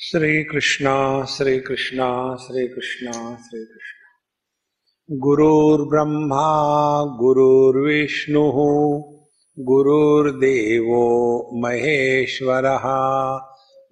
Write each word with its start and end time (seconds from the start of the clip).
श्री 0.00 0.44
कृष्णा 0.44 1.24
श्री 1.24 1.60
कृष्णा 1.60 2.36
श्री 2.36 2.68
कृष्णा 2.68 3.12
श्री 3.12 3.64
कृष्ण 3.64 5.18
गुरुर्ब्रह्मा, 5.18 7.04
गुरुर्विष्णु, 7.04 8.42
गुरुर्देवो 9.58 11.50
महेश्वरः 11.62 12.82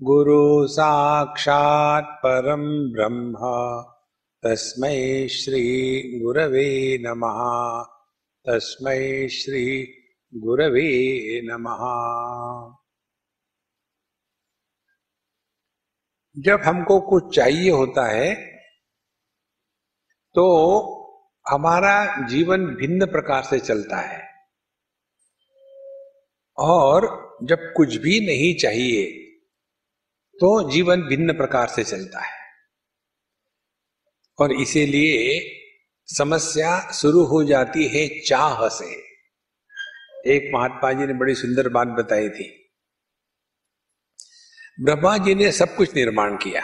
गुरु 0.02 0.66
साक्षात् 0.66 2.26
परम 2.26 2.92
ब्रह्म। 2.92 3.34
तस्म 4.42 4.82
श्री 5.26 6.00
गुरवे 6.20 6.98
नमः। 6.98 7.82
तस्म 8.46 8.84
श्री 9.28 9.94
गुरवे 10.34 11.40
नमः। 11.44 12.75
जब 16.36 16.60
हमको 16.60 17.00
कुछ 17.00 17.34
चाहिए 17.36 17.70
होता 17.70 18.06
है 18.06 18.34
तो 20.34 20.44
हमारा 21.50 22.26
जीवन 22.28 22.66
भिन्न 22.66 23.06
प्रकार 23.06 23.42
से 23.42 23.58
चलता 23.58 23.96
है। 23.96 24.22
और 26.58 27.38
जब 27.42 27.72
कुछ 27.76 27.96
भी 27.96 28.20
नहीं 28.26 28.54
चाहिए 28.54 29.06
तो 30.34 30.70
जीवन 30.70 31.02
भिन्न 31.02 31.32
प्रकार 31.32 31.68
से 31.68 31.84
चलता 31.84 32.20
है। 32.20 32.34
और 34.38 34.52
इसीलिए 34.52 35.40
समस्या 36.08 36.78
शुरू 36.92 37.24
हो 37.24 37.44
जाती 37.44 37.86
है 37.88 38.08
चाह 38.20 38.68
से। 38.68 38.94
एक 40.26 40.50
महात्मा 40.54 40.92
जी 40.92 41.06
ने 41.06 41.12
बड़ी 41.12 41.34
सुंदर 41.34 41.68
बात 41.68 41.88
बताई 41.88 42.28
थी। 42.28 42.65
ब्रह्मा 44.80 45.18
जी 45.18 45.34
ने 45.34 45.52
सब 45.52 45.76
कुछ 45.76 45.94
निर्माण 45.94 46.36
किया। 46.36 46.62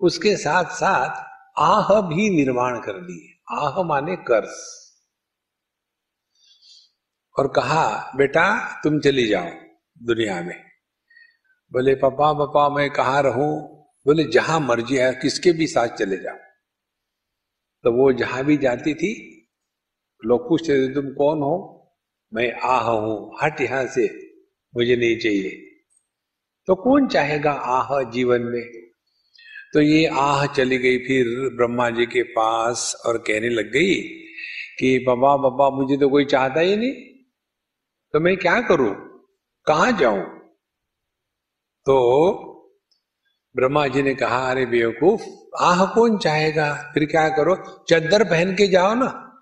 उसके 0.00 0.36
साथ 0.36 0.64
साथ 0.64 1.24
आह 1.58 2.00
भी 2.00 2.30
निर्माण 2.30 2.80
कर 2.80 2.92
दी 2.92 3.42
आह 3.50 3.82
माने 3.82 4.16
कर्ज 4.16 4.78
और 7.38 7.48
कहा, 7.48 8.12
बेटा, 8.16 8.74
तुम 8.82 9.00
चली 9.00 9.28
जाओ 9.28 9.50
दुनिया 10.02 10.42
में। 10.42 10.64
बोले, 11.72 11.94
पापा 11.94 12.32
पापा, 12.32 12.68
मैं 12.68 12.90
कहा 12.90 13.20
रहूँ? 13.20 13.84
बोले, 14.06 14.24
जहाँ 14.24 14.60
मर्ज़ी 14.60 14.96
है, 14.96 15.12
किसके 15.14 15.52
भी 15.52 15.66
साथ 15.66 15.88
चले 15.88 16.16
जाओ। 16.16 16.36
तो 17.84 17.92
वो 17.92 18.12
जहाँ 18.12 18.44
भी 18.44 18.56
जाती 18.56 18.94
थी, 18.94 19.12
लोग 20.24 20.48
पूछते 20.48 20.88
थे, 20.88 20.94
तुम 20.94 21.10
कौन 21.10 21.38
हो? 21.38 21.56
मैं 22.34 22.52
आह 22.52 22.90
हूँ। 22.90 23.38
हट 23.42 23.60
यहाँ 23.60 23.86
से, 23.86 24.08
मुझे 24.76 24.96
नहीं 24.96 25.18
चाहिए। 25.18 25.67
तो 26.68 26.74
कौन 26.74 27.08
चाहेगा 27.08 27.52
आह 27.52 28.02
जीवन 28.02 28.40
में? 28.40 28.88
तो 29.72 29.80
ये 29.80 30.06
आह 30.06 30.46
चली 30.46 30.78
गई 30.78 30.98
फिर 30.98 31.56
ब्रह्मा 31.56 31.90
जी 31.90 32.06
के 32.06 32.22
पास 32.22 33.02
और 33.06 33.18
कहने 33.18 33.48
लग 33.48 33.72
गई 33.72 33.94
कि 34.78 35.04
बाबा 35.06 35.36
बाबा, 35.36 35.70
मुझे 35.70 35.96
तो 35.96 36.08
कोई 36.08 36.24
चाहता 36.24 36.60
ही 36.60 36.76
नहीं। 36.76 36.92
तो 38.12 38.20
मैं 38.20 38.36
क्या 38.36 38.60
करूँ? 38.60 38.94
कहा 39.66 39.90
जाऊँ? 39.90 40.38
तो 41.86 42.44
ब्रह्मा 43.56 43.86
जी 43.86 44.02
ने 44.02 44.14
कहा, 44.14 44.50
अरे 44.50 44.66
बेवकूफ़, 44.66 45.22
आह 45.60 45.86
कौन 45.86 46.18
चाहेगा? 46.18 46.90
फिर 46.94 47.04
क्या 47.04 47.28
करो? 47.28 47.84
चद्दर 47.88 48.24
पहन 48.24 48.54
के 48.54 48.66
जाओ 48.66 48.94
ना। 48.94 49.40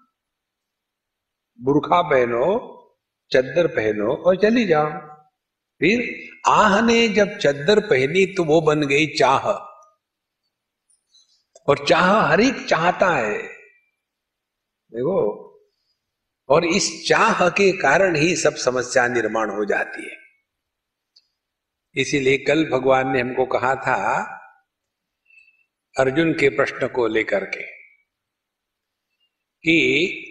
बुरखा 1.60 2.02
पहनो, 2.02 2.72
चद्दर 3.32 3.66
पहनो 3.66 4.14
और 4.14 4.36
चली 4.36 4.64
जाओ। 4.64 5.16
फिर 5.80 6.28
आह 6.46 6.80
ने 6.80 7.08
जब 7.08 7.38
चद्दर 7.38 7.80
पहनी 7.80 8.27
तो 8.27 8.44
वो 8.44 8.60
बन 8.60 8.86
गई 8.86 9.06
चाह। 9.06 9.48
और 11.69 11.86
चाह 11.88 12.20
हर 12.20 12.41
एक 12.41 12.66
चाहता 12.66 13.16
है। 13.16 13.42
देखो, 14.92 15.42
और 16.48 16.65
इस 16.65 17.09
चाह 17.09 17.48
के 17.48 17.72
कारण 17.72 18.16
ही 18.16 18.36
सब 18.36 18.54
समस्या 18.54 19.09
निर्माण 19.09 19.50
हो 19.50 19.65
जाती 19.65 20.10
है। 20.10 20.16
इसीलिए 21.94 22.38
कल 22.38 22.70
भगवान 22.70 23.09
ने 23.09 23.20
हमको 23.20 23.47
कहा 23.47 23.75
था, 23.75 24.22
अर्जुन 25.98 26.32
के 26.32 26.48
प्रश्न 26.48 26.88
को 26.88 27.06
लेकर 27.06 27.44
के 27.44 27.62
कि 29.62 30.25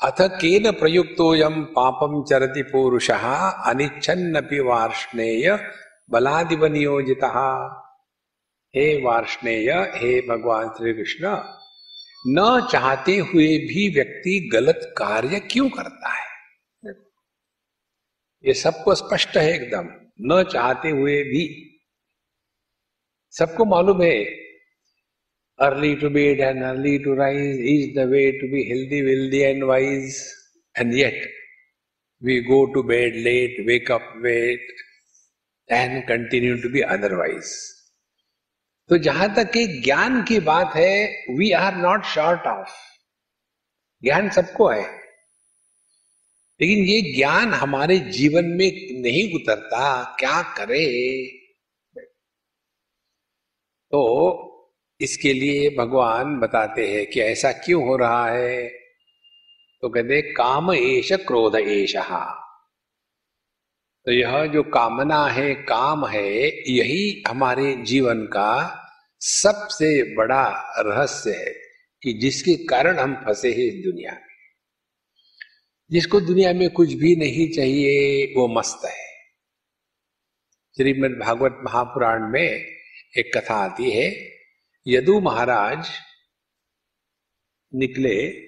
अथ 0.00 0.20
केन 0.20 0.70
प्रयुक्तोयम 0.72 1.64
पापम 1.64 2.24
चरति 2.24 2.62
पुरुष, 2.62 3.10
अनिच्छन्नपि 3.10 4.60
वार्ष्णेय 4.60 5.58
बलादिव 6.10 6.66
नियोजिता 6.66 7.28
हे 8.74 9.04
वार्ष्णेय, 9.04 9.70
हे 9.70 10.20
भगवान 10.20 10.68
श्री 10.68 10.92
कृष्ण 10.94 11.36
न 12.28 12.68
चाहते 12.72 13.16
हुए 13.16 13.46
भी 13.58 13.88
व्यक्ति 13.94 14.48
गलत 14.52 14.94
कार्य 14.98 15.40
क्यों 15.40 15.68
करता 15.68 16.08
है? 16.08 16.26
ये 18.44 18.54
सबको 18.54 18.94
स्पष्ट 18.94 19.36
है 19.36 19.54
एकदम, 19.54 19.88
न 20.20 20.42
चाहते 20.52 20.90
हुए 20.90 21.22
भी। 21.22 21.44
सबको 23.30 23.64
मालूम 23.64 24.02
है 24.02 24.45
Early 25.58 25.96
to 25.96 26.10
bed 26.10 26.40
and 26.40 26.62
early 26.62 26.98
to 26.98 27.14
rise 27.14 27.58
is 27.58 27.94
the 27.94 28.06
way 28.06 28.38
to 28.38 28.50
be 28.50 28.68
healthy, 28.68 29.02
wealthy, 29.02 29.44
and 29.44 29.66
wise. 29.66 30.34
And 30.74 30.92
yet, 30.92 31.14
we 32.22 32.42
go 32.42 32.72
to 32.74 32.82
bed 32.82 33.14
late, 33.14 33.64
wake 33.66 33.88
up 33.88 34.02
late, 34.20 34.60
and 35.68 36.06
continue 36.06 36.60
to 36.60 36.68
be 36.68 36.84
otherwise. 36.84 37.72
तो 38.88 38.98
जहाँ 38.98 39.34
तक 39.34 39.50
कि 39.52 39.66
ज्ञान 39.82 40.22
की 40.24 40.38
बात 40.40 40.74
है 40.76 41.24
we 41.38 41.50
are 41.52 41.76
not 41.76 42.04
short 42.04 42.46
of 42.46 42.74
ज्ञान 44.02 44.28
सबको 44.30 44.68
है 44.68 44.84
लेकिन 46.60 46.84
ये 46.84 47.00
ज्ञान 47.16 47.54
हमारे 47.54 47.98
जीवन 47.98 48.44
में 48.44 48.70
नहीं 49.02 49.24
उतरता 49.34 49.88
क्या 50.20 50.42
करे 50.58 50.86
तो 53.92 54.45
इसके 55.00 55.32
लिए 55.32 55.70
भगवान 55.70 56.38
बताते 56.38 56.88
हैं 56.88 57.06
कि 57.06 57.20
ऐसा 57.20 57.52
क्यों 57.52 57.86
हो 57.86 57.96
रहा 57.96 58.30
है? 58.30 58.68
तो 59.80 59.88
कहते, 59.88 60.22
काम 60.22 60.72
एश 60.72 61.12
क्रोध 61.12 61.54
एश 61.54 61.96
तो 64.06 64.12
यह 64.12 64.46
जो 64.46 64.62
कामना 64.62 65.26
है, 65.26 65.54
काम 65.54 66.06
है, 66.06 66.32
यही 66.72 67.22
हमारे 67.28 67.76
जीवन 67.76 68.22
का 68.22 68.82
सबसे 69.20 70.14
बड़ा 70.14 70.72
रहस्य 70.78 71.30
है 71.30 71.54
कि 72.02 72.12
जिसके 72.12 72.64
कारण 72.64 72.98
हम 72.98 73.14
फंसे 73.14 73.50
हैं 73.50 73.58
इस 73.58 73.84
दुनिया 73.84 74.12
में। 74.12 74.22
जिसको 75.90 76.20
दुनिया 76.20 76.52
में 76.52 76.70
कुछ 76.70 76.92
भी 76.92 77.16
नहीं 77.16 77.50
चाहिए, 77.50 78.24
वो 78.36 78.48
मस्त 78.48 78.84
है। 78.84 79.06
श्रीमद 80.76 81.10
भागवत 81.10 81.58
महापुराण 81.64 82.32
में 82.32 82.50
एक 83.18 83.38
कथा 83.38 83.54
आती 83.54 83.90
है 83.90 84.35
यदु 84.88 85.20
महाराज 85.20 85.88
निकले, 87.74 88.46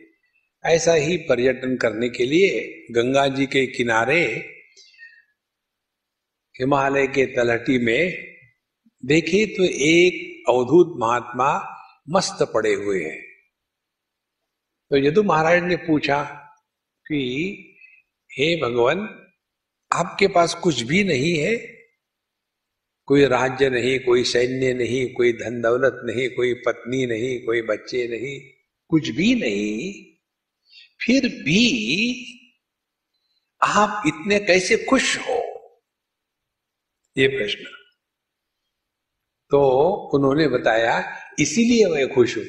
ऐसा 0.65 0.93
ही 0.93 1.17
पर्यटन 1.17 1.77
करने 1.77 2.09
के 2.09 2.27
लिए 2.27 2.85
गंगा 2.91 3.29
जी 3.29 3.47
के 3.47 3.67
किनारे 3.67 4.25
हिमालय 6.61 7.07
के 7.07 7.27
तलहटी 7.27 7.79
में 7.79 8.35
देखे 9.05 9.47
तो 9.47 9.65
एक 9.65 10.45
अवधूत 10.49 10.95
महात्मा 10.97 11.79
मस्त 12.11 12.51
पड़े 12.55 12.75
हुए 12.75 13.05
हैं। 13.05 13.23
तो 14.91 14.97
यदु 14.97 15.23
महाराज 15.23 15.63
ने 15.63 15.77
पूछा 15.77 16.25
कि, 17.07 17.21
हे 18.33 18.57
भगवान, 18.57 19.29
आपके 19.93 20.29
पास 20.29 20.55
कुछ 20.55 20.83
भी 20.83 21.05
नहीं 21.05 21.39
है? 21.39 21.78
कोई 23.09 23.25
राज्य 23.25 23.71
नहीं, 23.71 23.99
कोई 23.99 24.25
सैन्य 24.25 24.75
नहीं, 24.75 25.15
कोई 25.15 25.33
धन 25.33 25.61
दौलत 25.61 26.01
नहीं, 26.05 26.31
कोई 26.31 26.55
पत्नी 26.55 27.07
नहीं, 27.07 27.47
कोई 27.47 27.63
बच्चे 27.63 28.09
नहीं, 28.09 28.41
कुछ 28.89 29.09
भी 29.09 29.35
नहीं, 29.35 30.05
फिर 31.07 31.29
भी 31.29 32.25
आप 33.63 34.03
इतने 34.07 34.41
कैसे 34.41 34.77
खुश 34.77 35.19
हो? 35.19 35.39
ये 37.19 37.29
प्रश्न। 37.29 37.65
तो 39.51 39.85
उन्होंने 40.15 40.49
बताया, 40.49 41.17
इसीलिए 41.39 41.87
मैं 41.87 42.15
खुश 42.15 42.37
हूँ। 42.37 42.45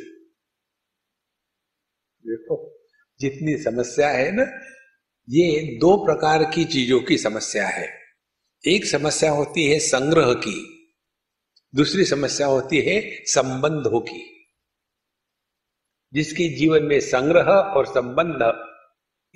देखो, 2.28 2.88
जितनी 3.20 3.64
समस्या 3.64 4.10
है 4.10 4.32
ना, 4.32 4.44
ये 5.30 5.78
दो 5.78 6.06
प्रकार 6.06 6.44
की 6.44 6.66
चीज़ों 6.66 7.02
की 7.02 7.18
समस्या 7.18 7.68
है। 7.68 7.99
एक 8.68 8.86
समस्या 8.86 9.32
होती 9.32 9.66
है 9.66 9.80
संग्रह 9.80 10.34
की, 10.34 10.90
दूसरी 11.76 12.06
समस्या 12.06 12.48
होती 12.48 12.82
है 12.82 13.24
संबंधों 13.26 14.02
की। 14.02 14.48
जिसके 16.14 16.58
जीवन 16.58 16.84
में 16.84 17.00
संग्रह 17.00 17.52
और 17.52 17.86
संबंध 17.86 18.66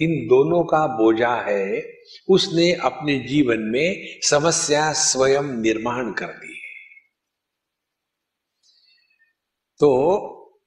इन 0.02 0.28
दोनों 0.28 0.64
का 0.64 0.88
बोझा 0.88 1.36
है, 1.36 1.94
उसने 2.30 2.74
अपने 2.74 3.20
जीवन 3.20 3.60
में 3.60 4.20
समस्या 4.24 4.94
स्वयं 4.94 5.44
निर्माण 5.44 6.14
कर 6.14 6.28
दी 6.28 6.54
है। 6.54 6.64
तो 9.80 10.20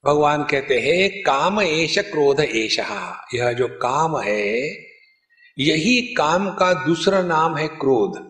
भगवान 0.07 0.45
कहते 0.45 0.81
हैं, 0.81 1.23
काम 1.23 1.61
एश 1.61 1.99
क्रोध 1.99 2.41
एश 2.41 2.79
यह 3.35 3.53
जो 3.53 3.69
काम 3.69 4.19
है, 4.19 4.71
यही 5.59 6.15
काम 6.15 6.51
का 6.51 6.87
दूसरा 6.87 7.23
नाम 7.23 7.57
है 7.57 7.69
क्रोध। 7.69 8.26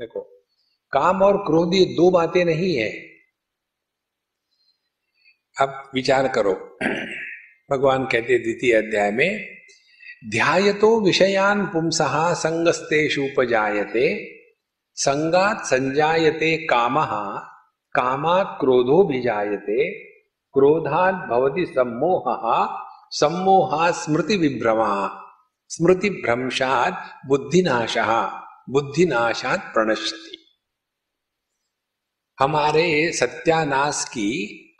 देखो 0.00 0.44
काम 0.92 1.22
और 1.22 1.36
क्रोध 1.36 1.74
ये 1.74 1.84
दो 1.84 2.10
बातें 2.10 2.44
नहीं 2.44 2.76
है। 2.76 2.92
अब 5.60 5.90
विचार 5.94 6.28
करो। 6.28 6.78
भगवान 7.70 8.04
कहते 8.04 8.38
द्वितीय 8.38 8.74
अध्याय 8.74 9.10
में, 9.10 9.46
ध्यायतो 10.30 11.00
विषयान 11.00 11.66
पुंसः 11.66 12.34
संगस्तेषुपजायते 12.34 14.36
संगात 14.94 15.64
संजायते 15.64 16.66
काम, 16.66 16.94
कामात 17.94 18.56
क्रोधो 18.60 19.08
भिजायते 19.08 20.06
क्रोधात 20.52 21.14
भवति 21.14 21.66
सम्मोह 21.66 22.24
सम्मोहा 23.10 23.90
स्मृति 23.90 24.36
विभ्रमा 24.36 25.22
स्मृति 25.68 26.10
भ्रंशात 26.10 27.20
बुद्धिनाश। 27.26 27.98
बुद्धिनाशात 28.70 29.60
प्रणश्यति। 29.60 30.36
हमारे 32.40 33.12
सत्यानाश 33.12 34.04
की 34.08 34.28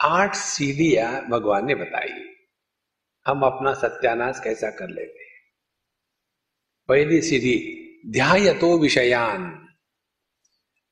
आठ 0.00 0.34
सीढ़ियाँ 0.34 1.26
भगवान 1.28 1.66
ने 1.66 1.74
बताई। 1.74 2.34
हम 3.26 3.42
अपना 3.42 3.74
सत्यानाश 3.74 4.40
कैसा 4.44 4.70
कर 4.70 4.88
लेते 4.88 5.20
पहली 6.88 7.22
सीढ़ी 7.22 7.56
ध्याय 8.06 8.54
तो 8.54 8.78
विषयान। 8.78 9.50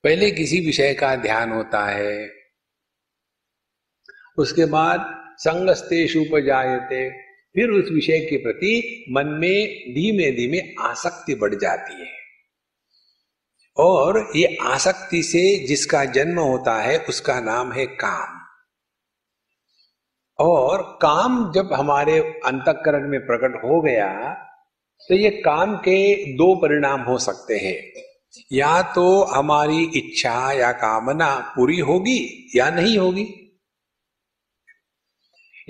पहले 0.04 0.30
किसी 0.30 0.60
विषय 0.60 0.94
का 0.94 1.16
ध्यान 1.16 1.52
होता 1.52 1.86
है। 1.86 2.34
उसके 4.38 4.64
बाद 4.64 5.00
संगस्तेश 5.38 6.16
उपजायते। 6.16 7.10
फिर 7.54 7.70
उस 7.70 7.90
विषय 7.90 8.20
के 8.20 8.36
प्रति 8.36 9.04
मन 9.10 9.26
में 9.26 9.66
धीमे 9.94 10.30
धीमे 10.30 10.74
आसक्ति 10.80 11.34
बढ़ 11.34 11.54
जाती 11.54 11.94
है। 11.94 12.17
और 13.78 14.32
ये 14.36 14.56
आसक्ति 14.62 15.22
से 15.22 15.66
जिसका 15.66 16.04
जन्म 16.04 16.38
होता 16.40 16.78
है, 16.82 16.98
उसका 16.98 17.40
नाम 17.40 17.72
है 17.72 17.86
काम। 17.86 18.38
और 20.38 20.82
काम 21.02 21.52
जब 21.52 21.72
हमारे 21.72 22.18
अंतकरण 22.46 23.08
में 23.08 23.20
प्रकट 23.20 23.64
हो 23.64 23.80
गया 23.80 24.34
तो 25.00 25.14
ये 25.14 25.30
काम 25.30 25.76
के 25.76 25.98
दो 26.32 26.54
परिणाम 26.54 27.00
हो 27.00 27.18
सकते 27.18 27.56
हैं। 27.56 28.02
या 28.52 28.82
तो 28.82 29.24
हमारी 29.24 29.82
इच्छा 29.96 30.52
या 30.52 30.72
कामना 30.72 31.52
पूरी 31.56 31.78
होगी 31.80 32.50
या 32.56 32.70
नहीं 32.70 32.98
होगी। 32.98 33.26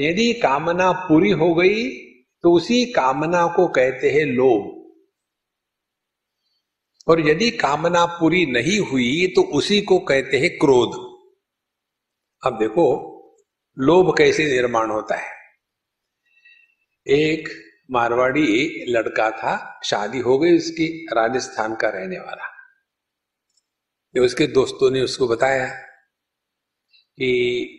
यदि 0.00 0.32
कामना 0.32 0.90
पूरी 0.92 1.30
हो 1.30 1.54
गई 1.54 1.88
तो 2.44 2.52
उसी 2.52 2.84
कामना 2.84 3.46
को 3.46 3.66
कहते 3.68 4.10
हैं 4.10 4.24
लोभ। 4.26 4.77
और 7.08 7.28
यदि 7.28 7.50
कामना 7.50 8.04
पूरी 8.06 8.46
नहीं 8.46 8.78
हुई 8.78 9.26
तो 9.26 9.42
उसी 9.42 9.80
को 9.80 9.98
कहते 9.98 10.38
हैं 10.38 10.58
क्रोध। 10.58 11.08
अब 12.46 12.58
देखो, 12.58 13.14
लोभ 13.78 14.14
कैसे 14.18 14.44
निर्माण 14.44 14.90
होता 14.90 15.16
है। 15.16 15.32
एक 17.06 17.48
मारवाड़ी 17.90 18.84
लड़का 18.88 19.30
था, 19.30 19.80
शादी 19.84 20.18
हो 20.18 20.38
गई 20.38 20.56
उसकी, 20.56 21.06
राजस्थान 21.12 21.74
का 21.74 21.88
रहने 21.88 22.18
वाला। 22.18 22.44
तो 24.14 24.24
उसके 24.24 24.46
दोस्तों 24.46 24.90
ने 24.90 25.00
उसको 25.00 25.28
बताया 25.28 25.66
कि 27.18 27.74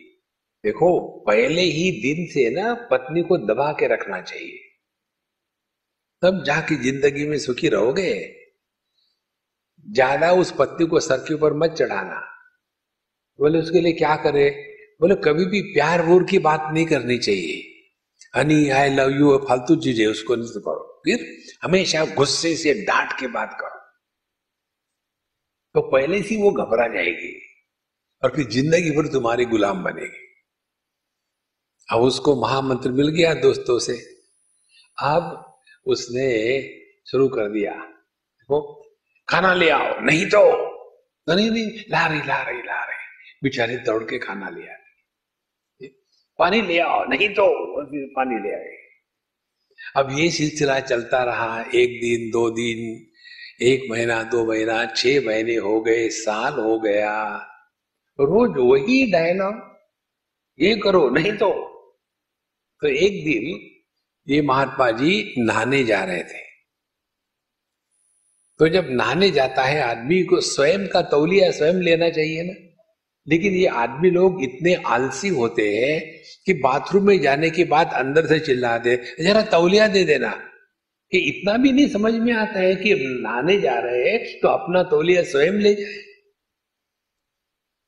देखो, 0.64 1.08
पहले 1.26 1.62
ही 1.62 1.90
दिन 1.90 2.26
से 2.26 2.50
ना, 2.50 2.74
पत्नी 2.74 3.22
को 3.22 3.38
दबा 3.38 3.72
के 3.72 3.86
रखना 3.86 4.20
चाहिए। 4.20 4.58
तब 6.22 6.44
जाके 6.44 6.74
ज़िंदगी 6.74 7.26
में 7.26 7.38
सुखी 7.38 7.68
रहोगे। 7.68 8.39
ज़्यादा 9.90 10.32
उस 10.32 10.54
पत्नी 10.58 10.86
को 10.86 11.00
सर 11.00 11.16
के 11.18 11.34
ऊपर 11.34 11.52
मत 11.52 11.70
चढ़ाना। 11.70 12.20
बोले, 13.38 13.58
उसके 13.58 13.80
लिए 13.80 13.92
क्या 13.92 14.16
करे? 14.16 14.48
बोले, 15.00 15.14
कभी 15.14 15.44
भी 15.44 15.60
प्यार 15.62 16.02
वोर 16.02 16.24
की 16.24 16.38
बात 16.38 16.68
नहीं 16.72 16.86
करनी 16.86 17.18
चाहिए। 17.18 17.66
हनी 18.36 18.68
आई 18.70 18.90
लव 18.90 19.10
यू 19.10 19.36
फालतू 19.38 19.76
चीज़ें, 19.76 20.06
उसको 20.06 20.36
नहीं 20.36 20.60
करो। 20.60 21.02
फिर 21.04 21.26
हमेशा 21.62 22.04
गुस्से 22.04 22.56
से 22.56 22.74
डांट 22.74 23.12
के 23.20 23.26
बात 23.26 23.56
करो। 23.60 23.78
तो 25.74 25.80
पहले 25.80 26.22
से 26.22 26.36
वो 26.36 26.50
घबरा 26.50 26.86
जाएगी 26.88 27.32
और 28.22 28.30
फिर 28.36 28.48
ज़िंदगी 28.48 28.90
भर 28.90 29.06
तुम्हारी 29.06 29.44
गुलाम 29.44 29.82
बनेगी। 29.84 30.26
अब 31.88 32.00
उसको 32.00 32.34
महामंत्र 32.40 32.90
मिल 32.92 33.08
गया 33.08 33.34
दोस्तों 33.34 33.78
से। 33.78 33.96
अब 34.98 35.54
उसने 35.86 36.28
शुरू 37.10 37.28
कर 37.28 37.48
दिया। 37.48 37.72
देखो 37.72 38.79
खाना 39.30 39.54
ले 39.54 39.70
आओ, 39.70 40.00
नहीं 40.00 40.26
तो। 40.26 40.70
नहीं 41.28 41.50
नहीं 41.50 41.66
ला 41.90 42.06
रही 42.06 42.18
ला 42.18 42.42
रही 42.42 42.58
ला 42.58 42.84
रही। 42.84 42.96
बेचारे 43.42 43.76
दौड़ 43.76 44.02
के 44.04 44.18
खाना 44.18 44.48
लिया 44.48 44.76
पानी 46.38 46.62
ले 46.62 46.78
आओ, 46.78 47.04
नहीं 47.04 47.28
तो 47.28 47.44
पानी 48.06 48.34
ले 48.34 48.54
आए। 48.54 48.76
अब 49.96 50.18
ये 50.18 50.30
सिलसिला 50.30 50.80
चलता 50.80 51.24
रहा, 51.24 51.60
एक 51.74 52.00
दिन, 52.00 52.30
दो 52.30 52.50
दिन, 52.50 53.06
एक 53.62 53.90
महीना, 53.90 54.22
दो 54.22 54.46
महीना, 54.46 54.84
छह 54.86 55.26
महीने 55.26 55.56
हो 55.56 55.80
गए, 55.80 56.08
साल 56.08 56.52
हो 56.52 56.80
गया। 56.80 57.36
रोज 58.20 58.54
वही 58.58 59.12
डायलॉग, 59.12 59.80
ये 60.60 60.76
करो, 60.76 61.10
नहीं 61.10 61.32
तो। 61.32 61.50
तो 62.80 62.88
एक 62.88 63.24
दिन 63.24 63.70
ये 64.34 64.42
महात्मा 64.42 64.90
जी 64.90 65.34
नहाने 65.38 65.84
जा 65.84 66.04
रहे 66.04 66.22
थे। 66.22 66.49
तो 68.60 68.68
जब 68.68 68.86
नहाने 68.90 69.30
जाता 69.30 69.62
है 69.62 69.82
आदमी 69.82 70.22
को 70.22 70.40
स्वयं 70.40 70.88
का 70.88 71.02
तौलिया 71.02 71.50
स्वयं 71.50 71.74
लेना 71.74 72.10
चाहिए 72.10 72.42
ना। 72.42 72.52
लेकिन 73.28 73.54
ये 73.54 73.66
आदमी 73.66 74.10
लोग 74.10 74.42
इतने 74.42 74.74
आलसी 74.74 75.28
होते 75.28 75.76
हैं 75.76 76.22
कि 76.46 76.52
बाथरूम 76.52 77.06
में 77.06 77.20
जाने 77.20 77.50
के 77.50 77.64
बाद 77.64 77.90
अंदर 77.94 78.26
से 78.26 78.40
चिल्ला 78.40 78.78
दे, 78.78 79.02
जरा 79.20 79.42
तौलिया 79.42 79.86
दे 79.88 80.04
देना। 80.04 80.28
कि 81.10 81.18
इतना 81.18 81.56
भी 81.56 81.72
नहीं 81.72 81.88
समझ 81.88 82.14
में 82.14 82.32
आता 82.32 82.60
है 82.60 82.74
कि 82.74 82.94
नहाने 82.94 83.60
जा 83.60 83.78
रहे 83.78 84.10
हैं 84.10 84.40
तो 84.40 84.48
अपना 84.48 84.82
तौलिया 84.82 85.22
स्वयं 85.22 85.52
ले 85.52 85.74
जाए। 85.74 85.94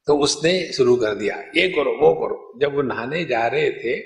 तो 0.06 0.19
उसने 0.19 0.72
शुरू 0.72 0.96
कर 0.96 1.14
दिया, 1.14 1.36
ये 1.56 1.69
करो, 1.69 1.91
वो 1.91 2.14
करो। 2.14 2.58
जब 2.60 2.74
वो 2.74 2.82
नहाने 2.82 3.24
जा 3.24 3.46
रहे 3.46 3.70
थे 3.70 4.00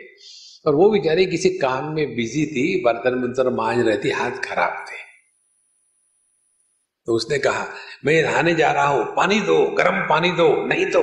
और 0.66 0.74
वो 0.74 0.90
बेचारे 0.90 1.26
किसी 1.26 1.50
काम 1.50 1.94
में 1.94 2.16
बिज़ी 2.16 2.46
थी 2.46 2.82
बर्तन 2.82 3.10
बर्तन 3.10 3.54
मांझ 3.54 3.86
रही 3.86 3.98
थी, 4.04 4.10
हाथ 4.10 4.30
खराब 4.30 4.84
थे। 4.88 5.05
तो 7.06 7.14
उसने 7.14 7.38
कहा, 7.38 7.66
मैं 8.04 8.22
नहाने 8.22 8.54
जा 8.54 8.72
रहा 8.72 8.86
हूँ, 8.86 9.04
पानी 9.16 9.40
दो, 9.40 9.70
गर्म 9.70 10.08
पानी 10.08 10.30
दो, 10.30 10.66
नहीं 10.66 10.86
तो। 10.86 11.02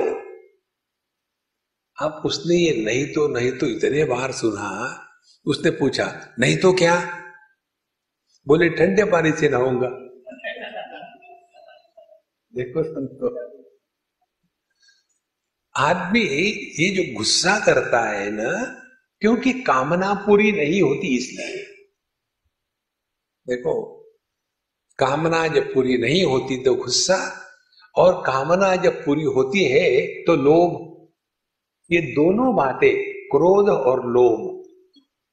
अब 2.04 2.22
उसने 2.26 2.54
ये 2.56 2.84
नहीं 2.84 3.06
तो 3.06 3.28
नहीं 3.28 3.52
तो 3.52 3.66
इतने 3.66 4.04
बार 4.04 4.32
सुना। 4.32 5.00
उसने 5.46 5.70
पूछा, 5.70 6.34
नहीं 6.38 6.56
तो 6.56 6.72
क्या? 6.72 6.96
बोले, 8.48 8.68
ठंडे 8.68 9.04
पानी 9.04 9.32
से 9.32 9.48
नहाऊँगा। 9.48 9.88
देखो 12.54 12.82
संतो, 12.82 13.28
आदमी 15.74 16.20
ये 16.20 16.88
जो 16.94 17.18
गुस्सा 17.18 17.58
करता 17.58 18.08
है 18.10 18.30
ना, 18.30 18.50
क्योंकि 19.20 19.52
कामना 19.52 20.14
पूरी 20.14 20.52
नहीं 20.52 20.82
होती 20.82 21.16
इसलिए। 21.16 21.64
देखो 23.48 23.93
कामना 24.98 25.46
जब 25.46 25.72
पूरी 25.74 25.96
नहीं 25.98 26.24
होती 26.24 26.62
तो 26.62 26.74
गुस्सा, 26.74 27.40
और 27.96 28.22
कामना 28.26 28.76
जब 28.76 29.04
पूरी 29.04 29.22
होती 29.22 29.64
है 29.64 30.06
तो 30.24 30.36
लोभ। 30.36 30.90
ये 31.92 32.00
दोनों 32.00 32.54
बातें, 32.56 32.94
क्रोध 33.30 33.68
और 33.68 34.06
लोभ, 34.06 34.64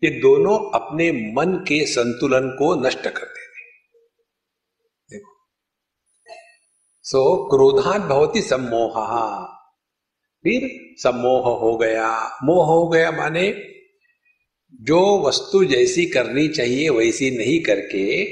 ये 0.03 0.09
दोनों 0.09 0.57
अपने 0.71 1.11
मन 1.11 1.65
के 1.67 1.85
संतुलन 1.85 2.49
को 2.49 2.73
नष्ट 2.75 3.01
कर 3.01 3.25
देते 3.25 3.59
देखो। 5.09 5.35
सो, 7.03 7.21
क्रोधात 7.49 8.01
भवती 8.01 8.41
सम्मोह। 8.41 8.95
फिर 10.43 10.69
सम्मोह 10.97 11.59
हो 11.59 11.77
गया। 11.77 12.39
मोह 12.43 12.65
हो 12.65 12.87
गया 12.87 13.11
माने, 13.11 13.49
जो 14.81 15.27
वस्तु 15.27 15.63
जैसी 15.65 16.05
करनी 16.05 16.47
चाहिए 16.47 16.89
वैसी 16.89 17.31
नहीं 17.37 17.61
करके 17.63 18.25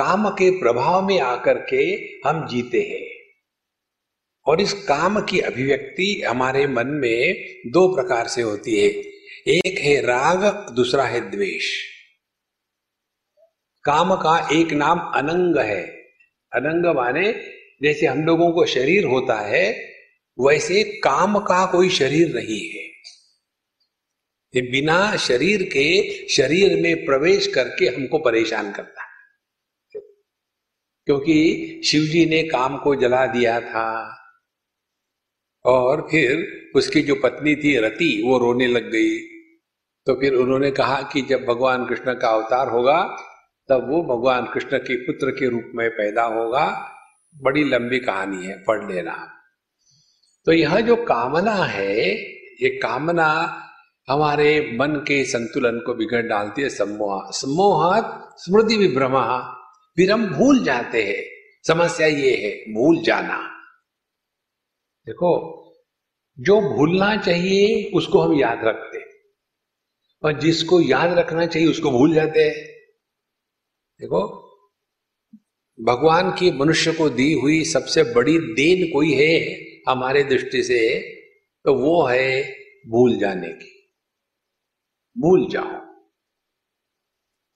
काम 0.00 0.28
के 0.28 0.50
प्रभाव 0.50 1.06
में 1.06 1.20
आकर 1.20 1.54
के 1.54 1.84
हम 2.28 2.48
जीते 2.48 2.80
हैं। 2.80 3.34
और 4.46 4.60
इस 4.60 4.72
काम 4.72 5.20
की 5.20 5.40
अभिव्यक्ति 5.40 6.22
हमारे 6.26 6.66
मन 6.66 6.86
में 6.86 7.46
दो 7.66 7.94
प्रकार 7.94 8.28
से 8.28 8.42
होती 8.42 8.80
है। 8.80 8.88
एक 9.54 9.78
है 9.78 10.00
राग, 10.00 10.70
दूसरा 10.72 11.04
है 11.04 11.30
द्वेष। 11.30 11.66
काम 13.84 14.14
का 14.14 14.48
एक 14.52 14.72
नाम 14.72 14.98
अनंग 14.98 15.58
है। 15.58 15.82
अनंग 16.52 16.96
माने 16.96 17.32
जैसे 17.82 18.06
हम 18.06 18.24
लोगों 18.24 18.52
को 18.52 18.66
शरीर 18.66 19.04
होता 19.04 19.40
है, 19.40 19.92
वैसे 20.40 20.84
काम 20.84 21.38
का 21.38 21.66
कोई 21.66 21.90
शरीर 21.90 22.34
नहीं 22.34 22.68
है। 22.68 22.90
ये 24.56 24.62
बिना 24.62 25.16
शरीर 25.16 25.62
के 25.62 26.12
शरीर 26.28 26.82
में 26.82 27.04
प्रवेश 27.04 27.46
करके 27.46 27.86
हमको 27.86 28.18
परेशान 28.18 28.72
करता 28.72 28.99
है। 28.99 28.99
क्योंकि 31.10 31.80
शिव 31.84 32.02
जी 32.02 32.26
ने 32.26 32.42
काम 32.42 32.76
को 32.76 32.94
जला 32.94 33.26
दिया 33.26 33.60
था। 33.60 34.18
और 35.64 36.08
फिर 36.10 36.60
उसकी 36.76 37.02
जो 37.02 37.14
पत्नी 37.14 37.54
थी, 37.54 37.76
रति, 37.76 38.22
वो 38.26 38.38
रोने 38.38 38.66
लग 38.66 38.90
गई। 38.90 39.18
तो 40.06 40.14
फिर 40.14 40.34
उन्होंने 40.34 40.70
कहा 40.70 41.02
कि 41.02 41.22
जब 41.22 41.44
भगवान 41.44 41.86
कृष्ण 41.86 42.14
का 42.14 42.28
अवतार 42.28 42.68
होगा, 42.68 43.02
तब 43.68 43.90
वो 43.90 44.02
भगवान 44.02 44.46
कृष्ण 44.46 44.78
के 44.78 44.96
पुत्र 44.96 45.30
के 45.30 45.48
रूप 45.48 45.72
में 45.74 45.90
पैदा 45.90 46.22
होगा। 46.22 46.92
बड़ी 47.42 47.64
लंबी 47.64 47.98
कहानी 47.98 48.46
है, 48.46 48.64
पढ़ 48.68 48.92
लेना। 48.92 49.34
तो 50.46 50.52
यह 50.52 50.80
जो 50.80 50.96
कामना 50.96 51.54
है, 51.54 52.20
ये 52.34 52.68
कामना 52.68 53.62
हमारे 54.10 54.76
मन 54.80 55.04
के 55.08 55.24
संतुलन 55.24 55.78
को 55.78 55.94
बिगड़ 55.94 56.22
डालती 56.22 56.62
है। 56.62 56.68
सम्मोह 56.68 57.30
सम्मोहात 57.30 58.34
स्मृति 58.36 58.76
विभ्रमा। 58.76 59.56
फिर 60.00 60.12
हम 60.12 60.26
भूल 60.26 60.64
जाते 60.64 61.02
हैं। 61.02 61.24
समस्या 61.66 62.06
ये 62.06 62.36
है, 62.36 62.74
भूल 62.74 63.02
जाना। 63.02 63.48
देखो, 65.06 65.56
जो 66.38 66.60
भूलना 66.60 67.16
चाहिए, 67.16 67.90
उसको 67.94 68.20
हम 68.20 68.40
याद 68.40 68.60
रखते 68.64 68.98
और 70.24 70.40
जिसको 70.40 70.80
याद 70.80 71.18
रखना 71.18 71.46
चाहिए, 71.46 71.68
उसको 71.68 71.90
भूल 71.90 72.14
जाते 72.14 72.40
हैं। 72.40 72.54
देखो, 74.00 74.50
भगवान 75.80 76.30
की 76.30 76.50
मनुष्य 76.50 76.92
को 76.92 77.10
दी 77.10 77.32
हुई 77.32 77.64
सबसे 77.64 78.02
बड़ी 78.02 78.38
देन 78.38 78.92
कोई 78.92 79.14
है, 79.14 79.56
हमारे 79.88 80.24
दृष्टि 80.24 80.62
से 80.62 81.00
तो 81.64 81.74
वो 81.74 82.06
है 82.06 82.56
भूल 82.88 83.18
जाने 83.18 83.48
की। 83.48 83.92
भूल 85.18 85.48
जाओ। 85.50 85.80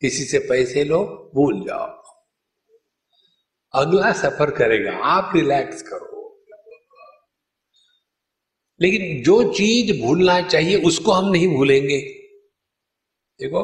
किसी 0.00 0.24
से 0.24 0.38
पैसे 0.38 0.84
लो, 0.84 1.30
भूल 1.34 1.66
जाओ। 1.66 2.03
अगला 3.75 4.12
सफ़र 4.12 4.50
करेगा, 4.50 4.93
आप 4.97 5.33
रिलैक्स 5.37 5.83
करो। 5.83 6.11
लेकिन 8.81 9.23
जो 9.23 9.52
चीज़ 9.52 10.02
भूलना 10.02 10.40
चाहिए, 10.40 10.83
उसको 10.83 11.12
हम 11.12 11.31
नहीं 11.33 11.49
भूलेंगे। 11.49 11.99
देखो 13.40 13.62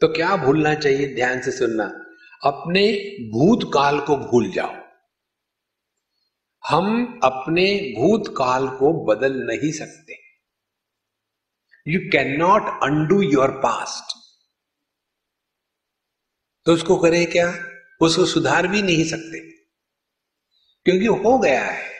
तो 0.00 0.08
क्या 0.08 0.36
भूलना 0.36 0.74
चाहिए 0.74 1.14
ध्यान 1.14 1.40
से 1.42 1.50
सुनना? 1.50 1.84
अपने 2.44 2.82
भूतकाल 3.30 4.00
को 4.00 4.16
भूल 4.16 4.50
जाओ। 4.50 4.74
हम 6.64 7.20
अपने 7.24 7.94
भूतकाल 7.98 8.68
को 8.68 8.92
बदल 9.06 9.32
नहीं 9.32 9.72
सकते। 9.72 10.16
You 11.86 12.00
can 12.12 12.36
not 12.38 12.62
undo 12.82 13.20
your 13.22 13.50
past 13.50 14.16
तो 16.66 16.72
उसको 16.72 16.96
करे 16.96 17.24
क्या? 17.26 17.73
उसको 18.04 18.26
सुधार 18.26 18.66
भी 18.66 18.82
नहीं 18.82 19.04
सकते। 19.04 19.50
क्योंकि 20.84 21.06
हो 21.06 21.38
गया 21.38 21.64
है। 21.64 21.94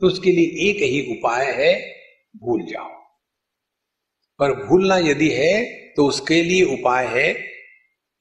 तो 0.00 0.06
उसके 0.06 0.32
लिए 0.32 0.70
एक 0.70 0.76
ही 0.76 1.18
उपाय 1.18 1.52
है, 1.52 1.94
भूल 2.36 2.62
जाओ। 2.62 2.98
पर 4.38 4.66
भूलना 4.66 4.96
यदि 4.96 5.30
है 5.30 5.64
तो 5.96 6.06
उसके 6.06 6.42
लिए 6.42 6.64
उपाय 6.64 7.06
है, 7.06 7.34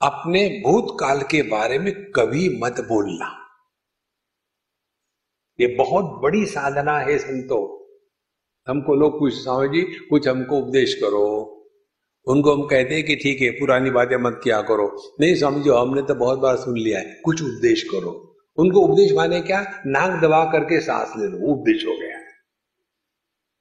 अपने 0.01 0.49
भूतकाल 0.49 1.21
के 1.21 1.41
बारे 1.41 1.79
में 1.79 2.11
कभी 2.11 2.49
मत 2.49 2.75
बोलना। 2.79 3.43
ये 5.59 5.67
बहुत 5.67 6.21
बड़ी 6.21 6.45
साधना 6.45 6.99
है 6.99 7.17
संतो। 7.17 7.73
हमको 8.67 8.95
लोग 8.95 9.19
कुछ 9.19 9.33
स्वामी 9.33 9.67
जी, 9.67 9.81
कुछ 10.07 10.27
हमको 10.27 10.57
उपदेश 10.57 10.93
करो। 10.93 11.53
उनको 12.27 12.55
हम 12.55 12.67
कहते 12.67 12.95
हैं 12.95 13.03
कि 13.03 13.15
ठीक 13.15 13.41
है, 13.41 13.49
पुरानी 13.49 13.89
बातें 13.89 14.17
मत 14.17 14.41
किया 14.43 14.61
करो। 14.61 15.17
नहीं, 15.19 15.35
स्वामी 15.35 15.63
जी, 15.63 15.69
हमने 15.69 16.01
तो 16.01 16.15
बहुत 16.15 16.39
बार 16.39 16.55
सुन 16.55 16.77
लिया 16.77 16.99
है। 16.99 17.21
कुछ 17.25 17.41
उपदेश 17.41 17.83
करो। 17.83 18.37
उनको 18.57 18.79
उपदेश 18.79 19.11
माने 19.13 19.41
क्या? 19.41 19.83
नाक 19.85 20.21
दबा 20.21 20.45
करके 20.45 20.81
सांस 20.81 21.13
ले 21.17 21.27
लो 21.27 21.53
उपदेश 21.53 21.85
हो 21.85 21.91
गया। 21.91 22.17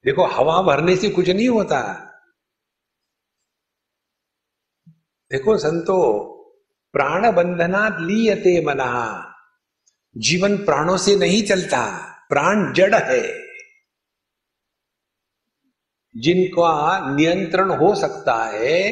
देखो, 0.04 0.26
हवा 0.26 0.62
भरने 0.62 0.96
से 0.96 1.10
कुछ 1.10 1.28
नहीं 1.28 1.48
होता। 1.48 2.02
देखो, 5.30 5.58
संतो 5.58 6.22
प्राण 6.92 7.32
बंधना 7.32 7.88
लीयते 7.88 8.64
मना। 8.66 9.32
जीवन 10.16 10.56
प्राणों 10.56 10.96
से 10.96 11.16
नहीं 11.16 11.42
चलता। 11.42 12.12
प्राण 12.28 12.72
जड़ 12.72 12.94
है। 12.94 13.45
जिनका 16.16 17.14
नियंत्रण 17.16 17.70
हो 17.70 17.94
सकता 17.94 18.34
है, 18.44 18.90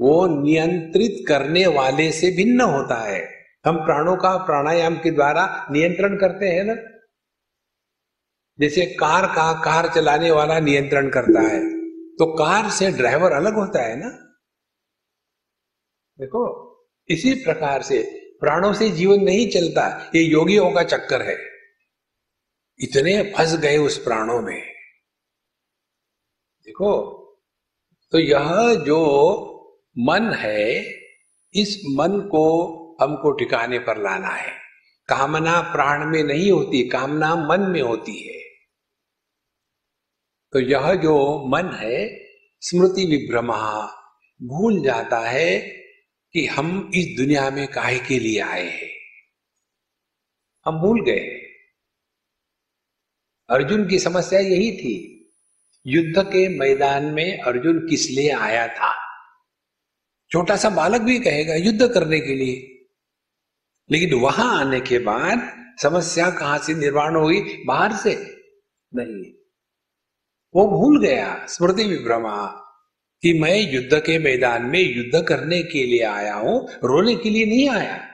वो 0.00 0.26
नियंत्रित 0.26 1.24
करने 1.28 1.66
वाले 1.66 2.12
से 2.12 2.30
भिन्न 2.30 2.60
होता 2.60 3.02
है। 3.02 3.22
हम 3.66 3.76
प्राणों 3.76 4.16
का 4.16 4.36
प्राणायाम 4.36 4.96
के 4.96 5.10
द्वारा 5.10 5.66
नियंत्रण 5.70 6.16
करते 6.16 6.46
हैं 6.46 6.64
ना? 6.64 6.74
जैसे 8.60 8.86
कार 8.86 9.26
का 9.26 9.52
कार 9.60 9.88
चलाने 9.94 10.30
वाला 10.30 10.58
नियंत्रण 10.60 11.08
करता 11.10 11.40
है 11.40 11.60
तो 12.16 12.26
कार 12.26 12.70
से 12.70 12.90
ड्राइवर 12.90 13.32
अलग 13.32 13.54
होता 13.54 13.82
है 13.82 13.96
ना? 13.96 14.08
देखो, 16.18 16.42
इसी 17.08 17.34
प्रकार 17.34 17.82
से 17.82 18.02
प्राणों 18.40 18.72
से 18.74 18.90
जीवन 18.90 19.20
नहीं 19.20 19.50
चलता, 19.50 20.10
ये 20.14 20.22
योगियों 20.22 20.70
का 20.70 20.82
चक्कर 20.82 21.22
है। 21.22 21.36
इतने 22.80 23.32
फंस 23.38 23.56
गए 23.56 23.76
उस 23.76 23.98
प्राणों 24.04 24.40
में। 24.42 24.73
देखो 26.66 27.20
तो 28.12 28.18
यह 28.18 28.74
जो 28.86 29.00
मन 29.98 30.32
है, 30.32 30.80
इस 31.54 31.82
मन 31.96 32.20
को 32.20 32.74
हमको 33.00 33.30
ठिकाने 33.30 33.78
पर 33.78 34.02
लाना 34.02 34.28
है। 34.28 34.52
कामना 35.08 35.60
प्राण 35.60 36.06
में 36.06 36.22
नहीं 36.22 36.52
होती, 36.52 36.88
कामना 36.88 37.34
मन 37.34 37.60
में 37.60 37.82
होती 37.82 38.28
है। 38.28 38.40
तो 40.52 40.60
यह 40.60 40.94
जो 40.94 41.46
मन 41.48 41.70
है, 41.74 42.24
स्मृति 42.60 43.06
विभ्रमा 43.06 43.86
भूल 44.42 44.82
जाता 44.82 45.18
है 45.18 45.60
कि 46.32 46.46
हम 46.46 46.90
इस 46.94 47.16
दुनिया 47.16 47.50
में 47.50 47.68
काहे 47.68 47.98
के 47.98 48.18
लिए 48.18 48.40
आए 48.40 48.68
हैं। 48.68 48.90
हम 50.66 50.80
भूल 50.80 51.04
गए 51.04 51.40
अर्जुन 53.50 53.88
की 53.88 53.98
समस्या 53.98 54.40
यही 54.40 54.76
थी 54.76 55.13
युद्ध 55.86 56.28
के 56.28 56.58
मैदान 56.58 57.04
में 57.04 57.40
अर्जुन 57.40 57.88
किस 57.88 58.10
लिए 58.10 58.30
आया 58.30 58.68
था? 58.68 58.94
छोटा 60.30 60.56
सा 60.56 60.70
बालक 60.70 61.00
भी 61.00 61.18
कहेगा, 61.18 61.54
युद्ध 61.54 61.88
करने 61.88 62.20
के 62.20 62.34
लिए। 62.34 62.86
लेकिन 63.90 64.14
वहाँ 64.14 64.60
आने 64.60 64.80
के 64.80 64.98
बाद 64.98 65.64
समस्या 65.82 66.30
कहाँ 66.30 66.58
से 66.58 66.74
निर्माण 66.74 67.16
हुई 67.16 67.62
बाहर 67.66 67.92
से। 67.92 68.36
नहीं। 68.94 69.32
वो 70.54 70.68
भूल 70.68 71.06
गया, 71.06 71.46
स्मृति 71.48 71.84
विभ्रमा, 71.84 72.46
कि 73.22 73.40
मैं 73.40 73.72
युद्ध 73.72 73.94
के 73.94 74.18
मैदान 74.18 74.62
में 74.62 74.96
युद्ध 74.96 75.26
करने 75.28 75.62
के 75.62 75.86
लिए 75.86 76.02
आया 76.02 76.34
हूँ, 76.34 76.68
रोने 76.70 77.16
के 77.16 77.30
लिए 77.30 77.46
नहीं 77.46 77.68
आया। 77.68 78.13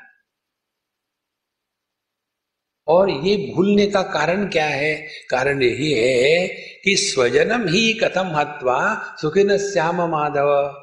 और 2.91 3.11
ये 3.11 3.53
भूलने 3.55 3.87
का 3.87 4.03
कारण 4.03 4.49
क्या 4.49 4.67
है? 4.67 5.09
कारण 5.31 5.63
यही 5.63 5.93
है 5.93 6.49
कि 6.85 6.97
स्वजनम 6.97 7.69
ही 7.69 7.93
कथम 7.93 8.27
हत्वा 8.27 9.15
सुखिन 9.21 9.59
श्याम 9.59 10.03
माधव। 10.03 10.75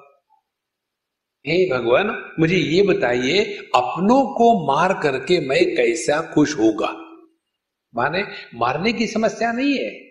हे 1.48 1.70
भगवान, 1.70 2.36
मुझे 2.40 2.56
ये 2.56 2.82
बताइए, 2.82 3.58
अपनों 3.76 4.34
को 4.34 4.74
मार 4.74 4.94
करके 4.94 5.40
मैं 5.40 5.76
कैसा 5.76 6.22
खुश 6.34 6.54
होगा? 6.54 6.90
माने, 7.96 8.24
मारने 8.56 8.94
की 8.94 9.08
समस्या 9.08 9.52
नहीं 9.52 9.78
है। 9.78 10.08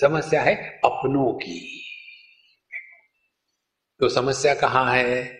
समस्या 0.00 0.42
है 0.42 0.80
अपनों 0.84 1.32
की। 1.32 1.84
तो 4.00 4.08
समस्या 4.08 4.54
कहाँ 4.54 4.96
है? 4.96 5.38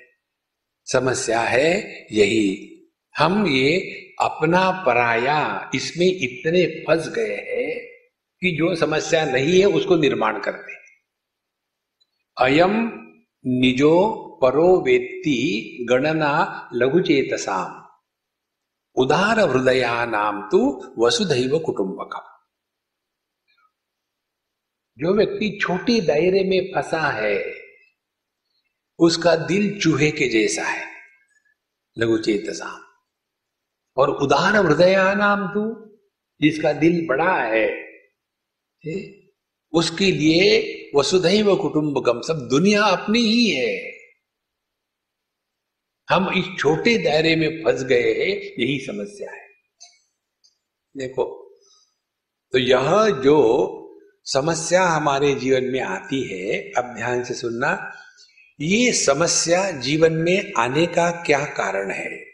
समस्या 0.84 1.40
है 1.40 2.06
यही। 2.12 2.69
हम 3.14 3.46
ये 3.46 3.78
अपना 4.20 4.70
पराया 4.86 5.70
इसमें 5.74 6.06
इतने 6.06 6.66
फंस 6.86 7.08
गए 7.08 7.36
हैं 7.48 7.70
कि 8.42 8.50
जो 8.56 8.74
समस्या 8.76 9.24
नहीं 9.24 9.60
है 9.60 9.66
उसको 9.66 9.96
निर्माण 9.96 10.40
करते 10.40 10.78
अयम 12.36 12.76
निजो 13.44 13.96
परो 14.42 14.68
वेत्ति 14.80 15.36
गणना 15.90 16.32
लघुचेतसाम। 16.74 17.76
उदार 18.96 19.40
हृदया 19.40 20.04
नाम 20.06 20.40
तो 20.42 20.60
वसुधैव 20.98 21.58
कुटुंबकम 21.58 22.28
जो 24.98 25.14
व्यक्ति 25.14 25.58
छोटे 25.60 26.00
दायरे 26.00 26.42
में 26.44 26.72
फंसा 26.74 27.00
है, 27.10 27.36
उसका 28.98 29.34
दिल 29.36 29.78
चूहे 29.80 30.10
के 30.10 30.28
जैसा 30.28 30.64
है 30.64 30.86
लघु 31.96 32.18
चेतसा 32.18 32.70
और 33.96 34.10
उदाहरण 34.16 34.66
हृदय 34.66 34.96
नाम 35.16 35.46
तू, 35.48 35.62
जिसका 36.40 36.72
दिल 36.72 37.06
बड़ा 37.06 37.34
है 37.34 37.68
उसके 39.72 40.10
लिए 40.12 40.46
वसुधैव 40.96 41.54
कुटुंबकम, 41.56 42.20
सब 42.20 42.46
दुनिया 42.50 42.82
अपनी 42.82 43.20
ही 43.20 43.48
है। 43.50 43.90
हम 46.08 46.28
इस 46.38 46.44
छोटे 46.58 46.96
दायरे 46.98 47.34
में 47.36 47.62
फंस 47.64 47.82
गए 47.84 48.12
हैं, 48.14 48.36
यही 48.58 48.78
समस्या 48.80 49.30
है। 49.30 49.48
देखो 50.94 51.24
तो 52.52 52.58
यह 52.58 53.08
जो 53.24 53.36
समस्या 54.26 54.84
हमारे 54.84 55.34
जीवन 55.34 55.64
में 55.64 55.80
आती 55.80 56.22
है, 56.22 56.58
अब 56.78 56.94
ध्यान 56.96 57.22
से 57.24 57.34
सुनना, 57.34 57.70
ये 58.60 58.92
समस्या 58.92 59.70
जीवन 59.80 60.12
में 60.12 60.52
आने 60.58 60.86
का 60.86 61.10
क्या 61.26 61.44
कारण 61.44 61.90
है? 61.90 62.29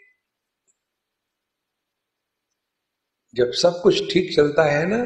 जब 3.36 3.50
सब 3.52 3.80
कुछ 3.82 4.12
ठीक 4.12 4.34
चलता 4.36 4.64
है 4.64 4.86
ना, 4.86 5.04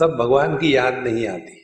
तब 0.00 0.16
भगवान 0.16 0.56
की 0.58 0.74
याद 0.76 0.94
नहीं 0.94 1.26
आती। 1.26 1.60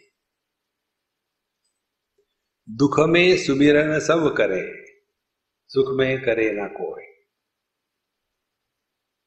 दुख 2.68 2.98
में 3.00 3.36
सुमिरन 3.36 3.98
सब 4.00 4.34
करे, 4.36 4.62
सुख 5.70 5.86
में 5.98 6.20
करे 6.22 6.50
ना 6.52 6.66
कोई। 6.68 7.04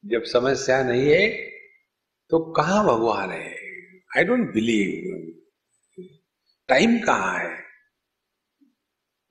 जब 0.06 0.24
समस्या 0.24 0.84
नहीं 0.84 1.10
है 1.10 1.28
तो 2.32 2.40
कहाँ 2.54 2.84
भगवान 2.86 3.32
है? 3.32 3.52
आई 4.18 4.24
डोंट 4.24 4.54
बिलीव 4.54 5.28
टाइम 6.70 7.00
कहाँ 7.00 7.38
है? 7.40 7.54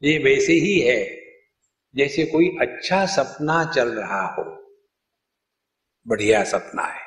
ये 0.02 0.18
वैसे 0.18 0.52
ही 0.52 0.78
है, 0.80 1.00
जैसे 1.94 2.24
कोई 2.26 2.48
अच्छा 2.60 3.04
सपना 3.06 3.64
चल 3.72 3.88
रहा 3.88 4.26
हो। 4.34 4.59
बढ़िया 6.08 6.44
सपना 6.44 6.82
है। 6.82 7.00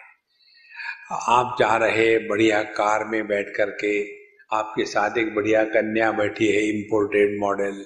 आप 1.11 1.55
जा 1.59 1.77
रहे 1.77 2.27
बढ़िया 2.27 2.63
कार 2.63 3.05
में 3.05 3.27
बैठ 3.27 3.47
करके, 3.57 4.23
आपके 4.55 4.85
साथ 4.85 5.17
एक 5.17 5.35
बढ़िया 5.35 5.63
कन्या 5.63 6.11
बैठी 6.11 6.47
है 6.47 6.69
इंपोर्टेड 6.69 7.39
मॉडल 7.39 7.85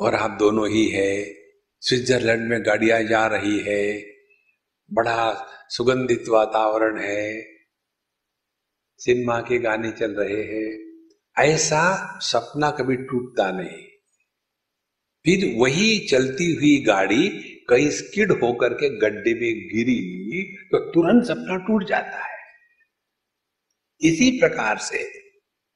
और 0.00 0.14
आप 0.14 0.30
दोनों 0.30 0.68
ही 0.68 0.88
है। 0.88 1.34
स्विट्जरलैंड 1.80 2.48
में 2.48 2.66
गाड़ियाँ 2.66 3.02
जा 3.02 3.26
रही 3.26 3.58
है। 3.58 4.06
बड़ा 4.92 5.46
सुगंधित 5.68 6.24
वातावरण 6.28 6.98
है। 6.98 7.46
सिनेमा 8.98 9.40
के 9.40 9.58
गाने 9.58 9.90
चल 9.90 10.10
रहे 10.10 10.42
हैं। 10.42 10.86
ऐसा 11.38 12.18
सपना 12.20 12.70
कभी 12.70 12.96
टूटता 12.96 13.50
नहीं। 13.50 13.82
फिर 15.24 15.54
वही 15.56 15.98
चलती 15.98 16.54
हुई 16.54 16.84
गाड़ी 16.84 17.45
कहीं 17.68 17.90
स्किड 17.90 18.32
होकर 18.32 18.74
के 18.74 18.88
गड्ढे 18.98 19.34
में 19.34 19.68
गिरी 19.68 20.56
तो 20.66 20.78
तुरंत 20.78 21.24
सपना 21.24 21.56
टूट 21.56 21.84
जाता 21.84 22.26
है। 22.26 22.36
इसी 24.00 24.30
प्रकार 24.30 24.78
से 24.78 25.26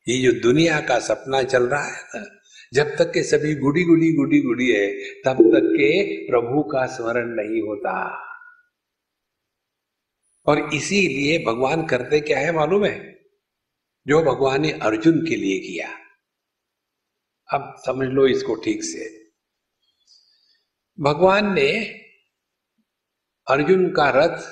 ये 0.08 0.22
जो 0.22 0.40
दुनिया 0.40 0.80
का 0.80 0.98
सपना 0.98 1.42
चल 1.42 1.62
रहा 1.62 1.84
है 1.84 2.02
ना, 2.02 2.40
जब 2.74 2.96
तक 2.98 3.12
के 3.12 3.22
सभी 3.22 3.54
गुड़ी 3.54 3.82
गुड़ी 3.82 4.12
गुड़ी 4.12 4.40
गुड़ी 4.40 4.70
है, 4.70 4.92
तब 5.02 5.34
तक 5.34 5.62
के 5.64 6.16
प्रभु 6.26 6.62
का 6.62 6.86
स्मरण 6.86 7.28
नहीं 7.28 7.62
होता। 7.62 8.26
और 10.46 10.74
इसीलिए 10.74 11.44
भगवान 11.44 11.86
करते 11.86 12.20
क्या 12.20 12.38
है 12.38 12.52
मालूम 12.52 12.84
है? 12.84 13.20
जो 14.06 14.22
भगवान 14.22 14.62
ने 14.62 14.70
अर्जुन 14.72 15.26
के 15.26 15.36
लिए 15.36 15.58
किया। 15.58 15.88
अब 17.54 17.74
समझ 17.86 18.08
लो 18.08 18.26
इसको 18.26 18.54
ठीक 18.54 18.84
से। 18.84 19.19
भगवान 21.00 21.54
ने 21.54 21.86
अर्जुन 23.48 23.90
का 23.90 24.10
रथ 24.10 24.42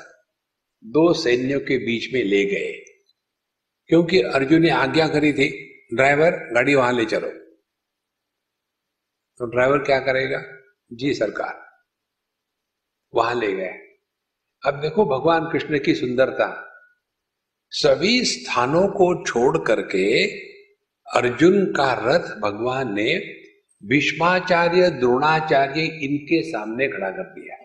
दो 0.85 1.13
सैन्यों 1.13 1.61
के 1.61 1.79
बीच 1.79 2.15
में 2.15 2.25
ले 2.25 2.45
गए, 2.45 2.73
क्योंकि 3.87 4.23
अर्जुन 4.23 4.63
ने 4.63 4.71
आज्ञा 4.71 5.09
करी 5.09 5.33
थी, 5.33 5.49
ड्राइवर, 5.95 6.31
गाड़ी 6.31 6.75
वहाँ 6.75 6.93
ले 6.93 7.05
चलो। 7.05 7.31
तो 9.39 9.47
ड्राइवर 9.47 9.79
क्या 9.79 10.01
करेगा? 10.01 10.43
जी 10.93 11.15
सरकार। 11.15 11.69
वहाँ 13.15 13.35
ले 13.35 13.53
गए। 13.53 13.73
अब 14.67 14.81
देखो 14.81 15.05
भगवान 15.05 15.51
कृष्ण 15.53 15.79
की 15.79 15.95
सुंदरता। 15.95 16.65
सभी 17.71 18.25
स्थानों 18.25 18.89
को 18.89 19.25
छोड़ 19.25 19.59
करके 19.59 20.39
अर्जुन 21.07 21.67
का 21.67 21.93
रथ 21.93 22.41
भगवान 22.41 22.95
ने 22.95 23.38
भीष्माचार्य, 23.83 24.91
द्रोणाचार्य 24.91 25.81
इनके 25.81 26.43
सामने 26.43 26.89
खड़ा 26.89 27.11
कर 27.11 27.23
दिया 27.23 27.57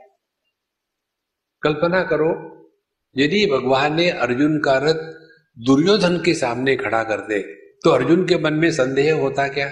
कल्पना 1.62 2.04
करो, 2.04 2.32
यदि 3.16 3.46
भगवान 3.46 3.96
ने 3.96 4.10
अर्जुन 4.10 4.60
का 4.60 4.78
रथ 4.78 5.02
दुर्योधन 5.58 6.18
के 6.26 6.34
सामने 6.34 6.76
खड़ा 6.76 7.04
कर 7.04 7.20
दे 7.20 7.40
तो 7.84 7.90
अर्जुन 7.90 8.28
के 8.28 8.38
मन 8.38 8.54
में 8.54 8.72
संदेह 8.72 9.14
होता 9.16 9.48
क्या 9.48 9.68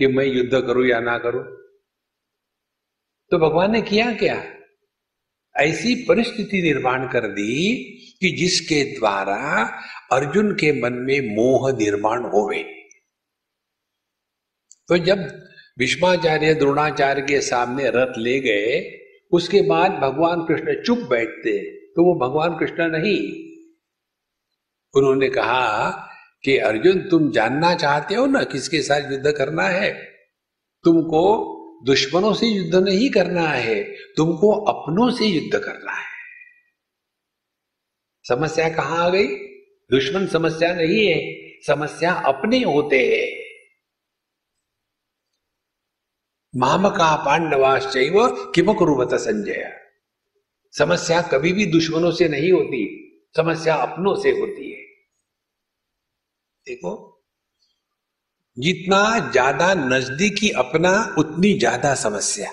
कि 0.00 0.06
मैं 0.06 0.24
युद्ध 0.24 0.60
करूँ 0.66 0.86
या 0.86 1.00
ना 1.00 1.18
करूँ? 1.18 1.44
तो 3.30 3.38
भगवान 3.38 3.72
ने 3.72 3.82
किया 3.82 4.12
क्या? 4.14 4.42
ऐसी 5.56 5.94
परिस्थिति 6.04 6.62
निर्माण 6.62 7.08
कर 7.08 7.26
दी 7.28 7.74
कि 8.20 8.30
जिसके 8.30 8.82
द्वारा 8.98 9.36
अर्जुन 10.12 10.52
के 10.54 10.72
मन 10.82 10.92
में 10.92 11.36
मोह 11.36 11.70
निर्माण 11.72 12.24
होवे 12.24 12.83
तो 14.88 14.98
जब 14.98 15.46
विष्माचार्य 15.78 16.54
द्रोणाचार्य 16.54 17.22
के 17.22 17.40
सामने 17.40 17.90
रथ 17.94 18.18
ले 18.18 18.40
गए, 18.40 19.00
उसके 19.32 19.62
बाद 19.62 19.90
भगवान 19.90 20.40
कृष्ण 20.40 20.82
चुप 20.82 20.98
बैठते 20.98 21.70
तो 21.70 22.04
वो 22.04 22.28
भगवान 22.28 22.58
कृष्ण 22.58 22.88
नहीं। 22.88 23.44
उन्होंने 24.96 25.28
कहा 25.28 25.90
कि 26.44 26.58
अर्जुन, 26.58 26.98
तुम 26.98 27.30
जानना 27.30 27.74
चाहते 27.74 28.14
हो 28.14 28.26
ना 28.26 28.42
किसके 28.42 28.82
साथ 28.82 29.12
युद्ध 29.12 29.32
करना 29.32 29.62
है? 29.62 29.92
तुमको 30.84 31.50
दुश्मनों 31.86 32.34
से 32.34 32.46
युद्ध 32.46 32.74
नहीं 32.74 33.10
करना 33.10 33.48
है, 33.48 33.84
तुमको 34.16 34.52
अपनों 34.52 35.10
से 35.10 35.24
युद्ध 35.24 35.58
करना 35.58 35.92
है। 35.92 36.14
समस्या 38.28 38.68
कहाँ 38.68 39.06
आ 39.06 39.08
गई? 39.08 39.26
दुश्मन 39.90 40.26
समस्या 40.26 40.74
नहीं 40.74 41.06
है, 41.06 41.34
समस्या 41.66 42.12
अपने 42.12 42.62
होते 42.62 42.98
हैं। 42.98 43.43
माम 46.54 46.88
का 46.88 47.14
पांडवाश्चैव 47.16 48.26
किम 48.54 48.72
कुरुवत 48.72 49.14
संजय। 49.14 49.64
समस्या 50.74 51.20
कभी 51.22 51.52
भी 51.52 51.66
दुश्मनों 51.66 52.10
से 52.10 52.28
नहीं 52.28 52.52
होती, 52.52 52.82
समस्या 53.36 53.74
अपनों 53.74 54.14
से 54.14 54.30
होती 54.30 54.70
है। 54.72 54.82
देखो, 56.66 56.92
जितना 58.56 59.30
ज़्यादा 59.30 59.72
नजदीकी 59.74 60.50
अपना, 60.50 60.92
उतनी 61.18 61.52
ज़्यादा 61.58 61.94
समस्या। 61.94 62.50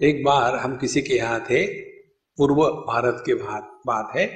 एक 0.00 0.24
बार 0.24 0.56
हम 0.56 0.76
किसी 0.76 1.02
के 1.02 1.14
यहाँ 1.14 1.40
थे, 1.40 1.64
पूर्व 2.38 2.62
भारत 2.88 3.22
के 3.26 3.34
बात 3.34 4.12
है, 4.16 4.26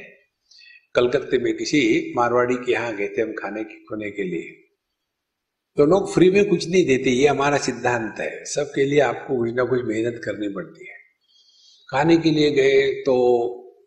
कलकत्ते 0.94 1.38
में 1.38 1.56
किसी 1.56 2.12
मारवाड़ी 2.16 2.56
के 2.56 2.72
यहाँ 2.72 2.94
गए 2.96 3.08
थे 3.08 3.22
हम 3.22 3.32
खाने 3.32 3.64
के, 3.64 3.84
खोने 3.84 4.10
के 4.10 4.22
लिए। 4.22 4.59
तो 5.76 5.84
लोग 5.86 6.12
फ्री 6.14 6.30
में 6.30 6.48
कुछ 6.48 6.68
नहीं 6.68 6.84
देते, 6.86 7.10
ये 7.10 7.26
हमारा 7.28 7.58
सिद्धांत 7.58 8.20
है। 8.20 8.44
सबके 8.44 8.84
लिए 8.84 9.00
आपको 9.00 9.36
कुछ 9.38 9.52
ना 9.54 9.64
कुछ 9.64 9.84
मेहनत 9.84 10.20
करनी 10.24 10.48
पड़ती 10.48 10.88
है। 10.88 10.94
खाने 11.90 12.16
के 12.16 12.30
लिए 12.30 12.50
गए 12.50 13.02
तो 13.02 13.14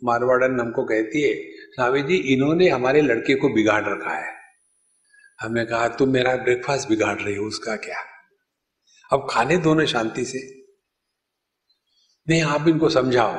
मारवाड़न 0.03 0.59
हमको 0.59 0.83
कहती 0.83 1.21
है, 1.21 1.33
स्वामी 1.71 2.01
जी, 2.01 2.15
इन्होंने 2.33 2.69
हमारे 2.69 3.01
लड़के 3.01 3.35
को 3.35 3.49
बिगाड़ 3.49 3.83
रखा 3.83 4.15
है। 4.15 4.31
हमने 5.39 5.65
कहा, 5.65 5.87
तुम 5.87 6.09
मेरा 6.09 6.35
ब्रेकफास्ट 6.35 6.89
बिगाड़ 6.89 7.19
रही 7.21 7.35
हो, 7.35 7.45
उसका 7.45 7.75
क्या? 7.75 7.99
अब 9.13 9.27
खाने 9.31 9.57
दोनों 9.57 9.85
शांति 9.85 10.25
से। 10.25 10.39
नहीं, 12.27 12.41
आप 12.41 12.67
इनको 12.67 12.89
समझाओ। 12.89 13.33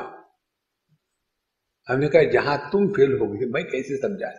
हमने 1.89 2.09
कहा, 2.09 2.23
जहाँ 2.23 2.71
तुम 2.73 2.89
फेल 2.89 3.13
हो 3.13 3.27
गए, 3.27 3.47
मैं 3.47 3.65
कैसे 3.65 3.97
समझा 3.97 4.31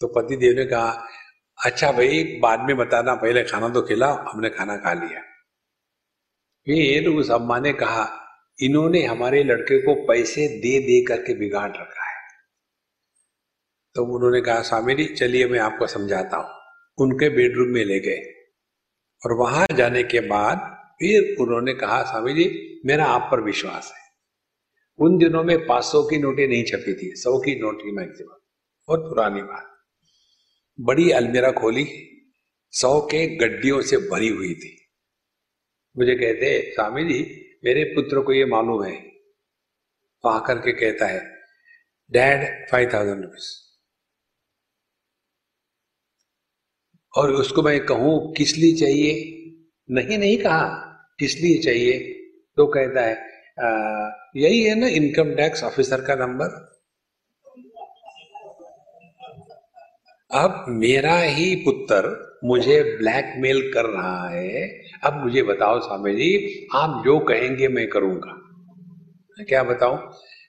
तो 0.00 0.08
पति 0.08 0.36
देव 0.36 0.56
ने 0.56 0.64
कहा 0.64 1.08
अच्छा 1.64 1.92
भाई, 1.92 2.38
बाद 2.40 2.60
में 2.60 2.76
बताना, 2.76 3.14
पहले 3.14 3.42
खाना 3.42 3.68
तो 3.68 3.82
खिलाओ, 3.82 4.14
हमने 4.14 4.50
खाना 4.50 4.76
खा 4.76 4.92
लिया। 4.92 5.20
फिर 6.66 7.08
उस 7.08 7.30
अम्मा 7.30 7.58
ने 7.58 7.72
कहा, 7.72 8.18
इन्होंने 8.60 9.02
हमारे 9.02 9.44
लड़के 9.44 9.78
को 9.78 9.94
पैसे 9.94 10.48
दे 10.48 10.78
दे 10.78 11.04
करके 11.04 11.34
बिगाड़ 11.34 11.70
रखा 11.70 12.10
है। 12.10 12.22
तो 13.94 14.04
उन्होंने 14.04 14.40
कहा, 14.40 14.62
स्वामी 14.62 14.94
जी, 14.94 15.04
चलिए 15.04 15.46
मैं 15.46 15.58
आपको 15.58 15.86
समझाता 15.86 16.36
हूँ। 16.36 16.50
उनके 16.98 17.28
बेडरूम 17.28 17.68
में 17.68 17.84
ले 17.84 18.00
गए। 18.00 18.34
और 19.26 19.32
वहाँ 19.32 19.66
जाने 19.76 20.02
के 20.02 20.20
बाद 20.20 20.58
फिर 20.94 21.36
उन्होंने 21.40 21.74
कहा, 21.74 22.02
स्वामी 22.02 22.32
जी, 22.32 22.80
मेरा 22.86 23.04
आप 23.04 23.28
पर 23.32 23.40
विश्वास 23.40 23.92
है। 23.96 24.02
उन 24.98 25.18
दिनों 25.18 25.44
में 25.44 25.66
पाँच 25.66 25.84
सौ 25.84 26.02
की 26.02 26.18
नोटें 26.18 26.48
नहीं 26.48 26.64
छपी 26.64 26.94
थी, 26.94 27.16
सौ 27.16 27.38
की 27.38 27.60
नोट 27.60 27.78
ही 27.84 27.92
मैक्सिमम। 27.92 28.36
बहुत 28.88 29.00
पुरानी 29.00 29.42
बात। 29.42 29.71
बड़ी 30.78 31.10
अलमीरा 31.10 31.50
खोली 31.52 31.84
सौ 32.72 33.00
के 33.00 33.26
गड्डियों 33.36 33.80
से 33.82 33.96
भरी 33.96 34.28
हुई 34.28 34.54
थी। 34.54 34.76
मुझे 35.96 36.14
कहते 36.14 36.72
स्वामी 36.74 37.04
जी 37.04 37.20
मेरे 37.64 37.84
पुत्र 37.84 38.20
को 38.20 38.32
ये 38.32 38.44
मालूम 38.44 38.84
है। 38.84 38.94
तो 38.94 40.28
आकर 40.28 40.58
के 40.58 40.72
कहता 40.72 41.06
है 41.06 41.20
डैड 42.12 42.70
फाइव 42.70 42.90
थाउज़ेंड 42.94 43.22
रुपीज़ 43.22 43.50
और 47.14 47.32
उसको 47.32 47.62
मैं 47.62 47.78
कहूँ 47.86 48.32
किस 48.34 48.56
लिए 48.56 48.74
चाहिए? 48.76 49.12
नहीं 49.90 50.18
नहीं 50.18 50.36
कहा। 50.38 50.66
किस 51.18 51.36
लिए 51.36 51.62
चाहिए? 51.62 51.98
तो 52.56 52.66
कहता 52.66 53.00
है 53.00 53.14
आ, 53.60 54.10
यही 54.36 54.62
है 54.62 54.74
ना 54.74 54.86
इनकम 54.86 55.34
टैक्स 55.34 55.62
ऑफिसर 55.64 56.00
का 56.00 56.14
नंबर 56.14 56.71
अब 60.32 60.64
मेरा 60.68 61.18
ही 61.18 61.56
पुत्र 61.56 62.32
मुझे 62.44 62.96
ब्लैकमेल 62.96 63.72
कर 63.74 63.84
रहा 63.84 64.28
है। 64.28 64.68
अब 65.04 65.24
मुझे 65.24 65.42
बताओ 65.42 65.80
स्वामी 65.80 66.14
जी, 66.14 66.66
आप 66.74 67.04
जो 67.04 67.18
कहेंगे 67.18 67.68
मैं 67.68 67.88
करूँगा। 67.88 68.38
क्या 69.44 69.62
बताऊँ? 69.62 69.98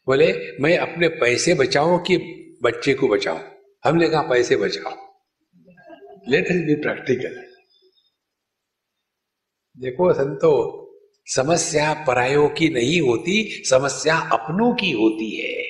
बोले, 0.08 0.58
मैं 0.58 0.78
अपने 0.78 1.08
पैसे 1.08 1.54
बचाऊं 1.54 2.00
कि 2.00 2.17
बच्चे 2.63 2.93
को 2.93 3.08
बचाऊं? 3.08 3.39
हमने 3.86 4.10
कहा, 4.10 4.22
पैसे 4.22 4.56
बचाओ। 4.56 4.96
लेट 6.28 6.48
इज़ 6.48 6.65
बी 6.65 6.76
प्रैक्टिकल 6.76 7.43
देखो, 9.78 10.13
संतो, 10.13 10.80
समस्या 11.26 11.93
परायों 12.08 12.50
की 12.50 12.69
नहीं 12.69 13.02
होती, 13.02 13.63
समस्या 13.69 14.17
अपनों 14.17 14.76
की 14.76 14.91
होती 14.91 15.36
है। 15.36 15.63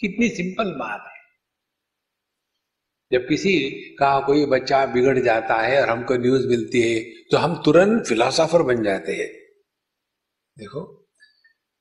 कितनी 0.00 0.28
सिंपल 0.28 0.64
बात 0.64 1.04
है। 1.06 1.15
जब 3.12 3.26
किसी 3.28 3.70
का 3.98 4.20
कोई 4.20 4.46
बच्चा 4.46 4.86
बिगड़ 4.86 5.18
जाता 5.18 5.54
है 5.54 5.82
और 5.82 5.88
हमको 5.88 6.14
न्यूज़ 6.14 6.46
मिलती 6.46 6.80
है 6.82 7.00
तो 7.00 7.36
हम 7.36 7.62
तुरंत 7.64 8.06
फिलोसोफर 8.06 8.62
बन 8.62 8.82
जाते 8.82 9.12
हैं। 9.12 9.28
देखो, 10.58 11.08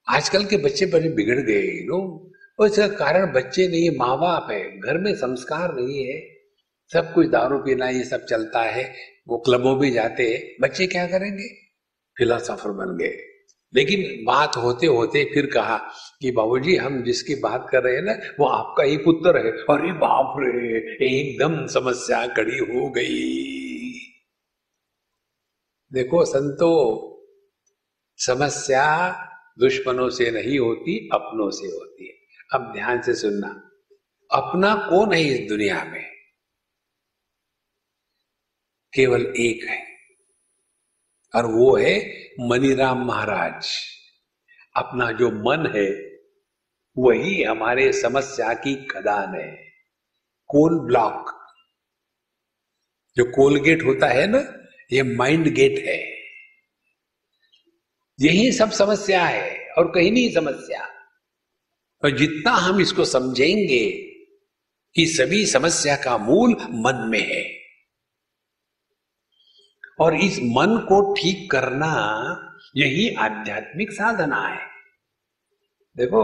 आजकल 0.10 0.46
के 0.46 0.58
बच्चे 0.58 0.86
बड़े 0.86 1.10
बिगड़ 1.10 1.40
गए 1.40 1.62
लोग 1.62 2.32
और 2.60 2.68
इसका 2.68 2.88
कारण 2.88 3.32
बच्चे 3.34 3.68
नहीं 3.68 3.90
माँ 3.98 4.18
बाप 4.20 4.48
है। 4.52 4.80
घर 4.80 4.98
में 4.98 5.14
संस्कार 5.16 5.74
नहीं 5.76 6.06
है। 6.08 6.22
सब 6.94 7.14
कुछ 7.14 7.28
दारू 7.28 7.58
पीना, 7.60 7.90
ये 7.90 8.04
सब 8.04 8.26
चलता 8.26 8.62
है। 8.62 8.94
वो 9.28 9.38
क्लबों 9.38 9.80
भी 9.80 9.92
जाते 9.92 10.24
हैं। 10.30 10.56
बच्चे 10.62 10.88
क्या 10.88 11.08
करेंगे? 11.08 11.48
फिलोसोफर 12.18 12.70
बन 12.70 12.98
गए। 12.98 13.35
लेकिन 13.76 14.26
बात 14.26 14.56
होते 14.56 14.88
होते 14.88 15.32
फिर 15.34 15.46
कहा 15.46 15.78
कि 16.22 16.32
बाबूजी, 16.32 16.76
हम 16.76 17.04
जिसकी 17.04 17.36
बात 17.36 17.68
कर 17.72 17.84
रहे 17.84 17.96
हैं 17.96 18.02
ना, 18.02 18.14
वो 18.40 18.46
आपका 18.46 18.84
ही 18.84 18.98
पुत्र 18.98 19.38
है। 19.38 19.52
अरे 19.52 19.94
बाप 19.94 20.36
रे, 20.40 20.78
एकदम 21.06 21.68
समस्या 21.68 22.28
कड़ी 22.28 22.58
हो 22.58 22.90
गई। 22.90 23.56
देखो, 25.94 26.26
संतो, 26.26 27.02
समस्या 28.18 29.12
दुश्मनों 29.60 30.10
से 30.10 30.32
नहीं 30.32 30.60
होती, 30.60 31.10
अपनों 31.14 31.52
से 31.52 31.68
होती 31.68 32.08
है। 32.08 32.14
अब 32.54 32.74
ध्यान 32.74 33.02
से 33.02 33.16
सुनना। 33.16 33.72
अपना 34.32 34.76
कौन 34.76 35.14
है 35.14 35.22
इस 35.22 35.50
दुनिया 35.50 35.84
में? 35.84 36.06
केवल 38.96 39.22
एक 39.22 39.70
है। 39.70 39.95
और 41.36 41.46
वो 41.46 41.78
है 41.78 42.26
मनीराम 42.40 43.06
महाराज। 43.06 43.68
अपना 44.76 45.12
जो 45.12 45.32
मन 45.32 45.74
है, 45.76 46.16
वही 46.98 47.44
हमारे 47.44 47.94
समस्या 47.94 48.54
की 48.54 48.86
खदान 48.86 49.36
है। 49.36 49.66
Coal 50.48 50.80
block. 50.80 51.48
जो 53.16 53.26
कोलगेट 53.26 53.84
होता 53.84 54.08
है 54.08 54.28
ना, 54.28 54.68
ये 54.92 55.04
माइंड 55.04 55.48
गेट 55.48 55.86
है। 55.88 56.16
यही 58.22 58.52
सब 58.52 58.72
समस्या 58.72 59.26
है, 59.26 59.68
और 59.78 59.92
कहीं 59.92 60.12
नहीं 60.12 60.34
समस्या। 60.34 60.86
और 62.04 62.12
जितना 62.12 62.52
हम 62.52 62.82
इसको 62.82 63.06
समझेंगे, 63.06 64.12
कि 64.96 65.06
सभी 65.06 65.46
समस्या 65.46 65.96
का 65.96 66.18
मूल 66.18 66.52
मन 66.62 67.08
में 67.10 67.28
है। 67.28 67.65
और 70.00 70.16
इस 70.16 70.40
मन 70.40 70.78
को 70.90 71.14
ठीक 71.14 71.52
करना 71.52 71.92
यही 72.76 73.10
आध्यात्मिक 73.16 73.92
साधना 73.92 74.48
है। 74.48 74.68
देखो 75.98 76.24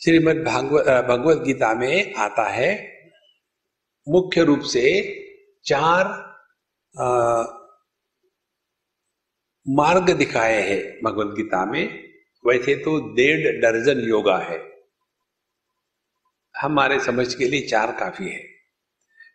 श्रीमद 0.00 0.36
भागवत 0.44 1.42
गीता 1.42 1.74
में 1.74 2.14
आता 2.14 2.48
है 2.48 2.70
मुख्य 4.08 4.44
रूप 4.44 4.60
से 4.60 4.84
चार 5.64 6.06
आ, 6.94 7.42
मार्ग 9.66 10.10
दिखाए 10.10 10.60
हैं 10.62 11.00
भगवत 11.04 11.34
गीता 11.36 11.64
में। 11.64 12.08
वैसे 12.44 12.74
तो 12.74 13.14
डेढ़ 13.14 13.60
दर्जन 13.62 14.00
योगा 14.00 14.38
है। 14.38 14.58
हमारे 16.60 16.98
समझ 17.00 17.34
के 17.34 17.44
लिए 17.44 17.66
चार 17.66 17.92
काफ़ी 17.92 18.28
है। 18.28 18.42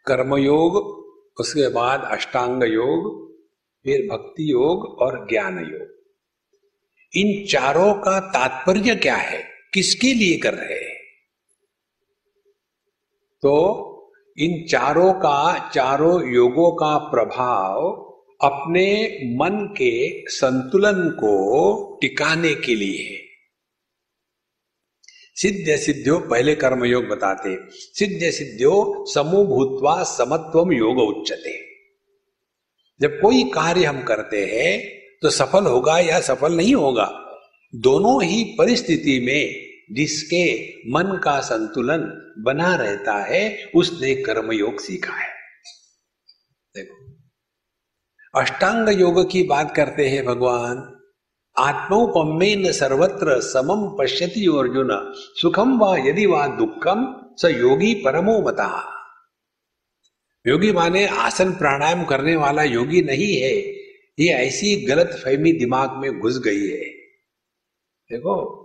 कर्मयोग 0.05 1.02
उसके 1.39 1.69
बाद 1.69 2.07
अष्टांग 2.11 2.63
योग, 2.63 3.31
फिर 3.83 4.07
भक्ति 4.11 4.51
योग 4.51 4.85
और 4.85 5.27
ज्ञान 5.29 5.59
योग। 5.59 5.93
इन 7.15 7.45
चारों 7.45 7.93
का 7.93 8.19
तात्पर्य 8.19 8.95
क्या 8.95 9.15
है? 9.15 9.43
किसके 9.73 10.13
लिए 10.13 10.37
कर 10.37 10.53
रहे 10.53 10.79
हैं? 10.79 10.97
तो 13.41 13.89
इन 14.37 14.65
चारों 14.67 15.13
का, 15.13 15.69
चारों 15.69 16.33
योगों 16.33 16.71
का 16.71 16.97
प्रभाव 16.97 17.99
अपने 18.41 19.19
मन 19.35 19.75
के 19.77 20.23
संतुलन 20.27 21.09
को 21.09 21.97
टिकाने 22.01 22.55
के 22.55 22.75
लिए 22.75 23.13
है। 23.13 23.22
सिद्ध 25.35 25.79
सिद्धियों 25.79 26.19
पहले 26.19 26.55
कर्म 26.55 26.85
योग 26.85 27.05
बताते। 27.05 27.57
सिद्ध 27.71 28.31
सिद्धियों 28.31 29.05
समूह 29.05 29.45
भूतवा 29.45 30.03
समत्वम 30.03 30.73
योग 30.73 30.97
उच्चते 30.97 31.63
जब 33.01 33.19
कोई 33.21 33.43
कार्य 33.43 33.85
हम 33.85 34.03
करते 34.03 34.45
हैं 34.45 35.01
तो 35.21 35.29
सफल 35.29 35.63
होगा 35.63 35.99
या 35.99 36.19
सफल 36.19 36.53
नहीं 36.53 36.75
होगा? 36.75 37.19
दोनों 37.75 38.23
ही 38.23 38.55
परिस्थिति 38.57 39.19
में 39.19 39.73
जिसके 39.95 40.69
मन 40.91 41.21
का 41.23 41.39
संतुलन 41.39 42.33
बना 42.39 42.75
रहता 42.75 43.23
है, 43.23 43.71
उसने 43.75 44.15
कर्मयोग 44.15 44.79
सीखा 44.79 45.13
है। 45.13 45.29
देखो। 46.75 47.13
अष्टांग 48.39 49.01
योग 49.01 49.31
की 49.31 49.43
बात 49.43 49.75
करते 49.75 50.09
हैं 50.09 50.25
भगवान। 50.25 50.92
आत्मोपमेन 51.57 52.71
सर्वत्र 52.71 53.41
समम 53.41 53.97
पश्यति 53.99 54.45
अर्जुन। 54.45 55.13
सुखम 55.13 55.79
व 55.83 55.95
यदि 55.95 56.25
वा 56.25 56.47
दुखम 56.47 57.25
स 57.41 57.45
योगी 57.45 57.93
परमो 57.93 58.41
मता। 58.41 58.89
योगी 60.47 60.71
माने 60.71 61.07
आसन 61.07 61.51
प्राणायाम 61.51 62.05
करने 62.05 62.35
वाला 62.35 62.63
योगी 62.63 63.01
नहीं 63.01 63.37
है। 63.37 63.53
ये 64.19 64.29
ऐसी 64.29 64.85
गलत 64.85 65.21
फहमी 65.23 65.53
दिमाग 65.53 65.91
में 65.91 66.19
घुस 66.19 66.39
गई 66.39 66.67
है। 66.67 66.85
देखो, 68.11 68.59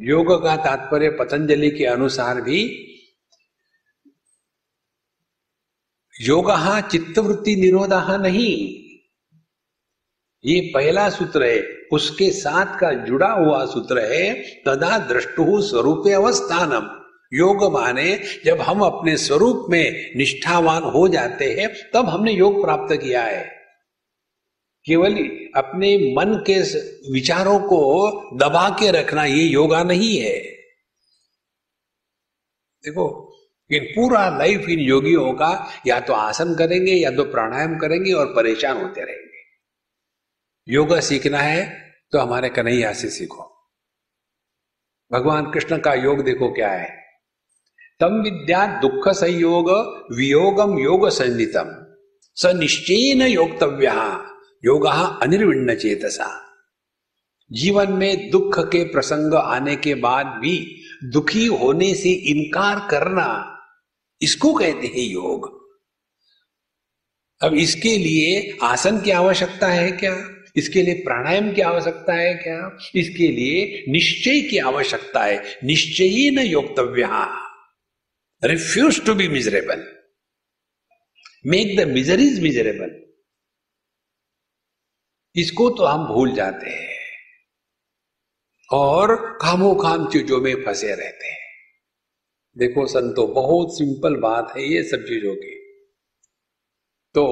योग 0.00 0.42
का 0.42 0.56
तात्पर्य 0.56 1.10
पतंजलि 1.10 1.70
के 1.70 1.84
अनुसार 1.84 2.40
भी 2.40 2.82
योग 6.20 6.50
चित्तवृत्ति 6.90 7.56
निरोधा 7.56 8.16
नहीं। 8.16 8.85
ये 10.44 10.60
पहला 10.74 11.08
सूत्र 11.10 11.44
है, 11.44 11.62
उसके 11.92 12.30
साथ 12.30 12.78
का 12.78 12.92
जुड़ा 12.92 13.32
हुआ 13.32 13.64
सूत्र 13.64 13.98
है, 13.98 14.34
तदा 14.34 14.98
दृष्टु 14.98 15.62
स्वरूप 15.62 16.08
अवस्थानम। 16.08 16.88
योग 17.32 17.72
माने, 17.72 18.20
जब 18.44 18.60
हम 18.60 18.80
अपने 18.80 19.16
स्वरूप 19.16 19.66
में 19.70 20.12
निष्ठावान 20.16 20.82
हो 20.82 21.08
जाते 21.08 21.44
हैं, 21.44 21.90
तब 21.94 22.06
हमने 22.06 22.32
योग 22.32 22.64
प्राप्त 22.64 22.96
किया 22.96 23.22
है। 23.22 23.44
केवल 24.86 25.14
अपने 25.56 26.14
मन 26.16 26.44
के 26.50 26.58
विचारों 27.12 27.58
को 27.58 27.80
दबा 28.36 28.68
के 28.68 28.90
रखना 28.90 29.24
ये 29.24 29.42
योगा 29.42 29.82
नहीं 29.84 30.18
है। 30.18 30.38
देखो, 32.84 33.32
इन 33.70 33.84
पूरा 33.84 34.38
लाइफ 34.38 34.68
इन 34.68 34.78
योगियों 34.78 35.32
का 35.32 35.68
या 35.86 36.00
तो 36.00 36.12
आसन 36.12 36.54
करेंगे, 36.54 36.92
या 36.92 37.10
तो 37.10 37.24
प्राणायाम 37.24 37.78
करेंगे 37.78 38.12
और 38.12 38.26
परेशान 38.26 38.76
होते 38.76 39.00
रहेंगे। 39.00 39.35
योगा 40.68 41.00
सीखना 41.00 41.38
है 41.38 41.64
तो 42.12 42.18
हमारे 42.18 42.48
कन्हैया 42.48 42.92
से 42.92 43.08
सीखो। 43.10 43.42
भगवान 45.10 45.50
कृष्ण 45.52 45.78
का 45.78 45.92
योग 45.94 46.22
देखो 46.24 46.52
क्या 46.52 46.70
है। 46.70 46.88
तम 48.00 48.20
विद्या 48.22 48.66
दुख 48.80 49.08
संयोग 49.08 49.70
वियोगम 50.16 50.78
योग 50.78 51.08
संदितम 51.08 51.70
स 52.36 52.52
निश्चय 52.54 53.28
योगतव्य 53.30 53.92
योग 54.64 54.86
अनिर्विण्ण 55.22 55.74
चेतसा। 55.74 56.28
जीवन 57.50 57.92
में 57.92 58.30
दुख 58.30 58.58
के 58.68 58.82
प्रसंग 58.84 59.34
आने 59.34 59.76
के 59.76 59.94
बाद 59.94 60.26
भी 60.40 60.58
दुखी 61.04 61.46
होने 61.46 61.94
से 61.94 62.10
इनकार 62.30 62.86
करना, 62.90 63.28
इसको 64.20 64.52
कहते 64.54 64.86
हैं 64.86 65.04
योग। 65.04 65.54
अब 67.40 67.54
इसके 67.54 67.96
लिए 67.98 68.56
आसन 68.62 69.00
की 69.00 69.10
आवश्यकता 69.10 69.68
है 69.68 69.90
क्या? 69.92 70.14
इसके 70.56 70.82
लिए 70.82 70.94
प्राणायाम 70.94 71.52
की 71.52 71.60
आवश्यकता 71.60 72.14
है 72.14 72.34
क्या? 72.34 72.78
इसके 72.94 73.28
लिए 73.28 73.84
निश्चय 73.88 74.40
की 74.40 74.58
आवश्यकता 74.58 75.24
है। 75.24 75.58
निश्चय 75.64 76.30
न 76.30 76.38
योक्तव्य। 76.38 77.08
Refuse 78.44 79.04
to 79.06 79.14
be 79.14 79.28
miserable 79.28 79.96
make 81.46 81.76
the 81.76 81.88
miseries 81.88 82.40
miserable 82.42 83.06
इसको 85.36 85.70
तो 85.70 85.84
हम 85.84 86.06
भूल 86.06 86.32
जाते 86.32 86.70
हैं। 86.70 86.96
और 88.72 89.38
खामो 89.42 89.74
खाम 89.74 90.10
चीज़ों 90.10 90.40
में 90.40 90.64
फंसे 90.64 90.94
रहते 90.94 91.26
हैं। 91.26 91.46
देखो 92.58 92.86
संतो, 92.86 93.26
बहुत 93.26 93.78
सिंपल 93.78 94.16
बात 94.16 94.52
है 94.56 94.64
ये 94.64 94.82
सब 94.82 94.96
चीज़ों 94.96 95.34
की। 95.34 95.54
तो 97.14 97.24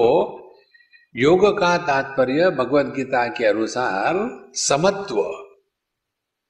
योग 1.17 1.59
का 1.59 1.77
तात्पर्य 1.77 2.49
भगवत 2.49 2.85
गीता 2.85 3.27
के 3.27 3.45
अनुसार 3.45 4.13
समत्व। 4.53 5.21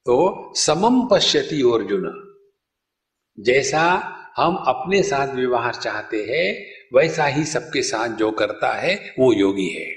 तो 0.06 0.52
समम 0.56 1.08
पश्यति 1.08 1.62
अर्जुन। 1.62 2.36
जैसा 3.40 4.12
हम 4.38 4.56
अपने 4.56 5.04
साथ 5.04 5.36
व्यवहार 5.36 5.76
चाहते 5.76 6.28
हैं, 6.30 6.66
वैसा 6.94 7.26
ही 7.26 7.44
सबके 7.44 7.82
साथ 7.82 8.08
जो 8.08 8.32
करता 8.32 8.74
है, 8.74 9.16
वो 9.20 9.34
योगी 9.34 9.70
है। 9.70 9.92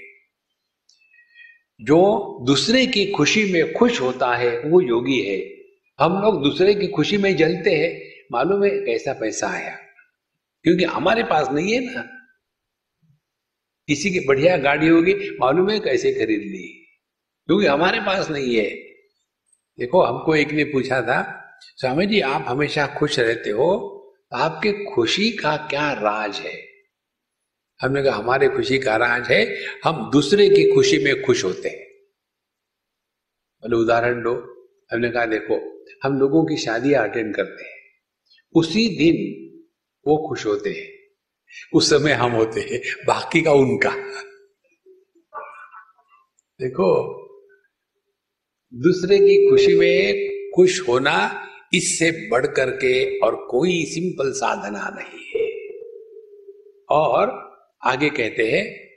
जो 1.81 2.39
दूसरे 2.47 2.87
की 2.87 3.07
खुशी 3.07 3.53
में 3.53 3.73
खुश 3.73 4.01
होता 4.01 4.35
है, 4.35 4.61
वो 4.61 4.81
योगी 4.81 5.23
है। 5.23 5.57
हम 6.01 6.23
लोग 6.23 6.43
दूसरे 6.43 6.75
की 6.75 6.87
खुशी 6.87 7.17
में 7.17 7.37
जलते 7.37 7.71
हैं, 7.71 8.23
मालूम 8.33 8.65
है 8.65 8.71
कैसा 8.71 9.13
पैसा 9.13 9.49
आया? 9.49 9.77
क्योंकि 10.63 10.85
हमारे 10.85 11.23
पास 11.23 11.49
नहीं 11.51 11.73
है 11.73 11.95
ना। 11.95 12.15
किसी 13.89 14.11
की 14.11 14.21
बढ़िया 14.21 14.57
गाड़ी 14.57 14.89
होगी, 14.89 15.37
मालूम 15.41 15.71
है 15.71 15.81
कैसे 15.81 16.13
खरीद 16.13 16.41
ली? 16.41 16.87
क्योंकि 17.47 17.67
हमारे 17.67 18.01
पास 18.01 18.31
नहीं 18.31 18.57
है। 18.57 18.71
देखो, 19.79 20.03
हमको 20.03 20.35
एक 20.35 20.49
ने 20.49 20.65
पूछा 20.65 21.03
था, 21.03 21.45
स्वामी 21.63 22.07
जी, 22.07 22.21
आप 22.21 22.45
हमेशा 22.49 22.87
खुश 22.87 23.19
रहते 23.19 23.51
हो? 23.51 23.95
आपके 24.33 24.73
खुशी 24.95 25.31
का 25.31 25.57
क्या 25.57 25.93
राज 25.93 26.37
है? 26.37 26.69
हमने 27.81 28.03
कहा, 28.03 28.17
हमारे 28.17 28.49
खुशी 28.49 28.79
का 28.79 28.97
राज 28.97 29.29
है, 29.31 29.65
हम 29.85 30.11
दूसरे 30.11 30.49
की 30.49 30.75
खुशी 30.75 30.99
में 30.99 31.23
खुश 31.23 31.45
होते 31.45 31.69
हैं। 31.69 31.89
बोले, 33.63 33.77
उदाहरण 33.77 34.23
दो। 34.23 34.55
हमने 34.93 35.11
कहा, 35.11 35.27
देखो, 35.27 35.85
हम 36.05 36.19
लोगों 36.19 36.45
की 36.45 36.57
शादियाँ 36.57 37.09
अटेंड 37.09 37.35
करते 37.35 37.65
हैं। 37.65 37.79
उसी 38.55 38.89
दिन 38.89 39.49
वो 40.07 40.29
खुश 40.29 40.47
होते 40.47 40.71
हैं। 40.71 40.98
उस 41.75 41.91
समय 41.91 42.13
हम 42.13 42.33
होते 42.33 42.61
हैं, 42.61 42.81
बाकी 43.07 43.43
का 43.43 43.53
उनका। 43.53 43.91
देखो, 46.61 46.89
दूसरे 48.75 49.19
की 49.19 49.51
खुशी 49.51 49.79
में 49.79 50.29
खुश 50.57 50.89
होना 50.89 51.45
इससे 51.75 52.29
बढ़ 52.31 52.47
करके 52.47 53.19
और 53.19 53.47
कोई 53.51 53.85
सिंपल 53.85 54.33
साधना 54.33 54.89
नहीं 54.89 55.25
है। 55.37 55.49
और 56.91 57.31
आगे 57.85 58.11
कहते 58.11 58.51
हैं, 58.51 58.89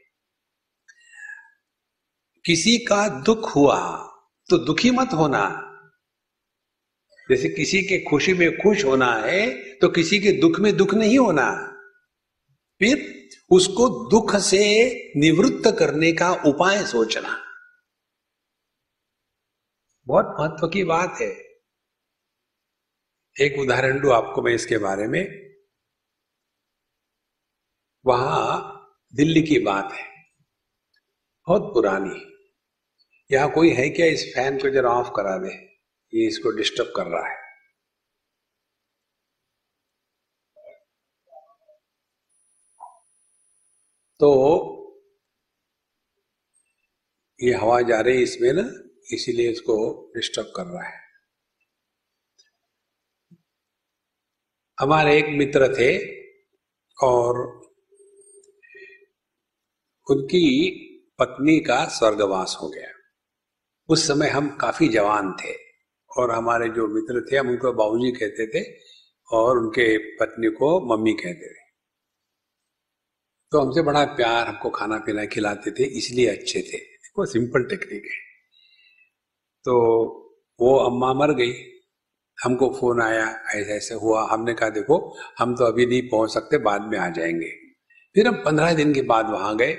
किसी 2.46 2.78
का 2.78 3.08
दुख 3.08 3.56
हुआ 3.56 4.08
तो 4.50 4.58
दुखी 4.58 4.92
मत 4.92 5.10
होना। 5.14 5.68
जैसे 7.30 7.50
किसी 7.50 7.82
के 7.82 8.00
खुशी 8.00 8.34
में 8.34 8.58
खुश 8.58 8.86
होना 8.86 9.14
है 9.14 9.52
तो 9.76 9.90
किसी 9.90 10.20
के 10.20 10.32
दुख 10.32 10.60
में 10.60 10.78
दुख 10.78 10.94
नहीं 10.94 11.20
होना। 11.20 11.71
फिर 12.84 13.30
उसको 13.52 14.10
दुख 14.10 14.36
से 14.36 14.94
निवृत्त 15.16 15.76
करने 15.80 16.12
का 16.12 16.32
उपाय 16.32 16.86
सोचना। 16.86 17.46
बहुत 20.08 20.36
महत्व 20.40 20.68
की 20.68 20.84
बात 20.84 21.18
है। 21.22 21.32
एक 23.42 23.60
उदाहरण 23.60 24.02
दू 24.02 24.10
आपको 24.10 24.42
मैं 24.42 24.54
इसके 24.54 24.78
बारे 24.78 25.08
में। 25.08 25.52
वहाँ 28.06 28.78
दिल्ली 29.16 29.42
की 29.42 29.60
बात 29.60 29.94
है। 29.94 30.08
बहुत 31.48 31.62
पुरानी। 31.74 32.32
यहाँ 33.32 33.52
कोई 33.52 33.70
है 33.70 33.90
क्या 33.90 34.06
इस 34.06 34.34
फ़ैन 34.36 34.58
को 34.58 34.70
जरा 34.70 34.90
ऑफ़ 34.90 35.08
करा 35.08 35.38
दे? 35.38 35.54
ये 36.14 36.28
इसको 36.28 36.52
डिस्टर्ब 36.52 36.94
कर 36.96 37.06
रहा 37.06 37.28
है। 37.28 37.41
तो 44.24 44.28
ये 47.40 47.54
हवा 47.54 47.82
जा 47.82 48.00
रही 48.02 48.24
इसमें 48.24 48.52
ना, 48.54 48.64
इसीलिए 49.14 49.52
इसको 49.52 49.76
डिस्टर्ब 50.16 50.52
कर 50.56 50.66
रहा 50.66 50.84
है। 50.84 51.00
हमारे 54.80 55.18
एक 55.20 55.26
मित्र 55.30 55.68
थे 55.76 55.90
और 56.98 57.40
उनकी 60.08 60.48
पत्नी 61.20 61.60
का 61.60 61.86
स्वर्गवास 61.86 62.58
हो 62.62 62.70
गया। 62.70 62.88
उस 63.90 64.08
समय 64.08 64.28
हम 64.28 64.58
काफ़ी 64.58 64.88
जवान 64.88 65.32
थे 65.34 65.54
और 66.12 66.32
हमारे 66.32 66.70
जो 66.70 66.88
मित्र 66.88 67.26
थे, 67.32 67.38
हम 67.38 67.50
उनको 67.50 67.74
बाबूजी 67.74 68.12
कहते 68.12 68.48
थे 68.48 68.64
और 69.32 69.58
उनके 69.58 69.98
पत्नी 69.98 70.48
को 70.48 70.70
मम्मी 70.88 71.14
कहते 71.14 71.54
थे। 71.54 71.61
तो 73.52 73.60
हमसे 73.60 73.82
बड़ा 73.82 74.06
प्यार 74.06 74.48
हमको 74.48 74.70
खाना 74.70 74.98
पीना 74.98 75.26
खिलाते 75.26 75.72
थे, 75.72 75.84
इसलिए 75.84 76.28
अच्छे 76.28 76.62
थे। 76.62 76.78
वो 77.18 77.26
सिंपल 77.26 77.64
टेक्निक 77.64 78.04
है। 78.04 78.20
तो 79.64 79.74
वो 80.60 80.78
अम्मा 80.78 81.14
मर 81.14 81.34
गई। 81.34 81.54
हमको 82.44 82.70
फ़ोन 82.70 83.02
आया, 83.02 83.26
ऐसा 83.30 83.74
ऐसे 83.74 83.96
हुआ। 83.96 84.28
हमने 84.32 84.54
कहा, 84.54 84.70
देखो, 84.70 85.18
हम 85.40 85.56
तो 85.56 85.66
अभी 85.66 85.86
नहीं 85.86 86.10
पहुँच 86.10 86.34
सकते, 86.34 86.58
बाद 86.58 86.82
में 86.82 87.00
आ 87.00 87.10
जाएँगे। 87.10 87.50
फिर 88.16 88.28
हम 88.28 88.36
पंद्रह 88.36 88.74
दिन 88.74 88.94
के 88.94 89.02
बाद 89.02 89.30
वहाँ 89.30 89.58
गए। 89.58 89.78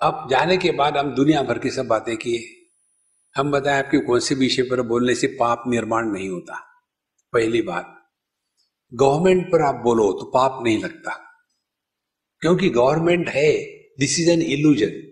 अब 0.00 0.28
जाने 0.30 0.56
के 0.56 0.72
बाद 0.72 0.96
हम 0.96 1.14
दुनिया 1.14 1.42
भर 1.42 1.58
की 1.58 1.70
सब 1.70 1.86
बातें 1.86 2.16
किए। 2.16 2.70
हम 3.36 3.50
बताएँ, 3.50 3.78
आपके 3.78 3.98
कौन 3.98 4.20
से 4.20 4.34
विषय 4.34 4.62
पर 4.62 4.82
बोलने 4.82 5.14
से 5.14 5.26
पाप 5.26 5.64
निर्माण 5.66 6.06
नहीं 6.06 6.28
होता? 6.28 6.62
पहली 7.32 7.62
बात, 7.62 8.08
गवर्नमेंट 8.94 9.46
पर 9.46 9.62
आप 9.62 9.74
बोलो 9.74 10.12
तो 10.12 10.24
पाप 10.24 10.64
नहीं 10.64 10.82
लगता। 10.84 11.25
क्योंकि 12.40 12.68
गवर्नमेंट 12.70 13.28
है 13.28 13.52
दिस 13.98 14.20
इज़ 14.20 14.30
एन 14.30 14.42
इल्यूजन 14.42 15.02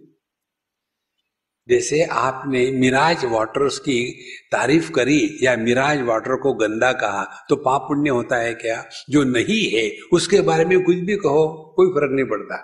जैसे 1.68 2.04
आपने 2.04 2.70
मिराज 2.70 3.24
वाटर्स 3.24 3.78
की 3.78 4.12
तारीफ़ 4.52 4.92
करी 4.92 5.38
या 5.42 5.56
मिराज 5.56 6.00
वाटर 6.00 6.37
को 6.37 6.54
गंदा 6.54 6.92
कहा 6.92 7.46
तो 7.48 7.56
पाप 7.56 7.80
पुण्य 7.80 8.10
होता 8.10 8.37
है 8.37 8.54
क्या? 8.54 8.88
जो 9.10 9.22
नहीं 9.24 9.70
है, 9.70 9.98
उसके 10.12 10.40
बारे 10.40 10.64
में 10.64 10.82
कुछ 10.82 10.96
भी 10.96 11.16
कहो, 11.16 11.72
कोई 11.76 11.87
फ़र्क 11.87 12.12
नहीं 12.12 12.26
पड़ता। 12.26 12.56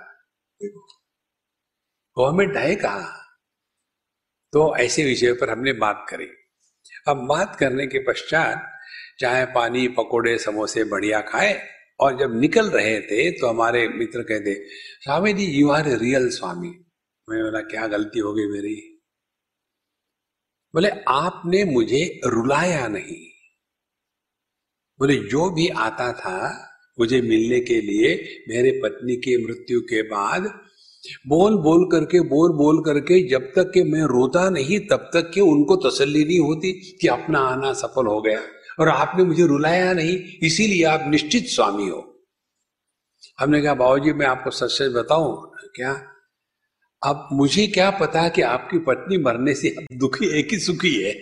गवर्नमेंट 2.18 2.56
है 2.56 2.76
कहा? 2.76 3.34
तो 4.52 4.76
ऐसे 4.76 5.04
विषय 5.04 5.32
पर 5.32 5.50
हमने 5.50 5.72
बात 5.72 6.06
करी। 6.08 6.28
अब 7.08 7.16
बात 7.16 7.56
करने 7.56 7.86
के 7.86 7.98
पश्चात 7.98 8.78
चाहे 9.20 9.44
पानी, 9.44 9.88
पकोड़े, 9.88 10.38
समोसे 10.38 10.84
बढ़िया 10.84 11.20
खाए 11.20 11.79
और 12.00 12.18
जब 12.18 12.40
निकल 12.40 12.66
रहे 12.66 13.00
थे 13.00 13.30
तो 13.30 13.46
हमारे 13.46 13.88
मित्र 13.88 14.22
कहते 14.22 14.54
Swami 15.00 15.32
ji 15.32 15.44
you 15.44 15.70
are 15.70 15.88
a 15.88 15.94
real 15.94 16.28
swami. 16.28 16.68
मैं 17.30 17.42
बोला, 17.42 17.60
क्या 17.60 17.86
गलती 17.86 18.18
हो 18.18 18.32
गई 18.32 18.46
मेरी? 18.46 19.02
बोले, 20.74 20.88
आपने 21.08 21.64
मुझे 21.64 22.20
रुलाया 22.26 22.88
नहीं। 22.88 23.26
बोले, 24.98 25.16
जो 25.16 25.50
भी 25.50 25.68
आता 25.68 26.12
था, 26.12 26.66
मुझे 27.00 27.20
मिलने 27.20 27.60
के 27.60 27.80
लिए, 27.80 28.08
मेरे 28.48 28.80
पत्नी 28.82 29.16
के 29.16 29.46
मृत्यु 29.46 29.80
के 29.80 30.02
बाद, 30.02 30.60
बोल 31.26 31.56
बोल 31.56 31.84
करके, 31.84 32.20
बोल 32.20 32.52
बोल 32.52 32.80
करके, 32.84 33.28
जब 33.28 33.52
तक 33.56 33.70
के 33.74 33.84
मैं 33.84 34.02
रोता 34.02 34.50
नहीं, 34.50 34.80
तब 34.80 35.10
तक 35.12 35.30
के 35.34 35.40
उनको 35.40 35.76
तसल्ली 35.76 36.24
नहीं 36.24 36.38
होती 36.38 36.98
कि 37.00 37.08
अपना 37.08 37.38
आना 37.38 37.72
सफल 37.72 38.06
हो 38.06 38.20
गया। 38.22 38.40
और 38.78 38.88
आपने 38.88 39.24
मुझे 39.24 39.46
रुलाया 39.46 39.92
नहीं, 39.92 40.18
इसीलिए 40.42 40.84
आप 40.84 41.04
निश्चित 41.08 41.44
स्वामी 41.44 41.88
हो। 41.88 42.26
हमने 43.40 43.62
कहा, 43.62 43.74
बाबूजी, 43.74 44.12
मैं 44.12 44.26
आपको 44.26 44.50
सच 44.50 44.70
सच 44.70 44.92
बताऊँ 44.92 45.54
क्या? 45.74 46.12
अब 47.06 47.28
मुझे 47.32 47.66
क्या 47.66 47.90
पता 47.90 48.28
कि 48.28 48.42
आपकी 48.42 48.78
पत्नी 48.78 49.18
मरने 49.18 49.54
से 49.54 49.68
अब 49.68 49.96
दुखी 49.96 50.36
है 50.36 50.42
कि 50.42 50.58
सुखी 50.58 51.02
है? 51.02 51.12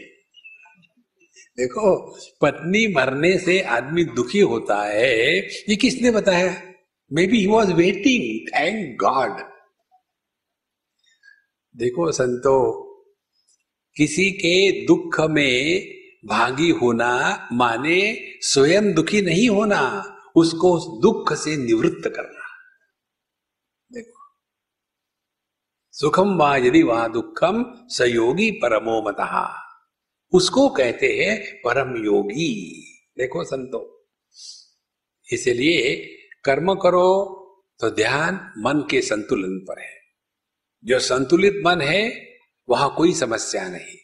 देखो, 1.56 2.18
पत्नी 2.40 2.94
मरने 2.94 3.38
से 3.38 3.60
आदमी 3.60 4.04
दुखी 4.04 4.40
होता 4.40 4.84
है, 4.84 5.38
ये 5.38 5.76
किसने 5.76 6.10
बताया? 6.10 6.62
Maybe 7.26 7.38
he 7.38 7.46
was 7.46 7.72
waiting 7.72 8.48
thank 8.48 8.98
God 9.00 9.58
देखो, 11.76 12.12
संतो, 12.12 12.84
किसी 13.96 14.30
के 14.30 14.86
दुख 14.86 15.20
में 15.20 15.97
भागी 16.28 16.70
होना 16.70 17.10
माने 17.52 18.00
स्वयं 18.42 18.92
दुखी 18.94 19.20
नहीं 19.22 19.48
होना, 19.48 19.82
उसको 20.36 20.72
उस 20.72 20.86
दुख 21.02 21.32
से 21.34 21.56
निवृत्त 21.56 22.08
करना। 22.08 22.46
देखो, 23.90 24.20
सुखम 25.94 26.36
व 26.42 26.54
यदि 26.56 26.82
वा 26.82 27.06
दुखम 27.08 27.64
सयोगी 27.88 28.50
परमो 28.62 29.00
मतहा 29.02 29.46
उसको 30.32 30.68
कहते 30.68 31.06
हैं 31.16 31.36
परम 31.64 31.96
योगी। 32.04 32.54
देखो 33.18 33.44
संतो, 33.44 33.80
इसलिए 35.28 35.94
कर्म 36.44 36.74
करो 36.74 37.08
तो 37.80 37.90
ध्यान 37.90 38.34
मन 38.58 38.86
के 38.90 39.00
संतुलन 39.02 39.58
पर 39.58 39.80
है। 39.80 39.96
जो 40.84 40.98
संतुलित 40.98 41.62
मन 41.66 41.80
है, 41.80 42.02
वहाँ 42.68 42.94
कोई 42.96 43.12
समस्या 43.14 43.68
नहीं। 43.68 43.96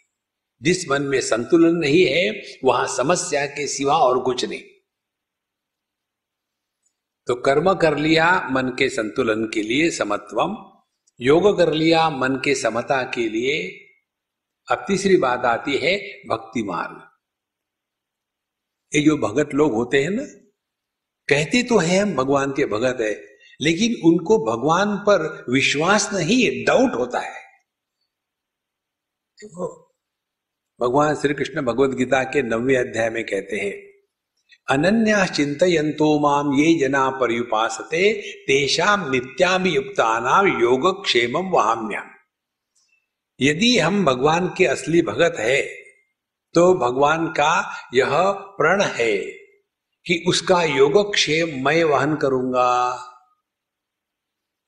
जिस 0.64 0.88
मन 0.88 1.02
में 1.02 1.20
संतुलन 1.20 1.76
नहीं 1.76 2.04
है, 2.06 2.42
वहाँ 2.64 2.86
समस्या 2.86 3.46
के 3.46 3.66
सिवा 3.66 3.96
और 3.96 4.22
कुछ 4.22 4.44
नहीं। 4.44 4.62
तो 7.26 7.34
कर्म 7.34 7.74
कर 7.74 7.98
लिया 7.98 8.48
मन 8.48 8.68
के 8.78 8.88
संतुलन 8.88 9.44
के 9.54 9.62
लिए 9.62 9.90
समत्वम, 9.90 10.80
योग 11.20 11.58
कर 11.58 11.72
लिया 11.72 12.10
मन 12.10 12.36
के 12.44 12.54
समता 12.54 13.02
के 13.02 13.28
लिए, 13.28 13.80
अब 14.70 14.84
तीसरी 14.88 15.16
बात 15.16 15.44
आती 15.44 15.76
है 15.76 15.98
भक्ति 16.28 16.62
मार्ग। 16.62 17.10
ये 18.94 19.00
जो 19.00 19.16
भगत 19.16 19.54
लोग 19.54 19.72
होते 19.72 20.02
हैं 20.02 20.10
ना, 20.10 20.24
कहते 21.28 21.62
तो 21.62 21.78
है 21.78 21.98
हम 21.98 22.14
भगवान 22.14 22.50
के 22.50 22.66
भगत 22.66 23.00
है, 23.00 23.36
लेकिन 23.60 23.94
उनको 24.04 24.38
भगवान 24.38 24.96
पर 24.96 25.46
विश्वास 25.48 26.10
नहीं 26.12 26.64
डाउट 26.64 26.94
होता 26.94 27.20
है। 27.20 27.42
भगवान 30.80 31.14
श्री 31.14 31.34
कृष्ण 31.34 31.62
भगवद 31.62 31.94
गीता 31.94 32.22
के 32.24 32.42
नवे 32.42 32.76
अध्याय 32.76 33.10
में 33.10 33.24
कहते 33.24 33.56
हैं 33.56 33.94
अनन्या 34.70 35.26
चिंतयंतो 35.26 36.18
माम 36.18 36.54
ये 36.54 36.78
जना 36.78 37.10
पर्युपासते 37.10 38.12
तेषाम 38.46 39.10
नित्याम 39.10 39.66
युक्ता 39.66 40.20
नाम 40.20 40.62
योग 40.62 41.04
क्षेम 41.04 41.36
वहाम्याम 41.36 42.10
यदि 43.40 43.78
हम 43.78 44.04
भगवान 44.04 44.48
के 44.48 44.66
असली 44.66 45.02
भगत 45.02 45.36
है 45.38 45.62
तो 46.54 46.74
भगवान 46.74 47.26
का 47.26 47.72
यह 47.94 48.30
प्रण 48.32 48.82
है 48.82 49.18
कि 50.06 50.24
उसका 50.28 50.62
योगक्षेम 50.62 51.64
मैं 51.64 51.84
वहन 51.84 52.16
करूँगा। 52.16 52.98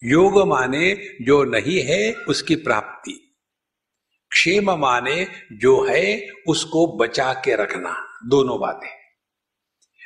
योग 0.05 0.49
माने 0.49 0.95
जो 1.23 1.45
नहीं 1.45 1.83
है, 1.83 2.13
उसकी 2.13 2.57
प्राप्ति। 2.57 3.26
क्षेम 4.31 4.71
माने 4.71 5.27
जो 5.53 5.85
है, 5.85 6.29
उसको 6.49 6.97
बचा 6.97 7.33
के 7.33 7.57
रखना। 7.57 8.19
दोनों 8.27 8.61
बातें। 8.61 8.89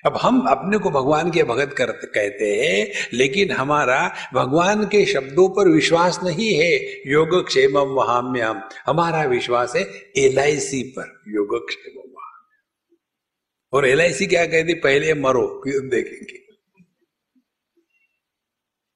अब 0.07 0.17
हम 0.17 0.41
अपने 0.41 0.79
को 0.79 0.91
भगवान 0.91 1.31
के 1.31 1.43
भगत 1.43 1.75
कर, 1.79 1.93
कहते 1.93 2.45
हैं, 2.45 3.09
लेकिन 3.13 3.51
हमारा 3.51 4.15
भगवान 4.35 4.85
के 4.85 5.07
शब्दों 5.07 5.49
पर 5.49 5.69
विश्वास 5.69 6.21
नहीं 6.25 6.55
है, 6.55 6.75
योग 7.11 7.47
क्षेम 7.47 7.79
वहाम्याम 7.79 8.63
हमारा 8.87 9.25
विश्वास 9.25 9.77
है 9.77 9.83
एलआईसी 10.17 10.83
पर, 10.83 11.23
योग 11.29 11.69
क्षेम 11.69 12.01
और 13.73 13.89
एल 13.89 14.27
क्या 14.27 14.47
कहती, 14.47 14.75
पहले 14.75 15.15
मरो, 15.15 15.61
फिर 15.65 15.81
देखेंगे। 15.81 16.39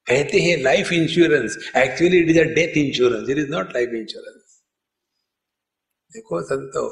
कहते 0.07 0.39
हैं 0.39 0.63
life 0.63 0.93
insurance 0.93 1.73
actually 1.77 2.19
it 2.19 2.29
is 2.29 2.41
a 2.41 2.43
death 2.43 2.77
insurance 2.77 3.31
it 3.31 3.39
is 3.39 3.49
not 3.49 3.69
life 3.69 3.89
insurance 3.89 4.34
देखो 6.15 6.41
संतो 6.43 6.89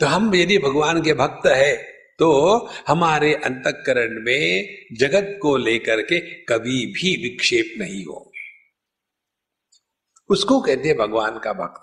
तो 0.00 0.06
हम 0.06 0.34
यदि 0.34 0.58
भगवान 0.58 1.02
के 1.02 1.14
भक्त 1.14 1.46
है 1.46 1.74
तो 2.18 2.28
हमारे 2.86 3.34
अंतकरण 3.34 4.20
में 4.24 4.76
जगत 4.98 5.38
को 5.42 5.56
लेकर 5.56 6.02
के 6.02 6.20
कभी 6.44 6.86
भी 6.86 7.10
विक्षेप 7.22 7.74
नहीं 7.78 8.04
होंगे। 8.04 8.44
उसको 10.30 10.60
कहते 10.60 10.88
हैं 10.88 10.96
भगवान 10.98 11.38
का 11.38 11.52
भक्त। 11.52 11.82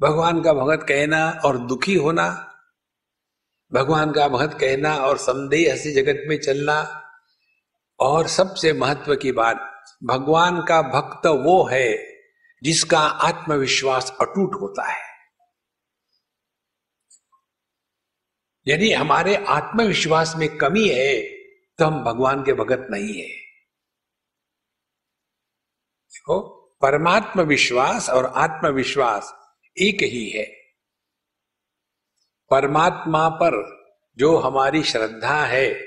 भगवान 0.00 0.42
का 0.42 0.52
भगत 0.52 0.86
कहना 0.88 1.28
और 1.44 1.58
दुखी 1.58 1.94
होना, 1.94 2.28
भगवान 3.72 4.12
का 4.12 4.28
भगत 4.28 4.58
कहना 4.60 4.96
और 4.96 5.18
संदेह 5.18 5.76
से 5.76 5.92
जगत 5.92 6.24
में 6.28 6.38
चलना, 6.40 6.78
और 8.00 8.28
सबसे 8.28 8.72
महत्व 8.72 9.14
की 9.14 9.32
बात, 9.32 9.84
भगवान 10.04 10.60
का 10.62 10.82
भक्त 10.82 11.26
वो 11.26 11.62
है 11.66 11.88
जिसका 12.62 12.98
आत्मविश्वास 12.98 14.16
अटूट 14.20 14.60
होता 14.60 14.92
है। 14.92 15.05
यदि 18.68 18.92
हमारे 18.92 19.36
आत्मविश्वास 19.36 20.34
में 20.36 20.56
कमी 20.56 20.88
है 20.88 21.22
तो 21.78 21.84
हम 21.84 22.04
भगवान 22.04 22.42
के 22.42 22.52
भगत 22.52 22.86
नहीं 22.90 23.14
है। 23.14 23.28
देखो 26.08 26.52
परमात्म 26.82 27.40
विश्वास 27.40 28.10
और 28.10 28.26
आत्मविश्वास 28.26 29.34
एक 29.76 30.02
ही 30.02 30.30
है। 30.30 30.44
परमात्मा 32.50 33.28
पर 33.28 33.76
जो 34.18 34.36
हमारी 34.36 34.82
श्रद्धा 34.82 35.44
है, 35.44 35.86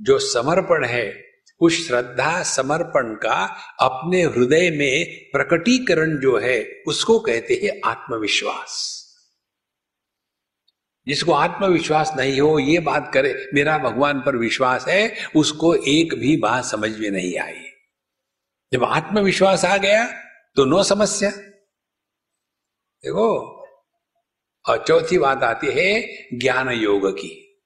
जो 0.00 0.18
समर्पण 0.18 0.84
है, 0.84 1.24
उस 1.60 1.88
श्रद्धा 1.88 2.42
समर्पण 2.42 3.14
का 3.14 3.44
अपने 3.80 4.22
हृदय 4.22 4.70
में 4.70 5.30
प्रकटीकरण 5.32 6.18
जो 6.18 6.38
है, 6.38 6.82
उसको 6.86 7.18
कहते 7.20 7.54
हैं 7.54 7.80
आत्मविश्वास। 7.84 8.99
जिसको 11.10 11.32
आत्मविश्वास 11.32 12.12
नहीं 12.16 12.40
हो, 12.40 12.58
ये 12.58 12.78
बात 12.78 13.10
करे, 13.14 13.50
मेरा 13.54 13.78
भगवान 13.78 14.20
पर 14.20 14.36
विश्वास 14.36 14.88
है, 14.88 15.16
उसको 15.36 15.74
एक 15.74 16.14
भी 16.14 16.36
बात 16.36 16.64
समझ 16.64 16.98
में 16.98 17.10
नहीं 17.10 17.38
आई। 17.38 17.62
जब 18.72 18.84
आत्मविश्वास 18.84 19.64
आ 19.64 19.76
गया 19.76 20.12
तो 20.56 20.64
नो 20.64 20.82
समस्या। 20.82 21.30
देखो, 23.04 23.56
और 24.68 24.84
चौथी 24.88 25.18
बात 25.18 25.42
आती 25.42 25.66
है 25.70 26.08
ज्ञान 26.38 26.70
योग 26.70 27.12
की। 27.12 27.62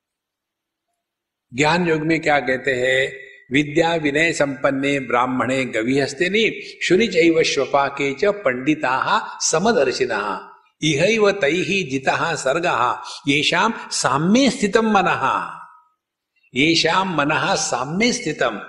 ज्ञान 1.55 1.89
योग 1.89 2.01
में 2.01 2.21
क्या 2.21 2.41
कहते 2.41 2.75
हैं? 2.75 3.25
विद्या 3.53 3.95
विनय 3.95 4.33
संपन्ने 4.33 5.01
ब्राह्मणे 5.01 5.65
गवी 5.65 5.99
हस्ते 5.99 6.81
शुनि 6.83 7.07
चैव 7.07 7.43
स्वपा 7.43 7.89
के 7.89 8.15
च 8.15 8.25
पंडिता 8.25 9.39
समदर्शिना। 9.41 10.51
इहैव 10.85 11.31
तैहि 11.31 11.83
जितः 11.83 12.35
सर्गः। 12.35 13.03
येषाम 13.29 13.75
साम्य 13.90 14.51
स्थितम 14.51 14.90
मनः। 14.90 15.51
येषाम 16.55 17.16
मनः 17.16 17.55
साम्य 17.55 18.12
स्थितम 18.12 18.61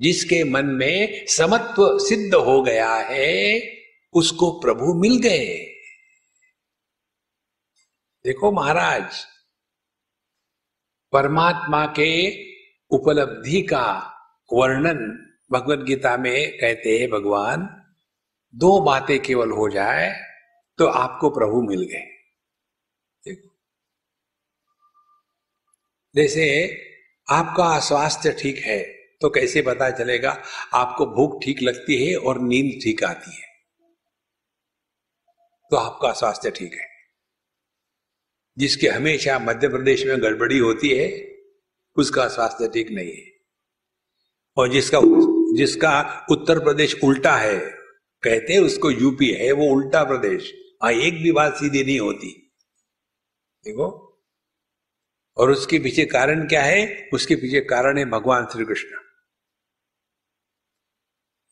जिसके 0.00 0.44
मन 0.44 0.66
में 0.66 1.26
समत्व 1.26 1.98
सिद्ध 1.98 2.34
हो 2.34 2.62
गया 2.62 2.94
है, 2.94 3.60
उसको 4.12 4.50
प्रभु 4.50 4.94
मिल 4.94 5.16
गए। 5.16 5.56
देखो 8.24 8.52
महाराज, 8.52 9.24
परमात्मा 11.12 11.86
के 11.86 12.10
उपलब्धि 12.90 13.62
का 13.62 14.14
वर्णन 14.52 14.98
भगवत 15.52 15.78
गीता 15.78 16.16
में 16.16 16.58
कहते 16.58 16.98
हैं 16.98 17.10
भगवान, 17.10 17.84
दो 18.54 18.80
बातें 18.80 19.22
केवल 19.22 19.50
हो 19.50 19.68
जाए 19.68 20.35
तो 20.78 20.86
आपको 20.86 21.30
प्रभु 21.30 21.62
मिल 21.62 21.82
गए। 21.82 22.04
देखो 23.24 23.48
जैसे 26.14 26.46
आपका 27.30 27.78
स्वास्थ्य 27.80 28.32
ठीक 28.32 28.58
है 28.58 28.82
तो 29.22 29.30
कैसे 29.30 29.62
पता 29.62 29.90
चलेगा? 29.90 30.30
आपको 30.74 31.06
भूख 31.06 31.42
ठीक 31.44 31.62
लगती 31.62 32.06
है 32.06 32.16
और 32.16 32.40
नींद 32.40 32.80
ठीक 32.82 33.04
आती 33.04 33.30
है। 33.30 33.46
तो 35.70 35.76
आपका 35.76 36.12
स्वास्थ्य 36.12 36.50
ठीक 36.50 36.74
है। 36.74 36.88
जिसके 38.58 38.88
हमेशा 38.88 39.38
मध्य 39.38 39.68
प्रदेश 39.68 40.04
में 40.06 40.22
गड़बड़ी 40.22 40.58
होती 40.58 40.88
है, 40.88 41.08
उसका 41.96 42.28
स्वास्थ्य 42.28 42.68
ठीक 42.68 42.90
नहीं 42.90 43.12
है। 43.12 43.32
और 44.56 44.68
जिसका 44.68 45.00
जिसका 45.56 46.26
उत्तर 46.30 46.58
प्रदेश 46.58 46.96
उल्टा 47.04 47.36
है, 47.36 47.58
कहते 48.22 48.52
हैं 48.52 48.60
उसको 48.60 48.90
यूपी 48.90 49.30
है, 49.32 49.52
वो 49.52 49.66
उल्टा 49.66 50.04
प्रदेश। 50.04 50.52
हाँ 50.86 50.92
एक 50.94 51.14
भी 51.22 51.30
बात 51.32 51.54
सीधी 51.54 51.82
नहीं 51.84 51.98
होती। 52.00 52.28
देखो। 53.64 53.86
और 55.36 55.50
उसके 55.50 55.78
पीछे 55.78 56.04
कारण 56.04 56.46
क्या 56.48 56.62
है? 56.62 57.08
उसके 57.12 57.36
पीछे 57.36 57.60
कारण 57.60 57.98
है 57.98 58.04
भगवान 58.04 58.46
श्री 58.52 58.64
कृष्ण 58.64 58.88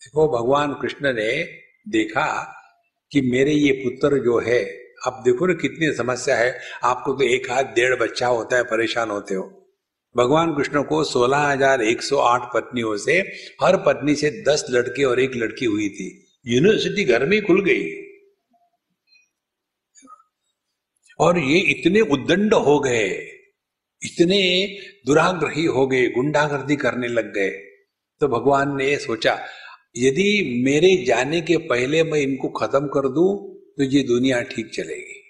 देखो, 0.02 0.28
भगवान 0.28 0.74
कृष्ण 0.74 1.12
ने 1.12 1.42
देखा 1.88 2.26
कि 3.12 3.20
मेरे 3.20 3.52
ये 3.52 3.72
पुत्र 3.72 4.18
जो 4.18 4.38
है, 4.38 4.60
आप 5.06 5.20
देखो 5.24 5.46
ना 5.46 5.54
कितनी 5.54 5.92
समस्या 5.92 6.36
है। 6.36 6.60
आपको 6.82 7.12
तो 7.12 7.24
एक 7.24 7.50
हाथ 7.50 7.74
डेढ़ 7.74 7.94
बच्चा 7.94 8.26
होता 8.26 8.56
है, 8.56 8.62
परेशान 8.62 9.10
होते 9.10 9.34
हो। 9.34 9.42
भगवान 10.16 10.54
कृष्ण 10.56 10.82
को 10.82 11.04
सोलह 11.04 11.38
हज़ार 11.38 11.82
एक 11.82 12.02
सौ 12.02 12.18
आठ 12.18 12.42
पत्नियों 12.54 12.96
से, 12.96 13.18
हर 13.62 13.76
पत्नी 13.76 14.14
से 14.14 14.30
दस 14.48 14.64
लड़के 14.70 15.04
और 15.04 15.20
एक 15.20 15.34
लड़की 15.34 15.66
हुई 15.66 15.88
थी। 15.88 16.08
यूनिवर्सिटी 16.46 17.04
घर 17.04 17.26
में 17.26 17.40
खुल 17.46 17.64
गई। 17.64 18.03
और 21.20 21.38
ये 21.38 21.58
इतने 21.70 22.00
उद्दंड 22.00 22.54
हो 22.54 22.78
गए, 22.78 23.08
इतने 24.02 24.40
दुराग्रही 25.06 25.64
हो 25.66 25.86
गए, 25.86 26.06
गुंडागर्दी 26.08 26.76
करने 26.76 27.08
लग 27.08 27.32
गए। 27.34 27.50
तो 28.20 28.28
भगवान 28.28 28.76
ने 28.76 28.96
सोचा, 28.96 29.38
यदि 29.96 30.62
मेरे 30.64 30.94
जाने 31.04 31.40
के 31.40 31.56
पहले 31.68 32.02
मैं 32.02 32.20
इनको 32.20 32.48
खत्म 32.50 32.86
कर 32.86 33.08
दूँ 33.08 33.30
तो 33.76 33.84
ये 33.84 34.02
दुनिया 34.02 34.40
ठीक 34.42 34.70
चलेगी। 34.74 35.20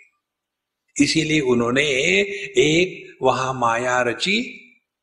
इसीलिए 0.97 1.41
उन्होंने 1.41 1.82
एक 1.82 3.16
वहाँ 3.22 3.55
माया 3.55 4.01
रची 4.03 4.41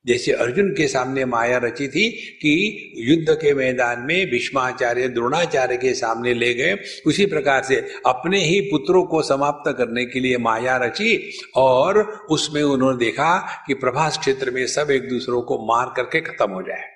जैसे 0.06 0.32
अर्जुन 0.32 0.70
के 0.72 0.88
सामने 0.88 1.26
माया 1.26 1.58
रची 1.58 1.88
थी 1.88 2.10
कि 2.42 2.94
युद्ध 2.98 3.38
के 3.42 3.54
मैदान 3.54 4.00
में 4.00 4.30
भीष्माचार्य, 4.30 5.08
द्रोणाचार्य 5.08 5.78
के 5.78 5.94
सामने 5.94 6.34
ले 6.34 6.54
गए। 6.54 6.78
उसी 7.06 7.26
प्रकार 7.26 7.64
से 7.64 7.76
अपने 8.06 8.40
ही 8.40 8.60
पुत्रों 8.62 9.04
को 9.04 9.22
समाप्त 9.22 9.76
करने 9.78 10.06
के 10.06 10.20
लिए 10.20 10.38
माया 10.38 10.78
रची 10.78 11.40
और 11.56 12.02
उसमें 12.30 12.62
उन्होंने 12.64 12.98
देखा 12.98 13.38
कि 13.68 13.74
प्रभास 13.74 14.18
क्षेत्र 14.18 14.52
में 14.52 14.66
सब 14.68 14.92
एक 14.92 15.10
दूसरों 15.10 15.42
को 15.42 15.66
मार 15.66 15.94
करके 15.96 16.22
खत्म 16.22 16.52
हो 16.52 16.62
जाए। 16.62 16.90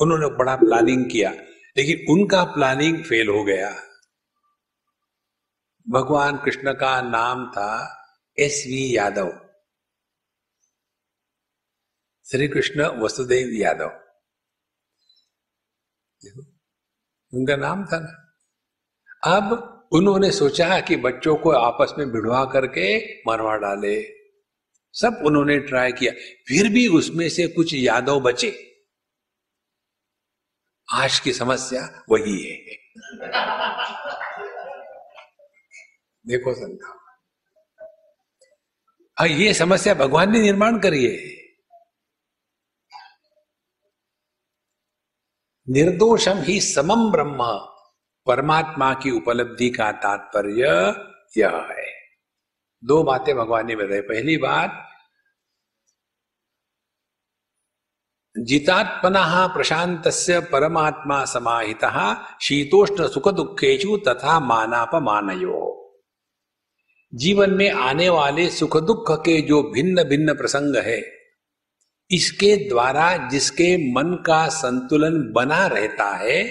उन्होंने 0.00 0.26
बड़ा 0.26 0.56
प्लानिंग 0.56 1.04
किया, 1.10 1.30
लेकिन 1.76 2.04
उनका 2.10 2.44
प्लानिंग 2.44 2.98
फेल 2.98 3.28
हो 3.28 3.44
गया। 3.44 3.74
भगवान 5.86 6.36
कृष्ण 6.36 6.72
का 6.72 7.00
नाम 7.02 7.46
था 7.46 7.70
एस 8.38 8.64
वी 8.66 8.96
यादव। 8.96 9.32
श्री 12.30 12.48
कृष्ण 12.48 12.86
वसुदेव 12.86 13.48
यादव। 13.52 13.88
देखो, 16.24 16.40
उनका 17.34 17.56
नाम 17.56 17.84
था 17.84 17.98
ना। 18.00 18.38
अब 19.36 19.70
उन्होंने 19.92 20.30
सोचा 20.30 20.80
कि 20.80 20.96
बच्चों 20.96 21.36
को 21.36 21.50
आपस 21.50 21.92
में 21.98 22.10
भिड़वा 22.10 22.44
करके 22.44 23.16
मरवा 23.20 23.56
डाले। 23.56 24.08
सब 24.92 25.22
उन्होंने 25.26 25.58
ट्राई 25.58 25.92
किया। 25.92 26.12
फिर 26.48 26.72
भी 26.72 26.88
उसमें 26.88 27.28
से 27.28 27.46
कुछ 27.46 27.74
यादव 27.74 28.20
बचे। 28.20 28.82
आज 30.92 31.20
की 31.20 31.32
समस्या 31.32 32.04
वही 32.10 32.42
है। 32.42 32.56
देखो 36.26 36.54
संता 36.54 37.00
ये 39.26 39.54
समस्या 39.54 39.94
भगवान 39.94 40.32
ने 40.32 40.42
निर्माण 40.42 40.78
करी 40.78 41.04
है। 41.04 41.43
निर्दोषम 45.68 46.38
ही 46.38 46.60
समम 46.60 47.10
ब्रह्म। 47.10 47.38
परमात्मा 48.26 48.94
की 48.94 49.10
उपलब्धि 49.10 49.70
का 49.70 49.92
तात्पर्य 49.92 50.62
यह 51.38 51.56
है। 51.70 51.92
दो 52.84 53.02
बातें 53.02 53.36
भगवान 53.36 53.66
ने 53.66 53.76
बताई। 53.76 54.00
पहली 54.00 54.36
बात, 54.36 54.90
जितात्मना 58.38 59.46
प्रशांत 59.46 60.02
परमात्मा 60.52 61.24
समाहिता 61.24 62.38
शीतोष्ण 62.42 63.08
सुख 63.08 63.28
दुखेशु 63.28 63.96
तथा 63.96 64.40
मानापमानयो। 64.40 65.60
जीवन 67.14 67.50
में 67.50 67.70
आने 67.70 68.08
वाले 68.08 68.50
सुख 68.50 68.76
दुख 68.76 69.12
के 69.12 69.40
जो 69.40 69.62
भिन्न 69.62 70.04
भिन्न 70.04 70.34
प्रसंग 70.34 70.76
है 70.76 71.23
इसके 72.14 72.68
द्वारा 72.68 73.28
जिसके 73.28 73.92
मन 73.92 74.22
का 74.26 74.48
संतुलन 74.48 75.32
बना 75.32 75.66
रहता 75.66 76.16
है, 76.16 76.44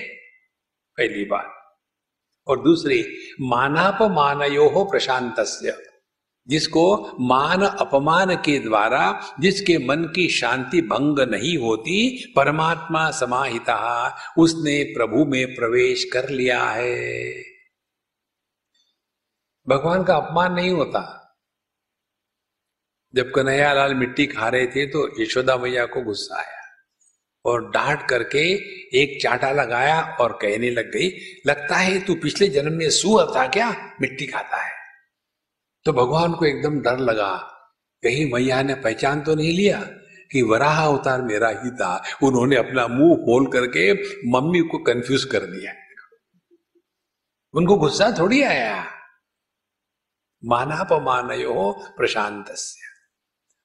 पहली 0.98 1.26
बात। 1.26 1.54
और 2.48 2.64
दूसरी 2.64 3.06
मानाप 3.42 3.98
मानयो 4.02 4.70
हो 4.70 4.86
प्रशांत 4.86 5.36
जिसको 6.48 7.18
मान 7.20 7.62
अपमान 7.62 8.36
के 8.36 8.60
द्वारा, 8.60 9.36
जिसके 9.40 9.78
मन 9.78 10.04
की 10.04 10.30
शांति 10.30 10.82
भंग 10.82 11.20
नहीं 11.20 11.58
होती, 11.58 12.34
परमात्मा 12.36 13.12
समाहिता, 13.12 14.16
उसने 14.38 14.84
प्रभु 14.84 15.26
में 15.26 15.56
प्रवेश 15.56 16.06
कर 16.14 16.30
लिया 16.30 16.64
है। 16.66 17.34
भगवान 19.70 20.04
का 20.04 20.16
अपमान 20.16 20.54
नहीं 20.54 20.72
होता। 20.72 21.23
जब 23.16 23.32
कन्हैयालाल 23.32 23.96
मिट्टी 23.96 24.26
खा 24.26 24.48
रहे 24.50 24.68
थे 24.68 24.86
तो 24.86 25.22
यशोदा 25.22 25.58
मैया 25.58 25.86
को 25.86 26.02
गुस्सा 26.02 26.38
आया 26.38 26.62
और 27.46 27.70
डांट 27.70 28.10
करके 28.10 28.40
एक 29.00 29.22
चाटा 29.22 29.52
लगाया 29.52 30.02
और 30.02 30.40
कहने 30.42 30.70
लग 30.70 30.92
गई, 30.92 31.10
लगता 31.48 31.76
है 31.76 32.06
तू 32.06 32.16
पिछले 32.16 32.48
जन्म 32.48 32.74
में 32.74 32.90
सुअर 32.90 33.36
था 33.36 33.48
क्या? 33.48 33.96
मिट्टी 34.02 34.28
खाता 34.28 34.58
है। 34.58 34.72
तो 35.86 35.94
भगवान 35.94 36.34
को 36.34 36.46
एकदम 36.46 36.80
डर 36.80 36.98
लगा। 36.98 37.36
कहीं 38.04 38.34
मैया 38.34 38.62
ने 38.62 38.76
पहचान 38.76 39.22
तो 39.22 39.36
नहीं 39.36 39.58
लिया 39.58 39.80
कि 40.32 40.42
वराह 40.42 40.86
अवतार 40.86 41.22
मेरा 41.22 41.50
ही 41.50 41.72
था। 41.72 42.04
उन्होंने 42.24 42.56
अपना 42.56 42.88
मुँह 42.88 43.16
खोल 43.16 43.48
करके 43.48 43.94
मम्मी 44.32 44.60
को 44.60 44.78
कंफ्यूज 44.78 45.24
कर 45.24 45.40
दिया। 45.40 45.74
उनको 47.54 47.76
गुस्सा 47.76 48.16
थोड़ी 48.20 48.44
आया। 48.44 48.86
मानापमानयो 50.46 51.94
प्रशांत 51.98 52.46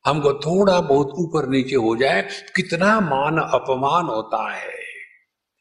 हमको 0.09 0.35
थोड़ा 0.35 0.81
बहुत 0.81 1.13
ऊपर 1.19 1.49
नीचे 1.49 1.77
हो 1.77 1.97
जाए, 1.97 2.29
कितना 2.57 3.01
मान 3.01 3.39
अपमान 3.39 4.05
होता 4.05 4.53
है। 4.53 4.79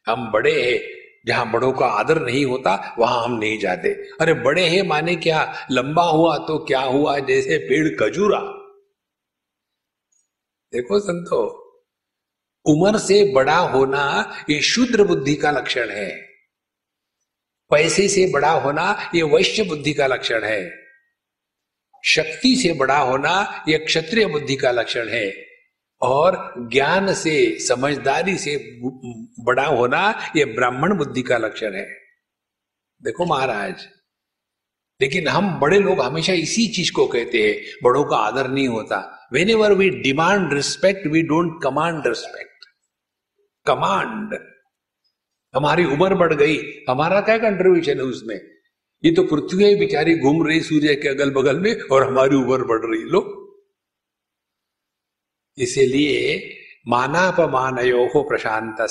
हम 0.08 0.32
बड़े 0.32 0.72
हैं, 0.72 0.80
जहाँ 1.28 1.52
बड़ों 1.52 1.72
का 1.72 1.86
आदर 1.86 2.22
नहीं 2.22 2.46
होता, 2.46 2.96
वहाँ 3.00 3.24
हम 3.24 3.32
नहीं 3.32 3.60
जाते। 3.60 3.90
अरे 4.22 4.34
बड़े 4.34 4.66
हैं 4.68 4.88
माने 4.88 5.16
क्या? 5.16 5.68
लंबा 5.72 6.04
हुआ 6.04 6.38
तो 6.38 6.58
क्या 6.58 6.80
हुआ? 6.80 7.20
जैसे 7.20 7.58
पेड़ 7.58 7.88
खजूरा। 8.00 8.40
देखो 10.74 11.00
संतो, 11.00 11.64
उम्र 12.66 12.98
से 12.98 13.34
बड़ा 13.34 13.58
होना 13.58 14.36
ये 14.50 14.62
शुद्र 14.62 15.04
बुद्धि 15.04 15.36
का 15.36 15.52
लक्षण 15.52 15.90
है। 15.90 16.10
पैसे 17.72 18.08
से 18.08 18.32
बड़ा 18.32 18.52
होना 18.52 19.12
ये 19.16 19.24
वैश्य 19.24 19.64
बुद्धि 19.64 19.94
का 19.94 20.08
लक्षण 20.08 20.44
है। 20.44 20.87
शक्ति 22.06 22.56
से 22.56 22.74
बड़ा 22.74 22.98
होना 22.98 23.66
यह 23.70 23.78
क्षत्रिय 23.78 24.26
बुद्धि 24.26 24.56
का 24.56 24.72
लक्षण 24.72 25.10
है। 25.10 25.48
और 26.02 26.54
ज्ञान 26.72 27.14
से, 27.14 27.60
समझदारी 27.60 28.38
से 28.38 28.80
बड़ा 29.44 29.66
होना 29.66 30.32
यह 30.36 30.46
ब्राह्मण 30.46 30.98
बुद्धि 30.98 31.22
का 31.22 31.38
लक्षण 31.38 31.74
है। 31.74 31.98
देखो 33.04 33.26
महाराज, 33.26 33.88
लेकिन 35.02 35.28
हम 35.28 35.60
बड़े 35.60 35.80
लोग 35.80 36.02
हमेशा 36.02 36.34
इसी 36.34 36.68
चीज़ 36.68 36.92
को 36.92 37.08
कहते 37.08 37.38
हैं, 37.38 37.78
बड़ों 37.84 38.04
का 38.04 38.18
आदर 38.18 38.48
नहीं 38.48 38.68
होता। 38.68 39.30
Whenever 39.50 39.74
we 39.74 39.90
demand 39.90 40.54
respect 40.54 41.08
we 41.08 41.22
don't 41.22 41.64
command 41.64 42.08
respect 42.08 42.66
command 43.66 44.40
हमारी 45.56 45.86
उम्र 45.86 46.16
बढ़ 46.16 46.34
गई, 46.34 46.58
हमारा 46.90 47.22
क्या 47.22 47.38
कंट्रीब्यूशन 47.38 47.98
है 47.98 48.04
उसमें? 48.04 48.57
ये 49.04 49.12
तो 49.12 49.24
पृथ्वी 49.24 49.76
बेचारी 49.76 50.16
घूम 50.20 50.48
रही 50.48 50.62
सूर्य 50.62 50.96
के 50.96 51.08
अगल 51.08 51.32
बगल 51.32 51.60
में 51.60 51.82
और 51.82 52.04
हमारी 52.04 52.36
उम्र 52.36 52.64
बढ़ 52.64 52.86
रही 52.86 53.04
लो। 53.04 53.22
इसीलिए 55.58 56.20
मानापमानयो 56.88 58.06
हो 58.06 58.24
प्रशांत 58.24 58.82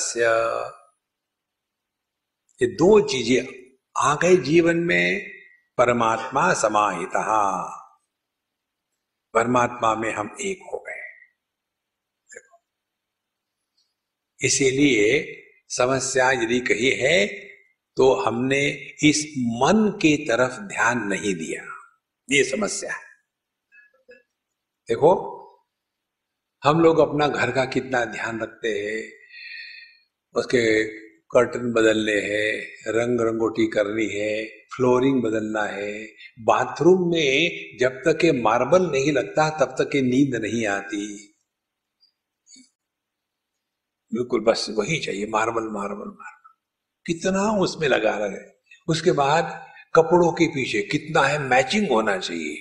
ये 2.61 2.67
दो 2.75 3.01
चीज़ें 3.09 3.43
आ 3.97 4.15
गए 4.15 4.37
जीवन 4.43 4.77
में, 4.77 5.31
परमात्मा 5.79 6.53
समाहित। 6.55 7.17
परमात्मा 9.35 9.95
में 9.95 10.13
हम 10.13 10.37
एक 10.41 10.61
हो 10.73 10.79
गए। 10.79 11.03
इसीलिए 14.41 15.09
समस्या 15.69 16.31
यदि 16.33 16.61
कही 16.61 16.91
है 16.91 17.17
तो 17.97 18.15
हमने 18.15 18.67
इस 19.03 19.35
मन 19.39 19.89
के 19.89 20.17
तरफ़ 20.17 20.61
ध्यान 20.61 20.99
नहीं 20.99 21.35
दिया। 21.35 21.63
ये 22.31 22.45
समस्या 22.45 22.93
है। 22.93 23.07
देखो, 24.89 25.37
हम 26.65 26.81
लोग 26.81 26.99
अपना 26.99 27.29
घर 27.29 27.51
का 27.51 27.65
कितना 27.65 28.05
ध्यान 28.05 28.41
रखते 28.41 28.69
हैं, 28.69 29.13
उसके 30.35 30.85
कर्टन 31.05 31.73
बदलने 31.73 32.13
हैं, 32.13 32.67
रंग 32.87 33.21
रंगोटी 33.21 33.67
करनी 33.67 34.07
है 34.07 34.47
फ्लोरिंग 34.47 35.23
बदलना 35.23 35.63
है। 35.63 36.07
बाथरूम 36.41 37.11
में 37.11 37.61
जब 37.81 37.91
तक 37.91 38.25
ये 38.25 38.33
मार्बल 38.33 38.91
नहीं 38.91 39.13
लगता, 39.13 39.51
तब 39.51 39.85
तक 39.85 39.97
ये 39.97 40.03
नींद 40.03 40.35
नहीं 40.43 40.67
आती। 40.67 41.35
बिल्कुल 44.15 44.41
बस 44.41 44.67
वही 44.71 44.99
चाहिए 44.99 45.27
मार्बल 45.27 45.63
मार्बल 45.63 46.09
मार्बल 46.09 46.36
कितना 47.07 47.43
उसमें 47.43 47.89
लगा 47.89 48.17
रहे। 48.17 48.39
उसके 48.89 49.13
बाद 49.13 49.67
कपड़ों 49.95 50.33
के 50.33 50.47
पीछे 50.47 50.83
कितना 50.83 51.23
है 51.23 51.39
मैचिंग 51.39 51.89
होना 51.89 52.19
चाहिए। 52.19 52.57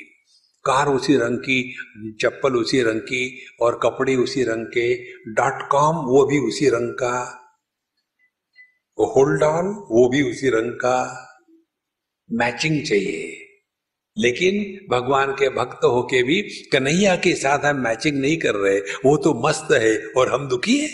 कार 0.65 0.87
उसी 0.87 1.15
रंग 1.15 1.37
की, 1.37 1.75
चप्पल 2.21 2.53
उसी 2.53 2.81
रंग 2.81 3.01
की 3.01 3.45
और 3.61 3.79
कपड़े 3.83 4.15
उसी 4.15 4.43
रंग 4.43 4.65
के 4.65 5.13
डॉट 5.33 5.69
कॉम 5.71 5.95
वो 5.95 6.25
भी 6.25 6.39
उसी 6.39 6.69
रंग 6.69 6.93
का। 6.93 7.41
होल्ड 8.99 9.43
ऑन 9.43 9.65
वो 9.65 10.09
भी 10.09 10.31
उसी 10.31 10.49
रंग 10.49 10.71
का। 10.71 11.21
मैचिंग 12.31 12.85
चाहिए। 12.85 13.41
लेकिन 14.17 14.85
भगवान 14.91 15.31
के 15.31 15.49
भक्त 15.49 15.83
होके 15.83 16.23
भी 16.23 16.41
कन्हैया 16.41 17.15
के 17.15 17.35
साथ 17.35 17.59
हम 17.59 17.75
मैचिंग 17.75 18.17
नहीं 18.17 18.37
कर 18.37 18.55
रहे, 18.55 18.79
वो 18.79 19.17
तो 19.17 19.47
मस्त 19.47 19.67
है 19.71 20.05
और 20.17 20.33
हम 20.33 20.47
दुखी 20.47 20.79
है। 20.79 20.87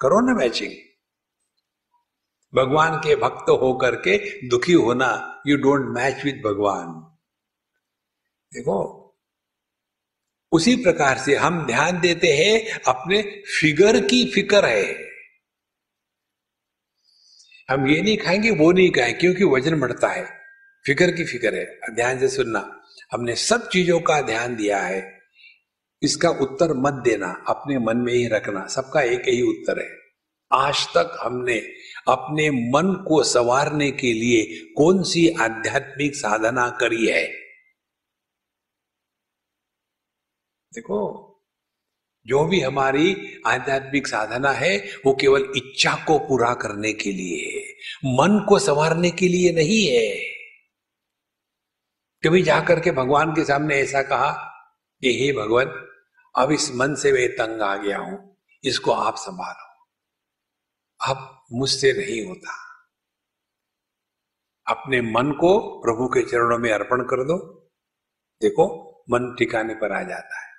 करो 0.00 0.26
ना 0.26 0.34
मैचिंग 0.34 0.72
भगवान 2.54 2.98
के 2.98 3.16
भक्त 3.16 3.50
होकर 3.50 3.94
के 3.94 4.48
दुखी 4.48 4.72
होना 4.72 5.42
यू 5.46 5.56
डोंट 5.56 5.94
मैच 5.94 6.24
विद 6.24 6.42
भगवान। 6.46 6.86
देखो, 8.54 9.04
उसी 10.52 10.76
प्रकार 10.76 11.18
से 11.18 11.36
हम 11.36 11.66
ध्यान 11.66 12.00
देते 12.00 12.26
हैं, 12.26 12.80
अपने 12.88 13.42
फिगर 13.60 14.00
की 14.00 14.30
फिकर 14.30 14.64
है। 14.64 15.08
हम 17.70 17.86
ये 17.86 18.02
नहीं 18.02 18.18
खाएँगे, 18.18 18.50
वो 18.50 18.72
नहीं 18.72 18.90
खाए, 18.90 19.12
क्योंकि 19.12 19.44
वज़न 19.44 19.80
बढ़ता 19.80 20.08
है। 20.08 20.38
फिकर 20.86 21.10
की 21.10 21.24
फ़िक्र 21.24 21.54
है 21.54 21.80
ध्यान 21.94 22.18
से 22.18 22.28
सुनना। 22.28 22.84
हमने 23.12 23.36
सब 23.36 23.68
चीज़ों 23.68 24.00
का 24.00 24.20
ध्यान 24.20 24.56
दिया 24.56 24.82
है। 24.82 25.18
इसका 26.02 26.28
उत्तर 26.28 26.72
मत 26.72 26.92
देना, 26.92 27.44
अपने 27.48 27.78
मन 27.78 27.96
में 27.96 28.12
ही 28.12 28.28
रखना। 28.28 28.66
सबका 28.66 29.00
एक 29.00 29.22
ही 29.28 29.42
उत्तर 29.42 29.80
है। 29.80 29.97
आज 30.52 30.86
तक 30.86 31.18
हमने 31.20 31.58
अपने 32.08 32.50
मन 32.50 33.04
को 33.08 33.22
संवारने 33.22 33.90
के 33.90 34.12
लिए 34.12 34.72
कौन 34.76 35.02
सी 35.02 35.28
आध्यात्मिक 35.28 36.14
साधना 36.14 36.70
करी 36.70 37.06
है? 37.06 37.26
देखो, 40.74 41.24
जो 42.26 42.44
भी 42.44 42.60
हमारी 42.60 43.40
आध्यात्मिक 43.46 44.06
साधना 44.06 44.50
है, 44.50 44.78
वो 45.06 45.14
केवल 45.20 45.52
इच्छा 45.56 46.04
को 46.06 46.18
पूरा 46.18 46.54
करने 46.54 46.92
के 46.92 47.12
लिए 47.12 47.58
है। 47.58 47.74
मन 48.04 48.46
को 48.48 48.58
संवारने 48.58 49.10
के 49.10 49.28
लिए 49.28 49.52
नहीं 49.52 49.86
है। 49.86 50.16
कभी 52.26 52.42
जाकर 52.42 52.80
के 52.80 52.90
भगवान 52.90 53.32
के 53.32 53.44
सामने 53.44 53.74
ऐसा 53.74 54.02
कहा 54.02 54.30
कि, 55.00 55.18
हे 55.20 55.32
भगवान, 55.32 55.66
अब 56.36 56.52
इस 56.52 56.74
मन 56.74 56.94
से 56.94 57.12
मैं 57.12 57.28
तंग 57.28 57.60
आ 57.60 57.76
गया 57.76 57.98
हूँ, 57.98 58.36
इसको 58.64 58.90
आप 58.90 59.16
संभालो। 59.16 59.67
अब 61.06 61.44
मुझसे 61.52 61.92
नहीं 61.92 62.26
होता। 62.26 62.68
अपने 64.66 65.00
मन 65.00 65.32
को 65.32 65.80
प्रभु 65.80 66.08
के 66.08 66.22
चरणों 66.22 66.58
में 66.58 66.72
अर्पण 66.72 67.02
कर 67.02 67.24
दो। 67.24 67.70
देखो, 68.42 68.88
मन 69.10 69.36
ठिकाने 69.38 69.74
पर 69.74 69.92
आ 69.92 70.02
जाता 70.02 70.40
है। 70.40 70.52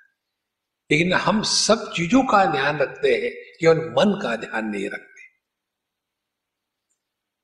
लेकिन 0.90 1.12
हम 1.12 1.42
सब 1.42 1.92
चीज़ों 1.96 2.22
का 2.22 2.44
ध्यान 2.44 2.78
रखते 2.78 3.14
हैं, 3.14 3.30
केवल 3.60 3.76
मन 3.76 4.20
का 4.22 4.36
ध्यान 4.36 4.66
नहीं 4.66 4.90
रखते। 4.90 5.22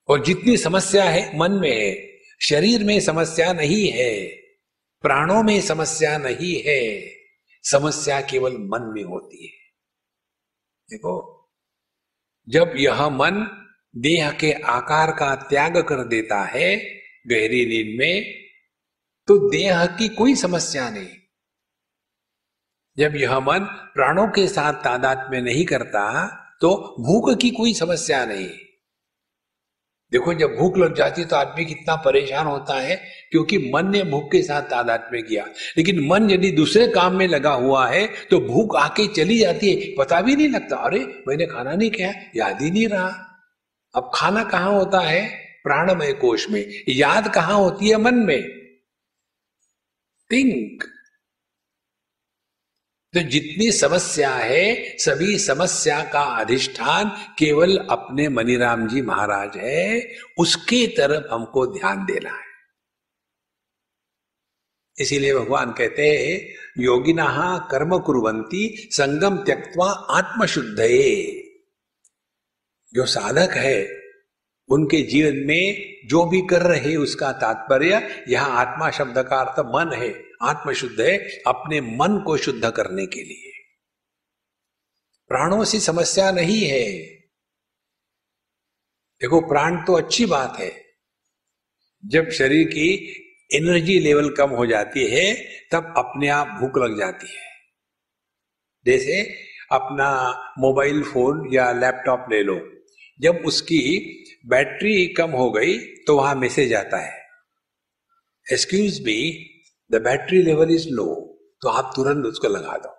और 0.08 0.24
जितनी 0.24 0.56
समस्या 0.56 1.04
है, 1.04 1.38
मन 1.38 1.52
में 1.52 1.86
है, 1.86 2.20
शरीर 2.40 2.84
में 2.84 3.00
समस्या 3.00 3.52
नहीं 3.52 3.88
है, 3.88 4.28
प्राणों 5.00 5.42
में 5.42 5.60
समस्या 5.60 6.18
नहीं 6.18 6.62
है, 6.66 7.12
समस्या 7.62 8.20
केवल 8.20 8.52
मन 8.52 8.82
में 8.82 9.04
होती 9.04 9.46
है। 9.46 9.52
देखो 10.90 11.35
जब 12.48 12.72
यह 12.76 13.08
मन 13.08 13.46
देह 13.96 14.30
के 14.30 14.52
आकार 14.52 15.10
का 15.10 15.34
त्याग 15.36 15.76
कर 15.82 16.04
देता 16.04 16.42
है 16.44 16.76
गहरी 17.26 17.64
नींद 17.66 17.98
में 17.98 18.24
तो 19.28 19.38
देह 19.50 19.86
की 19.86 20.08
कोई 20.08 20.34
समस्या 20.34 20.90
नहीं। 20.90 21.08
जब 22.98 23.16
यह 23.16 23.38
मन 23.40 23.64
प्राणों 23.94 24.28
के 24.28 24.46
साथ 24.48 24.72
तादाद 24.72 25.28
में 25.30 25.40
नहीं 25.42 25.64
करता 25.64 26.04
तो 26.60 26.96
भूख 27.00 27.38
की 27.40 27.50
कोई 27.50 27.74
समस्या 27.74 28.24
नहीं। 28.26 28.48
देखो, 30.12 30.34
जब 30.34 30.56
भूख 30.56 30.78
लग 30.78 30.94
जाती 30.94 31.22
है 31.22 31.28
तो 31.28 31.36
आदमी 31.36 31.64
कितना 31.64 31.96
परेशान 31.96 32.46
होता 32.46 32.80
है, 32.80 33.04
क्योंकि 33.30 33.58
मन 33.74 33.90
ने 33.90 34.02
भूख 34.02 34.32
के 34.32 34.42
साथ 34.42 34.62
तादाद 34.62 35.10
में 35.12 35.22
किया। 35.22 35.46
लेकिन 35.76 36.06
मन 36.06 36.30
यदि 36.30 36.50
दूसरे 36.50 36.88
काम 36.88 37.14
में 37.14 37.28
लगा 37.28 37.52
हुआ 37.52 37.88
है 37.88 38.06
तो 38.30 38.40
भूख 38.40 38.76
आके 38.76 39.06
चली 39.06 39.38
जाती 39.38 39.70
है। 39.70 39.94
पता 39.98 40.20
भी 40.20 40.36
नहीं 40.36 40.48
लगता, 40.48 40.76
अरे, 40.76 41.22
मैंने 41.28 41.46
खाना 41.46 41.72
नहीं 41.72 41.90
किया 41.90 42.12
याद 42.36 42.62
ही 42.62 42.70
नहीं 42.70 42.88
रहा। 42.88 43.22
अब 43.94 44.10
खाना 44.14 44.44
कहाँ 44.44 44.72
होता 44.72 45.00
है? 45.00 45.28
प्राणमय 45.64 46.12
कोश 46.12 46.50
में। 46.50 46.66
याद 46.88 47.34
कहाँ 47.34 47.54
होती 47.54 47.88
है 47.88 47.96
मन 47.96 48.14
में? 48.14 48.42
थिंक 50.32 50.95
तो 53.16 53.22
जितनी 53.22 53.72
समस्या 53.72 54.30
है, 54.30 54.96
सभी 54.98 55.38
समस्या 55.38 56.02
का 56.02 56.20
अधिष्ठान 56.20 57.08
केवल 57.38 57.76
अपने 57.90 58.28
मनीराम 58.28 58.88
जी 58.88 59.02
महाराज 59.02 59.56
है, 59.56 60.14
उसकी 60.38 60.86
तरफ़ 60.86 61.34
हमको 61.34 61.66
ध्यान 61.66 62.04
देना 62.04 62.30
है। 62.30 62.44
इसीलिए 65.00 65.34
भगवान 65.34 65.72
कहते 65.72 66.02
हैं, 66.02 66.54
योगिना 66.82 67.68
कर्म 67.70 67.98
कुरंती 67.98 68.88
संगम 68.92 69.36
त्यक्वा 69.36 69.90
आत्मशुद्ध 69.90 70.78
जो 72.94 73.06
साधक 73.06 73.50
है, 73.50 74.02
उनके 74.68 75.02
जीवन 75.02 75.36
में 75.36 75.96
जो 76.08 76.24
भी 76.24 76.42
कर 76.42 76.62
रहे 76.62 76.96
उसका 76.96 77.32
तात्पर्य, 77.32 78.24
यह 78.28 78.42
आत्मा 78.42 78.90
शब्द 78.90 79.18
का 79.18 79.36
अर्थ 79.36 79.60
मन 79.60 79.92
है। 79.92 80.25
आत्मशुद्ध 80.42 81.00
है 81.00 81.18
अपने 81.46 81.80
मन 81.80 82.22
को 82.26 82.36
शुद्ध 82.36 82.70
करने 82.70 83.06
के 83.06 83.24
लिए। 83.24 83.52
प्राणों 85.28 85.64
से 85.64 85.80
समस्या 85.80 86.30
नहीं 86.30 86.64
है। 86.64 86.92
देखो, 89.20 89.40
प्राण 89.40 89.84
तो 89.84 89.92
अच्छी 89.92 90.26
बात 90.26 90.56
है। 90.60 90.84
जब 92.06 92.30
शरीर 92.30 92.68
की 92.68 93.12
एनर्जी 93.54 93.98
लेवल 93.98 94.30
कम 94.30 94.50
हो 94.50 94.66
जाती 94.66 95.06
है, 95.06 95.34
तब 95.72 95.94
अपने 95.96 96.28
आप 96.28 96.46
भूख 96.46 96.84
लग 96.84 96.98
जाती 96.98 97.26
है। 97.26 97.46
जैसे 98.86 99.22
अपना 99.72 100.32
मोबाइल 100.58 101.02
फ़ोन 101.02 101.54
या 101.54 101.72
लैपटॉप 101.72 102.26
ले 102.32 102.42
लो, 102.42 102.72
जब 103.20 103.36
उसकी 103.36 104.12
बैटरी 104.46 105.06
कम 105.06 105.30
हो 105.30 105.50
गई 105.50 105.78
तो 105.78 106.16
वहाँ 106.16 106.34
मैसेज 106.34 106.74
आता 106.74 106.96
है। 106.96 107.26
Excuse 108.52 109.00
me 109.00 109.50
the 109.90 109.94
battery 109.94 110.42
level 110.42 110.74
is 110.74 110.88
low 110.88 111.38
तो 111.62 111.68
आप 111.68 111.92
तुरंत 111.96 112.26
उसको 112.26 112.48
लगा 112.48 112.76
दो। 112.76 112.92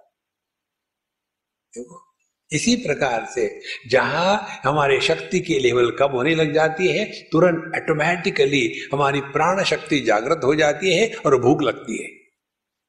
इसी 2.51 2.75
प्रकार 2.75 3.25
से 3.25 3.61
जहाँ 3.89 4.61
हमारे 4.63 5.01
शक्ति 5.01 5.39
की 5.39 5.59
लेवल 5.59 5.91
कम 5.91 6.07
होने 6.07 6.35
लग 6.35 6.53
जाती 6.53 6.87
है, 6.87 7.05
तुरंत 7.05 7.75
ऑटोमेटिकली 7.75 8.89
हमारी 8.93 9.21
प्राण 9.21 9.63
शक्ति 9.63 9.99
जागृत 9.99 10.41
हो 10.43 10.55
जाती 10.55 10.93
है 10.93 11.15
और 11.15 11.41
भूख 11.41 11.61
लगती 11.61 12.03
है। 12.03 12.09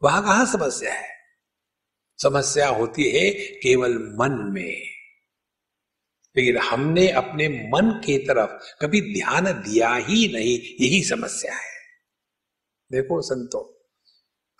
वहाँ 0.03 0.23
कहा 0.23 0.45
समस्या 0.45 0.93
है? 0.93 1.09
समस्या 2.19 2.69
होती 2.69 3.11
है 3.11 3.31
केवल 3.31 3.95
मन 3.95 4.51
में। 4.55 4.83
लेकिन 6.37 6.59
हमने 6.59 7.09
अपने 7.09 7.49
मन 7.49 8.03
के 8.07 8.19
तरफ़ 8.19 8.85
कभी 8.85 9.01
ध्यान 9.01 9.45
दिया 9.45 9.95
ही 9.95 10.33
नहीं, 10.33 10.59
यही 10.81 11.03
समस्या 11.05 11.55
है। 11.55 11.77
देखो 12.93 13.21
संतो 13.23 13.75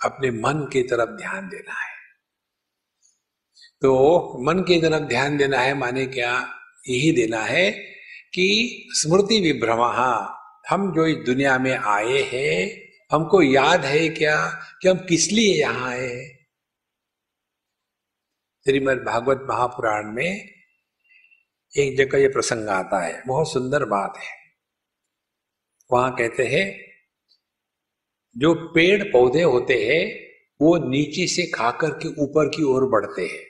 अपने 0.05 0.31
मन 0.31 0.69
की 0.73 0.83
तरफ़ 0.83 1.11
ध्यान 1.11 1.49
देना 1.49 1.75
है। 1.75 1.97
तो 3.83 3.93
मन 4.45 4.63
की 4.63 4.81
तरफ़ 4.81 5.03
ध्यान 5.03 5.37
देना 5.37 5.59
है 5.59 5.75
माने 5.75 6.07
क्या? 6.07 6.55
यही 6.89 7.13
देना 7.13 7.41
है 7.41 7.71
कि 8.35 8.47
स्मृति 8.91 9.41
विभ्रमा, 9.41 9.91
हम 10.71 10.93
जो 10.95 11.07
इस 11.07 11.17
दुनिया 11.17 11.59
में 11.59 11.77
आए 11.77 12.23
हैं, 12.23 12.89
हमको 13.13 13.43
याद 13.43 13.85
है 13.85 14.09
क्या 14.09 14.37
कि 14.83 14.89
हम 14.89 14.99
किस 14.99 15.31
लिए 15.33 15.55
यहाँ 15.61 15.89
आए 15.91 16.07
हैं? 16.07 16.39
श्रीमद 18.67 18.99
भागवत 18.99 19.47
महापुराण 19.49 20.13
में 20.13 20.55
एक 21.75 21.97
जगह 21.99 22.19
ये 22.19 22.29
प्रसंग 22.29 22.69
आता 22.69 23.05
है, 23.05 23.23
बहुत 23.27 23.53
सुंदर 23.53 23.85
बात 23.85 24.17
है। 24.17 24.37
वहाँ 25.91 26.15
कहते 26.15 26.47
हैं 26.47 26.88
जो 28.37 28.55
पेड़ 28.55 29.03
पौधे 29.03 29.43
होते 29.43 29.75
हैं, 29.75 30.29
वो 30.61 30.77
नीचे 30.89 31.27
से 31.27 31.47
खाकर 31.47 31.91
के 31.91 32.09
ऊपर 32.09 32.49
की 32.49 32.63
ओर 32.63 32.85
बढ़ते 32.85 33.23
हैं। 33.23 33.49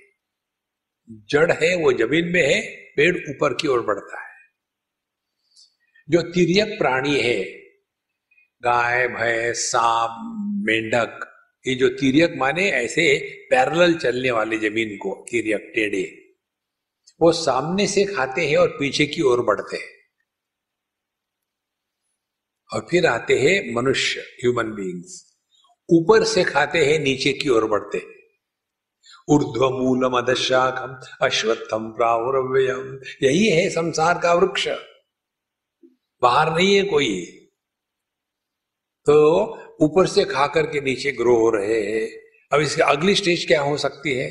जड़ 1.31 1.53
है, 1.53 1.77
वो 1.77 1.93
ज़मीन 1.93 2.25
में 2.25 2.55
है, 2.55 2.61
पेड़ 2.97 3.17
ऊपर 3.17 3.55
की 3.55 3.69
ओर 3.69 3.81
बढ़ता 3.81 4.21
है। 4.21 4.29
जो 6.11 6.23
तिरक 6.23 6.79
प्राणी 6.79 7.21
है, 7.21 7.45
गाय, 8.63 9.09
भैंस, 9.09 9.57
सांप, 9.57 10.11
मेंढक, 10.67 11.35
ये 11.67 11.75
जो 11.75 11.89
तिरक 11.89 12.35
माने, 12.37 12.71
ऐसे 12.71 13.19
पैरेलल 13.51 13.95
चलने 13.95 14.31
वाले 14.31 14.59
ज़मीन 14.59 14.97
को 14.97 15.27
तिरक 15.31 15.73
टेढ़े, 15.75 16.35
वो 17.21 17.33
सामने 17.33 17.87
से 17.87 18.05
खाते 18.05 18.47
हैं 18.49 18.57
और 18.57 18.69
पीछे 18.69 19.07
की 19.07 19.23
ओर 19.23 19.43
बढ़ते 19.43 19.77
हैं। 19.77 19.98
और 22.75 22.87
फिर 22.91 23.07
आते 23.07 23.39
हैं 23.39 23.75
मनुष्य 23.75 24.21
ह्यूमन 24.21 24.65
बींग्स 24.65 25.29
ऊपर 25.91 26.25
से 26.25 26.45
खाते 26.45 26.87
हैं, 26.87 26.99
नीचे 26.99 27.33
की 27.33 27.49
ओर 27.49 27.65
बढ़ते 27.65 28.19
ऊर्ध्व 29.29 29.71
मूलम 29.71 30.13
अदशाखम, 30.13 31.27
अश्वत्थम 31.27 31.89
प्रावरव्यम 31.91 33.01
यही 33.23 33.49
है 33.49 33.71
संसार 33.71 34.19
का 34.19 34.35
वृक्ष। 34.35 34.69
बाहर 36.23 36.57
नहीं 36.57 36.77
है 36.77 36.83
कोई। 36.83 37.25
तो 39.07 39.43
ऊपर 39.81 40.07
से 40.07 40.25
खाकर 40.25 40.63
के 40.63 40.81
नीचे 40.81 41.13
ग्रो 41.13 41.37
हो 41.37 41.51
रहे 41.51 41.83
हैं। 41.83 42.11
अब 42.53 42.61
इसकी 42.61 42.81
अगली 42.81 43.15
स्टेज 43.15 43.47
क्या 43.47 43.63
हो 43.63 43.77
सकती 43.77 44.15
है? 44.15 44.31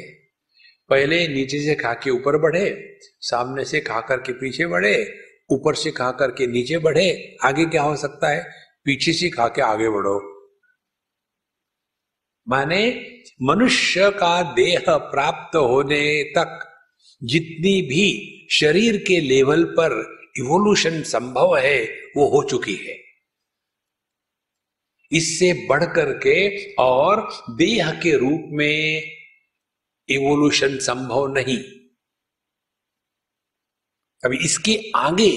पहले 0.90 1.28
नीचे 1.28 1.62
से 1.62 1.76
खा 1.76 1.94
के 1.94 2.10
ऊपर 2.10 2.38
बढ़े, 2.38 2.98
सामने 3.02 3.66
से 3.66 3.80
खाकर 3.80 4.18
के 4.18 4.34
पीछे 4.34 4.68
बढ़े 4.68 5.26
ऊपर 5.50 5.76
से 5.76 5.91
खा 5.91 6.12
करके 6.12 6.48
नीचे 6.48 6.78
बढ़े, 6.78 7.38
आगे 7.43 7.66
क्या 7.66 7.82
हो 7.82 7.95
सकता 7.95 8.30
है? 8.30 8.52
पीछे 8.86 9.14
से 9.14 9.30
खा 9.30 9.48
के 9.48 9.62
आगे 9.62 9.89
बढ़ो। 9.89 10.34
माने 12.50 13.12
मनुष्य 13.41 14.10
का 14.10 14.54
देह 14.54 14.84
प्राप्त 14.89 15.56
होने 15.56 16.24
तक 16.24 16.74
जितनी 17.24 17.82
भी 17.82 18.34
शरीर 18.52 18.98
के 18.98 19.20
लेवल 19.20 19.64
पर 19.64 20.18
इवोल्यूशन 20.38 21.04
संभव 21.04 21.58
है, 21.58 21.84
वो 22.18 22.28
हो 22.28 22.43
चुकी 22.43 22.76
है। 22.76 22.98
इससे 25.12 25.68
बढ़कर 25.70 26.14
के 26.14 26.74
और 26.74 27.30
देह 27.50 27.91
के 27.91 28.18
रूप 28.18 28.50
में 28.52 29.04
इवोल्यूशन 30.10 30.78
संभव 30.78 31.34
नहीं। 31.34 31.76
अभी 34.28 34.38
इसके 34.38 34.91
आगे 34.95 35.32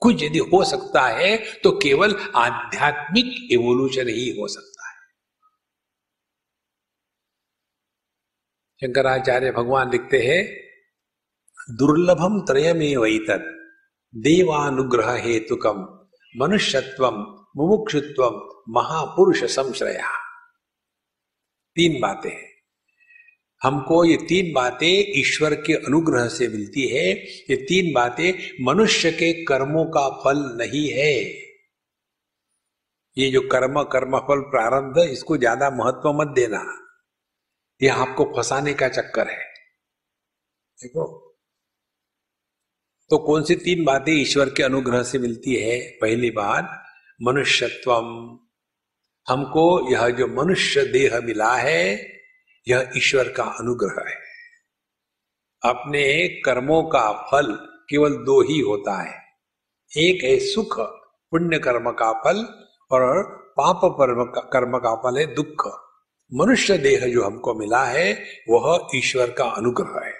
कुछ 0.00 0.22
यदि 0.22 0.38
हो 0.38 0.64
सकता 0.64 1.08
है 1.08 1.36
तो 1.60 1.70
केवल 1.72 2.14
आध्यात्मिक 2.36 3.52
इवोल्यूशन 3.52 4.08
ही 4.08 4.40
हो 4.40 4.48
सकता 4.48 4.88
है। 4.88 4.96
शंकराचार्य 8.80 9.50
भगवान 9.52 9.90
लिखते 9.90 10.18
हैं, 10.18 10.42
दुर्लभम 11.76 12.40
त्रयमे 12.40 12.96
वैतत 12.96 13.44
देवानुग्रह 14.14 15.12
हेतुकम, 15.12 15.76
मनुष्यत्व, 16.36 17.10
मुमुक्षुत्व, 17.56 18.24
महापुरुष 18.68 19.44
संश्रया। 19.44 20.08
तीन 21.76 22.00
बातें 22.00 22.30
हैं। 22.30 22.47
हमको 23.62 24.04
ये 24.04 24.16
तीन 24.28 24.52
बातें 24.52 25.18
ईश्वर 25.20 25.54
के 25.60 25.74
अनुग्रह 25.76 26.28
से 26.28 26.48
मिलती 26.48 26.86
है। 26.88 27.06
ये 27.50 27.56
तीन 27.68 27.92
बातें 27.94 28.32
मनुष्य 28.64 29.10
के 29.12 29.32
कर्मों 29.44 29.84
का 29.86 30.08
फल 30.24 30.42
नहीं 30.58 30.88
है। 30.90 31.14
ये 33.16 33.30
जो 33.30 33.40
कर्म 33.48 33.82
कर्म 33.92 34.18
फल 34.18 34.40
प्रारंभ, 34.50 34.98
इसको 35.00 35.36
ज़्यादा 35.36 35.70
महत्व 35.70 36.12
मत 36.12 36.34
देना। 36.34 36.60
ये 37.80 37.88
आपको 37.88 38.24
फंसाने 38.36 38.74
का 38.74 38.88
चक्कर 38.88 39.28
है। 39.28 39.44
देखो 40.78 41.06
तो 43.10 43.18
कौन 43.18 43.44
सी 43.44 43.54
तीन 43.56 43.84
बातें 43.84 44.12
ईश्वर 44.12 44.48
के 44.48 44.62
अनुग्रह 44.62 45.02
से 45.02 45.18
मिलती 45.18 45.54
है? 45.54 45.78
पहली 46.00 46.30
बात, 46.30 46.70
मनुष्यत्वम। 47.20 48.06
हमको 49.26 49.92
यह 49.92 50.08
जो 50.08 50.26
मनुष्य 50.34 50.84
देह 50.84 51.20
मिला 51.20 51.54
है 51.56 52.17
यह 52.68 52.90
ईश्वर 52.96 53.28
का 53.28 53.44
अनुग्रह 53.44 54.10
है। 54.10 54.16
अपने 55.64 56.28
कर्मों 56.28 56.82
का 56.82 57.12
फल 57.12 57.52
केवल 57.90 58.14
दो 58.14 58.42
ही 58.42 58.60
होता 58.60 59.02
है। 59.02 59.22
एक 59.96 60.24
है 60.24 60.38
सुख, 60.38 60.80
पुण्य 61.30 61.58
कर्म 61.58 61.90
का 61.90 62.12
फल, 62.12 62.66
और 62.90 63.38
पाप 63.60 63.80
कर्म 64.52 64.78
का 64.78 64.94
फल 64.94 65.18
है 65.18 65.34
दुख। 65.34 65.88
मनुष्य 66.34 66.78
देह 66.78 67.06
जो 67.06 67.24
हमको 67.24 67.54
मिला 67.54 67.84
है, 67.84 68.24
वह 68.48 68.88
ईश्वर 68.94 69.30
का 69.30 69.44
अनुग्रह 69.44 70.06
है। 70.06 70.17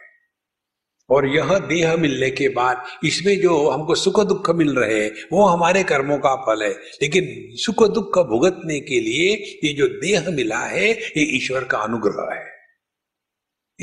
और 1.10 1.26
यह 1.26 1.58
देह 1.58 1.96
मिलने 1.96 2.30
के 2.30 2.48
बाद 2.48 2.84
इसमें 3.04 3.40
जो 3.40 3.70
हमको 3.70 3.94
सुख 3.94 4.20
दुख 4.20 4.50
मिल 4.50 4.74
रहे 4.74 5.04
हैं, 5.04 5.10
वो 5.32 5.46
हमारे 5.46 5.84
कर्मों 5.84 6.18
का 6.18 6.36
फल 6.36 6.62
है। 6.62 6.72
लेकिन 6.72 7.56
सुख 7.56 7.88
दुख 7.88 8.18
भुगतने 8.18 8.80
के 8.80 9.00
लिए 9.00 9.60
ये 9.64 9.72
जो 9.72 9.88
देह 9.88 10.30
मिला 10.30 10.58
है, 10.58 10.90
ये 10.90 11.36
ईश्वर 11.36 11.64
का 11.64 11.78
अनुग्रह 11.78 12.34
है। 12.34 12.58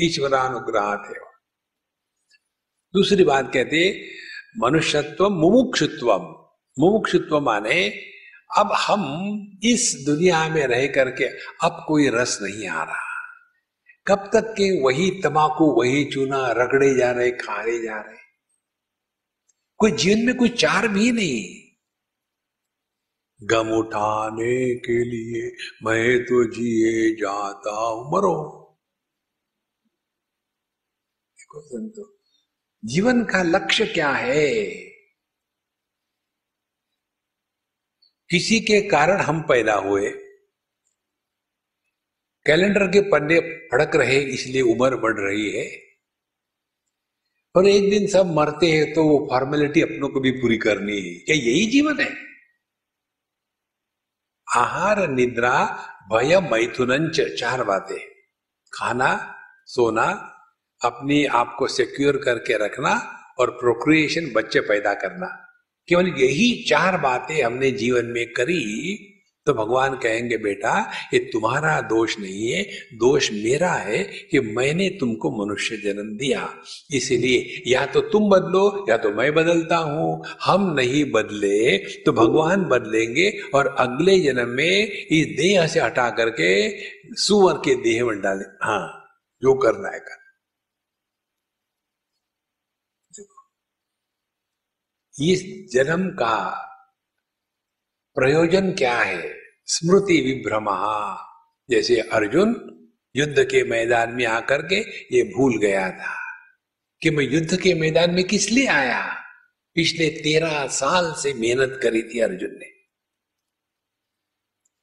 ईश्वरानुग्रह 0.00 0.96
थे 0.96 1.26
दूसरी 2.94 3.24
बात 3.24 3.52
कहते 3.52 4.04
मनुष्यत्व 4.58 5.30
मुमुक्षुत्व। 5.30 6.12
मुमुक्षुत्व 6.78 7.40
माने, 7.40 7.88
अब 8.56 8.72
हम 8.72 9.02
इस 9.64 10.02
दुनिया 10.06 10.48
में 10.48 10.66
रह 10.66 10.86
करके 10.86 11.24
अब 11.64 11.84
कोई 11.88 12.08
रस 12.08 12.38
नहीं 12.42 12.68
आ 12.68 12.82
रहा। 12.82 13.05
कब 14.08 14.30
तक 14.32 14.52
के 14.52 14.82
वही 14.82 15.10
तमाकू 15.10 15.72
वही 15.72 16.04
चूना 16.04 16.52
रगड़े 16.52 16.94
जा 16.94 17.10
रहे 17.10 17.30
खाए 17.30 17.78
जा 17.78 18.00
रहे? 18.00 18.16
कोई 19.78 19.90
जीवन 19.90 20.26
में 20.26 20.36
कोई 20.36 20.48
चार 20.48 20.88
भी 20.88 21.12
नहीं। 21.12 21.66
गम 23.42 23.70
उठाने 23.70 24.74
के 24.74 25.04
लिए 25.04 25.56
मैं 25.82 26.24
तो 26.24 26.52
जिए 26.52 27.14
जाता 27.14 27.70
हूँ, 27.70 28.12
मरो। 28.12 28.62
देखो 31.38 31.60
संतो, 31.60 32.18
जीवन 32.84 33.24
का 33.24 33.42
लक्ष्य 33.42 33.86
क्या 33.86 34.10
है? 34.10 34.64
किसी 38.30 38.60
के 38.60 38.88
कारण 38.88 39.20
हम 39.20 39.40
पैदा 39.40 39.74
हुए 39.74 40.25
कैलेंडर 42.46 42.86
के 42.86 43.00
पन्ने 43.00 43.40
फड़क 43.40 43.96
रहे, 43.96 44.20
इसलिए 44.20 44.62
उम्र 44.62 44.96
बढ़ 44.96 45.18
रही 45.18 45.50
है। 45.50 45.66
और 47.54 47.66
एक 47.66 47.90
दिन 47.90 48.06
सब 48.06 48.34
मरते 48.34 48.66
हैं 48.66 48.92
तो 48.94 49.04
वो 49.04 49.26
फॉर्मेलिटी 49.30 49.82
अपनों 49.82 50.08
को 50.08 50.20
भी 50.20 50.30
पूरी 50.30 50.56
करनी 50.58 51.00
है। 51.00 51.14
क्या 51.14 51.36
यही 51.36 51.66
जीवन 51.66 52.00
है? 52.00 52.10
आहार, 54.48 55.08
निद्रा, 55.08 55.64
भय 56.12 56.40
मैथुन 56.40 57.08
चार 57.38 57.64
बातें। 57.64 57.98
खाना, 58.72 59.34
सोना, 59.66 60.32
अपने 60.80 61.24
आप 61.24 61.56
को 61.58 61.66
सिक्योर 61.68 62.16
करके 62.16 62.56
रखना 62.56 62.92
और 63.38 63.50
प्रोक्रिएशन 63.50 64.32
बच्चे 64.32 64.60
पैदा 64.60 64.94
करना। 64.94 65.26
केवल 65.88 66.08
यही 66.08 66.64
चार 66.68 66.96
बातें 66.98 67.42
हमने 67.42 67.70
जीवन 67.70 68.06
में 68.06 68.32
करी 68.32 69.12
तो 69.46 69.54
भगवान 69.54 69.94
कहेंगे, 69.94 70.36
बेटा, 70.36 70.72
ये 71.14 71.18
तुम्हारा 71.32 71.80
दोष 71.80 72.18
नहीं 72.18 72.50
है। 72.52 72.62
दोष 72.94 73.30
मेरा 73.32 73.70
है 73.72 74.02
कि 74.30 74.40
मैंने 74.40 74.88
तुमको 74.90 75.30
मनुष्य 75.36 75.76
जन्म 75.76 76.16
दिया। 76.16 76.48
इसलिए 76.92 77.62
या 77.66 77.84
तो 77.86 78.00
तुम 78.00 78.28
बदलो, 78.30 78.86
या 78.88 78.96
तो 78.96 79.10
मैं 79.10 79.32
बदलता 79.34 79.76
हूँ। 79.76 80.24
हम 80.42 80.72
नहीं 80.74 81.04
बदले 81.12 81.76
तो 82.04 82.12
भगवान 82.12 82.64
बदलेंगे 82.64 83.30
और 83.54 83.74
अगले 83.78 84.18
जन्म 84.20 84.48
में 84.48 84.86
इस 84.86 85.26
देह 85.36 85.66
से 85.66 85.80
हटा 85.80 86.10
करके 86.10 86.52
सुअर 87.16 87.58
के 87.58 87.74
देह 87.82 88.04
में 88.04 88.20
डाले। 88.20 88.44
हाँ 88.62 88.84
जो 89.42 89.54
करना 89.54 89.88
है 89.88 89.98
कर। 90.00 90.24
इस 95.14 95.42
जन्म 95.72 96.08
का 96.10 96.36
प्रयोजन 98.16 98.70
क्या 98.72 98.96
है? 98.96 99.35
स्मृति 99.66 100.20
विभ्रमा। 100.20 101.16
जैसे 101.70 102.00
अर्जुन 102.00 102.72
युद्ध 103.16 103.44
के 103.44 103.64
मैदान 103.64 104.12
में 104.12 104.26
आकर 104.26 104.62
के 104.62 104.76
ये 105.16 105.22
भूल 105.22 105.58
गया 105.58 105.90
था 105.90 106.16
कि 107.02 107.10
मैं 107.10 107.24
युद्ध 107.24 107.60
के 107.60 107.74
मैदान 107.74 108.10
में 108.10 108.24
किस 108.24 108.50
लिए 108.50 108.66
आया? 108.66 109.22
पिछले 109.74 110.10
तेरह 110.10 110.66
साल 110.66 111.12
से 111.12 111.34
मेहनत 111.34 111.80
करी 111.82 112.02
थी 112.02 112.20
अर्जुन 112.20 112.50
ने। 112.50 112.66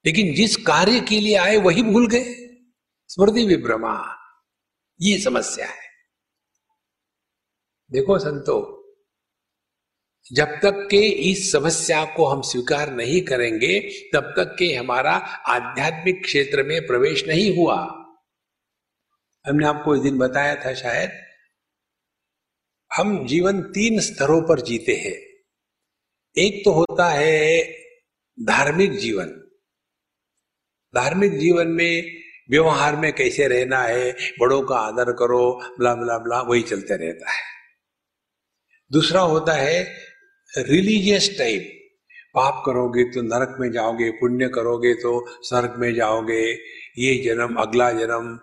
लेकिन 0.05 0.33
जिस 0.33 0.55
कार्य 0.55 0.99
के 0.99 1.19
लिए 1.19 1.35
आए, 1.35 1.57
वही 1.57 1.83
भूल 1.83 2.07
गए। 2.07 2.35
स्मृति 3.07 3.45
विभ्रमा, 3.45 4.17
ये 5.01 5.19
समस्या 5.19 5.67
है। 5.67 5.93
देखो 7.91 8.19
संतो 8.19 8.82
जब 10.31 10.45
तक 10.45 10.87
के 10.91 11.07
इस 11.09 11.51
समस्या 11.51 12.05
को 12.05 12.25
हम 12.25 12.41
स्वीकार 12.41 12.93
नहीं 12.93 13.21
करेंगे, 13.21 13.79
तब 14.13 14.33
तक 14.37 14.55
के 14.59 14.75
हमारा 14.75 15.11
आध्यात्मिक 15.47 16.23
क्षेत्र 16.23 16.63
में 16.63 16.87
प्रवेश 16.87 17.27
नहीं 17.27 17.57
हुआ। 17.57 17.75
हमने 19.47 19.65
आपको 19.65 19.95
इस 19.95 20.01
दिन 20.01 20.17
बताया 20.17 20.55
था 20.55 20.73
शायद, 20.73 21.11
हम 22.95 23.27
जीवन 23.27 23.61
तीन 23.61 23.99
स्तरों 23.99 24.41
पर 24.41 24.61
जीते 24.61 24.91
हैं। 24.91 25.33
एक 26.37 26.65
तो 26.65 26.71
होता 26.71 27.09
है 27.09 27.63
धार्मिक 28.39 28.97
जीवन। 28.97 29.27
धार्मिक 30.95 31.39
जीवन 31.39 31.67
में 31.67 32.21
व्यवहार 32.49 32.95
में 32.95 33.13
कैसे 33.13 33.47
रहना 33.47 33.83
है, 33.83 34.11
बड़ों 34.39 34.61
का 34.61 34.75
आदर 34.75 35.11
करो, 35.11 35.75
ब्ला 35.79 35.95
ब्ला 35.95 36.17
ब्ला, 36.17 36.41
वही 36.41 36.61
चलते 36.61 36.95
रहता 36.95 37.31
है। 37.31 37.43
दूसरा 38.91 39.21
होता 39.21 39.53
है 39.53 40.03
रिलीजियस 40.53 41.35
टाइप 41.37 41.69
पाप 42.35 42.61
करोगे 42.65 43.03
तो 43.03 43.21
नरक 43.21 43.55
में 43.59 43.71
जाओगे, 43.71 44.09
पुण्य 44.11 44.47
करोगे 44.47 44.93
तो 44.93 45.25
स्वर्ग 45.43 45.75
में 45.79 45.93
जाओगे। 45.95 46.41
ये 46.97 47.15
जन्म, 47.25 47.55
अगला 47.55 47.91
जन्म 47.91 48.39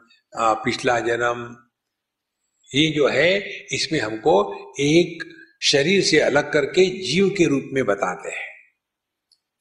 पिछला 0.64 0.98
जन्म, 1.00 1.56
ये 2.70 2.86
जो 2.90 3.08
है, 3.08 3.38
इसमें 3.72 3.98
हमको 4.00 4.34
एक 4.80 5.24
शरीर 5.62 6.02
से 6.02 6.20
अलग 6.20 6.52
करके 6.52 6.84
जीव 7.04 7.28
के 7.28 7.44
रूप 7.44 7.70
में 7.72 7.84
बताते 7.84 8.28
हैं। 8.28 8.48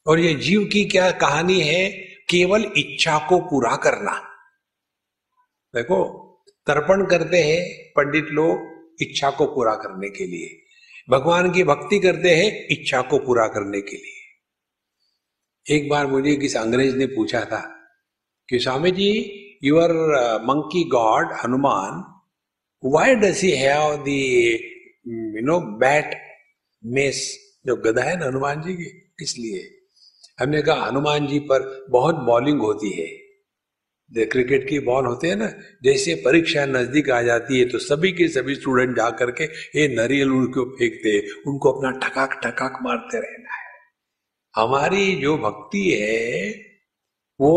और 0.06 0.20
ये 0.20 0.34
जीव 0.34 0.64
की 0.64 0.84
क्या 0.84 1.10
कहानी 1.10 1.60
है? 1.60 1.90
केवल 2.30 2.64
इच्छा 2.76 3.18
को 3.28 3.38
पूरा 3.40 3.76
करना। 3.76 4.12
देखो, 5.74 6.04
तर्पण 6.66 7.04
करते 7.06 7.42
हैं 7.42 7.92
पंडित 7.96 8.26
लोग 8.30 9.02
इच्छा 9.02 9.30
को 9.30 9.46
पूरा 9.46 9.74
करने 9.74 10.08
के 10.08 10.26
लिए। 10.26 10.59
भगवान 11.10 11.50
की 11.52 11.62
भक्ति 11.64 11.98
करते 11.98 12.34
हैं 12.36 12.66
इच्छा 12.70 13.00
को 13.02 13.18
पूरा 13.18 13.46
करने 13.46 13.80
के 13.80 13.96
लिए। 13.96 15.76
एक 15.76 15.88
बार 15.88 16.06
मुझे 16.06 16.36
किसी 16.36 16.58
अंग्रेज़ 16.58 16.96
ने 16.96 17.06
पूछा 17.06 17.40
था 17.44 17.60
कि 18.48 18.58
Swami 18.58 18.90
ji 18.90 19.10
your 19.64 19.92
monkey 20.44 20.84
god 20.88 21.32
Hanuman 21.44 22.02
why 22.82 23.14
does 23.14 23.42
he 23.42 23.50
have 23.50 23.96
the 24.04 24.08
you 24.08 25.44
know 25.46 25.58
bat 25.78 26.14
mace 26.84 27.18
जो 27.66 27.76
गदा 27.76 28.02
है 28.02 28.18
ना 28.20 28.26
हनुमान 28.26 28.62
जी 28.62 28.74
की 28.74 28.88
इसलिए 29.22 29.68
हमने 30.40 30.62
कहा, 30.62 30.86
हनुमान 30.86 31.26
जी 31.26 31.38
पर 31.38 31.86
बहुत 31.90 32.14
बॉलिंग 32.14 32.60
होती 32.60 32.90
है। 32.90 33.08
क्रिकेट 34.10 34.68
की 34.68 34.78
बॉल 34.80 35.06
होते 35.06 35.28
हैं 35.28 35.36
ना, 35.36 35.46
जैसे 35.82 36.14
परीक्षा 36.24 36.64
नज़दीक 36.66 37.10
आ 37.10 37.20
जाती 37.22 37.58
है 37.58 37.68
तो 37.68 37.78
सभी 37.80 38.10
के 38.12 38.28
सभी 38.28 38.54
स्टूडेंट 38.54 38.96
जा 38.96 39.08
करके 39.18 39.44
ये 39.74 39.86
नरियल 39.90 40.30
उनको 40.32 40.64
फेंकते 40.78 41.18
उनको 41.46 41.72
अपना 41.72 41.90
ठकाक 41.98 42.40
ठकाक 42.44 42.78
मारते 42.82 43.20
रहना 43.20 43.54
है। 43.54 43.68
हमारी 44.54 45.14
जो 45.16 45.36
भक्ति 45.38 45.90
है, 45.92 46.50
वो 47.40 47.54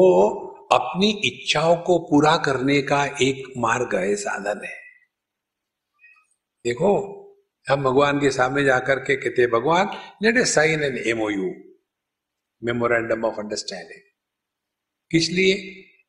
अपनी 0.71 1.09
इच्छाओं 1.25 1.75
को 1.77 1.97
पूरा 2.09 2.35
करने 2.37 2.81
का 2.81 3.03
एक 3.21 3.43
मार्ग 3.57 3.95
है, 3.95 4.15
साधन 4.15 4.61
है। 4.65 4.75
देखो, 6.65 6.91
हम 7.67 7.83
भगवान 7.83 8.19
के 8.19 8.29
सामने 8.31 8.63
जाकर 8.63 8.99
के 8.99 9.15
कहते 9.15 9.47
भगवान 9.47 9.89
let 10.23 10.37
a 10.37 10.43
sign 10.47 10.83
an 10.83 10.97
MOU 11.07 11.49
memorandum 12.61 13.25
of 13.25 13.39
understanding 13.39 14.01
किस 15.11 15.29
लिए? 15.29 15.55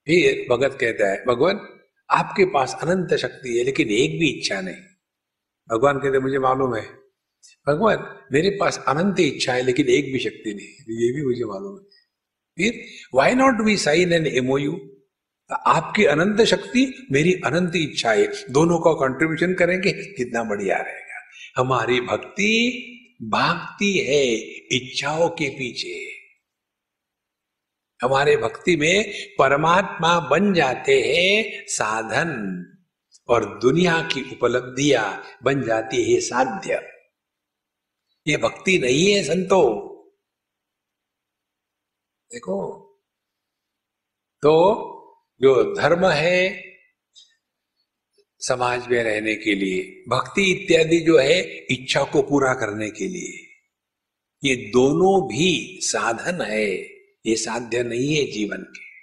फिर 0.06 0.46
भगत 0.50 0.78
कहता 0.80 1.10
है, 1.12 1.24
भगवान, 1.24 1.60
आपके 2.10 2.44
पास 2.44 2.76
अनंत 2.82 3.14
शक्ति 3.14 3.58
है, 3.58 3.64
लेकिन 3.64 3.88
एक 3.88 4.18
भी 4.20 4.28
इच्छा 4.28 4.60
नहीं। 4.60 4.74
भगवान 5.70 5.98
कहते, 5.98 6.18
मुझे 6.18 6.38
मालूम 6.38 6.74
है, 6.74 6.82
भगवान, 7.68 8.26
मेरे 8.32 8.50
पास 8.50 8.84
अनंत 8.88 9.20
इच्छा 9.20 9.52
है, 9.52 9.62
लेकिन 9.62 9.88
एक 9.88 10.12
भी 10.12 10.18
शक्ति 10.18 10.54
नहीं 10.54 11.04
ये 11.04 11.12
भी 11.12 11.24
मुझे 11.26 11.44
मालूम 11.44 11.78
है। 11.78 11.84
फिर 12.56 12.84
why 13.14 13.34
not 13.34 13.60
we 13.60 13.76
sign 13.76 14.12
an 14.12 14.26
MOU 14.26 14.90
आपकी 15.50 16.04
अनंत 16.04 16.40
शक्ति, 16.40 17.06
मेरी 17.12 17.32
अनंत 17.32 17.72
इच्छा 17.76 18.12
है। 18.12 18.26
दोनों 18.50 18.78
का 18.78 18.92
कंट्रीब्यूशन 18.92 19.54
करेंगे, 19.54 19.92
कितना 19.92 20.44
बढ़िया 20.44 20.76
रहेगा। 20.76 21.22
हमारी 21.56 22.00
भक्ति 22.00 22.90
भागती 23.22 23.98
है, 23.98 24.34
इच्छाओं 24.76 25.28
के 25.28 25.48
पीछे। 25.48 26.13
हमारे 28.04 28.36
भक्ति 28.36 28.76
में 28.76 29.12
परमात्मा 29.38 30.18
बन 30.20 30.52
जाते 30.54 31.00
हैं 31.02 31.64
साधन 31.66 32.30
और 33.28 33.44
दुनिया 33.58 34.00
की 34.02 34.22
उपलब्धियाँ 34.32 35.22
बन 35.42 35.62
जाती 35.62 36.12
है 36.12 36.20
साध्य। 36.20 36.80
ये 38.26 38.36
भक्ति 38.36 38.78
नहीं 38.78 39.12
है 39.12 39.22
संतो। 39.22 39.62
देखो 42.30 42.58
तो 44.42 44.52
जो 45.40 45.74
धर्म 45.74 46.06
है 46.06 46.62
समाज 48.40 48.86
में 48.88 49.02
रहने 49.02 49.34
के 49.34 49.54
लिए, 49.54 49.82
भक्ति 50.08 50.42
इत्यादि 50.52 50.98
जो 51.00 51.18
है 51.18 51.40
इच्छा 51.70 52.02
को 52.04 52.22
पूरा 52.22 52.52
करने 52.54 52.90
के 52.90 53.08
लिए, 53.08 53.38
ये 54.42 54.56
दोनों 54.70 55.28
भी 55.28 55.78
साधन 55.82 56.42
है। 56.42 56.93
ये 57.26 57.36
साध्य 57.36 57.82
नहीं 57.82 58.16
है 58.16 58.32
जीवन 58.32 58.56
के। 58.56 58.94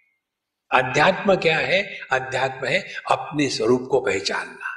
अध्यात्म 0.77 1.35
क्या 1.35 1.57
है? 1.57 1.99
अध्यात्म 2.11 2.67
है 2.67 2.93
अपने 3.11 3.49
स्वरूप 3.49 3.87
को 3.91 4.01
पहचानना। 4.01 4.71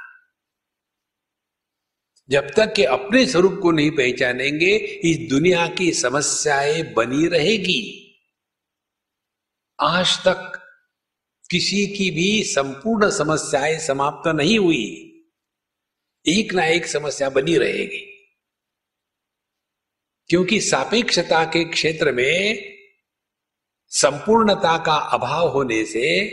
जब 2.29 2.49
तक 2.57 2.73
कि 2.73 2.83
अपने 2.83 3.25
स्वरूप 3.25 3.59
को 3.61 3.71
नहीं 3.71 3.91
पहचानेंगे, 3.91 4.75
इस 4.77 5.29
दुनिया 5.29 5.67
की 5.67 5.91
समस्याएँ 5.91 6.93
बनी 6.93 7.27
रहेगी। 7.27 8.01
आज 9.79 10.17
तक 10.17 10.61
किसी 11.51 11.87
की 11.87 12.11
भी 12.11 12.43
संपूर्ण 12.43 13.09
समस्याएँ 13.09 13.79
समाप्त 13.79 14.27
नहीं 14.27 14.59
हुई। 14.59 15.01
एक 16.27 16.53
ना 16.53 16.65
एक 16.65 16.85
समस्या 16.85 17.29
बनी 17.29 17.57
रहेगी। 17.57 18.31
क्योंकि 20.27 20.61
सापेक्षता 20.61 21.45
के 21.45 21.65
क्षेत्र 21.65 22.11
में 22.11 22.74
संपूर्णता 23.89 24.77
का 24.77 24.95
अभाव 24.95 25.47
होने 25.47 25.85
से 25.85 26.25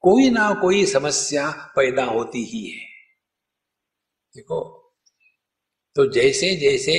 कोई 0.00 0.30
ना 0.30 0.52
कोई 0.54 0.86
समस्या 0.86 1.50
पैदा 1.76 2.04
होती 2.04 2.44
ही 2.44 2.66
है। 2.66 2.84
देखो 4.34 4.82
तो 5.96 6.12
जैसे 6.12 6.54
जैसे 6.56 6.94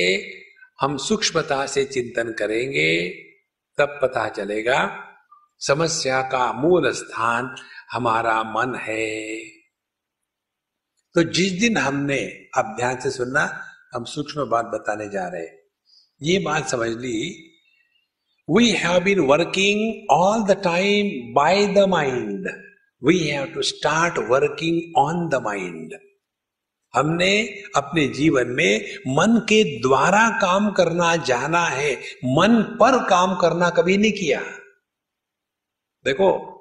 हम 0.80 0.96
सूक्ष्मता 0.96 1.66
से 1.66 1.84
चिंतन 1.84 2.32
करेंगे, 2.32 3.08
तब 3.78 3.98
पता 4.02 4.28
चलेगा 4.28 5.04
समस्या 5.58 6.22
का 6.22 6.52
मूल 6.52 6.92
स्थान 6.92 7.54
हमारा 7.92 8.42
मन 8.42 8.74
है। 8.74 9.38
तो 11.14 11.22
जिस 11.22 11.52
दिन 11.52 11.76
हमने, 11.76 12.18
अब 12.56 12.74
ध्यान 12.76 13.00
से 13.00 13.10
सुनना, 13.10 13.64
हम 13.94 14.04
सूक्ष्म 14.04 14.44
बात 14.44 14.64
बताने 14.64 15.08
जा 15.08 15.28
रहे 15.28 15.46
ये 16.22 16.38
बात 16.38 16.68
समझ 16.68 16.88
ली 16.88 17.44
we 18.56 18.64
have 18.64 19.00
been 19.00 19.18
working 19.18 20.06
all 20.10 20.46
the 20.46 20.56
time 20.56 21.08
by 21.38 21.76
the 21.76 21.86
mind. 21.86 22.46
We 23.06 23.14
have 23.14 23.54
to 23.54 23.62
start 23.62 24.12
working 24.28 24.80
on 24.98 25.30
the 25.34 25.46
mind. 25.46 25.90
हमने 26.94 27.42
अपने 27.76 28.06
जीवन 28.06 28.46
में 28.46 28.96
मन 28.96 29.40
के 29.40 29.80
द्वारा 29.80 30.38
काम 30.40 30.70
करना 30.70 31.16
जाना 31.16 31.64
है। 31.64 31.96
मन 32.24 32.76
पर 32.80 33.08
काम 33.08 33.34
करना 33.34 33.70
कभी 33.70 33.96
नहीं 33.96 34.12
किया। 34.12 34.40
देखो, 36.04 36.58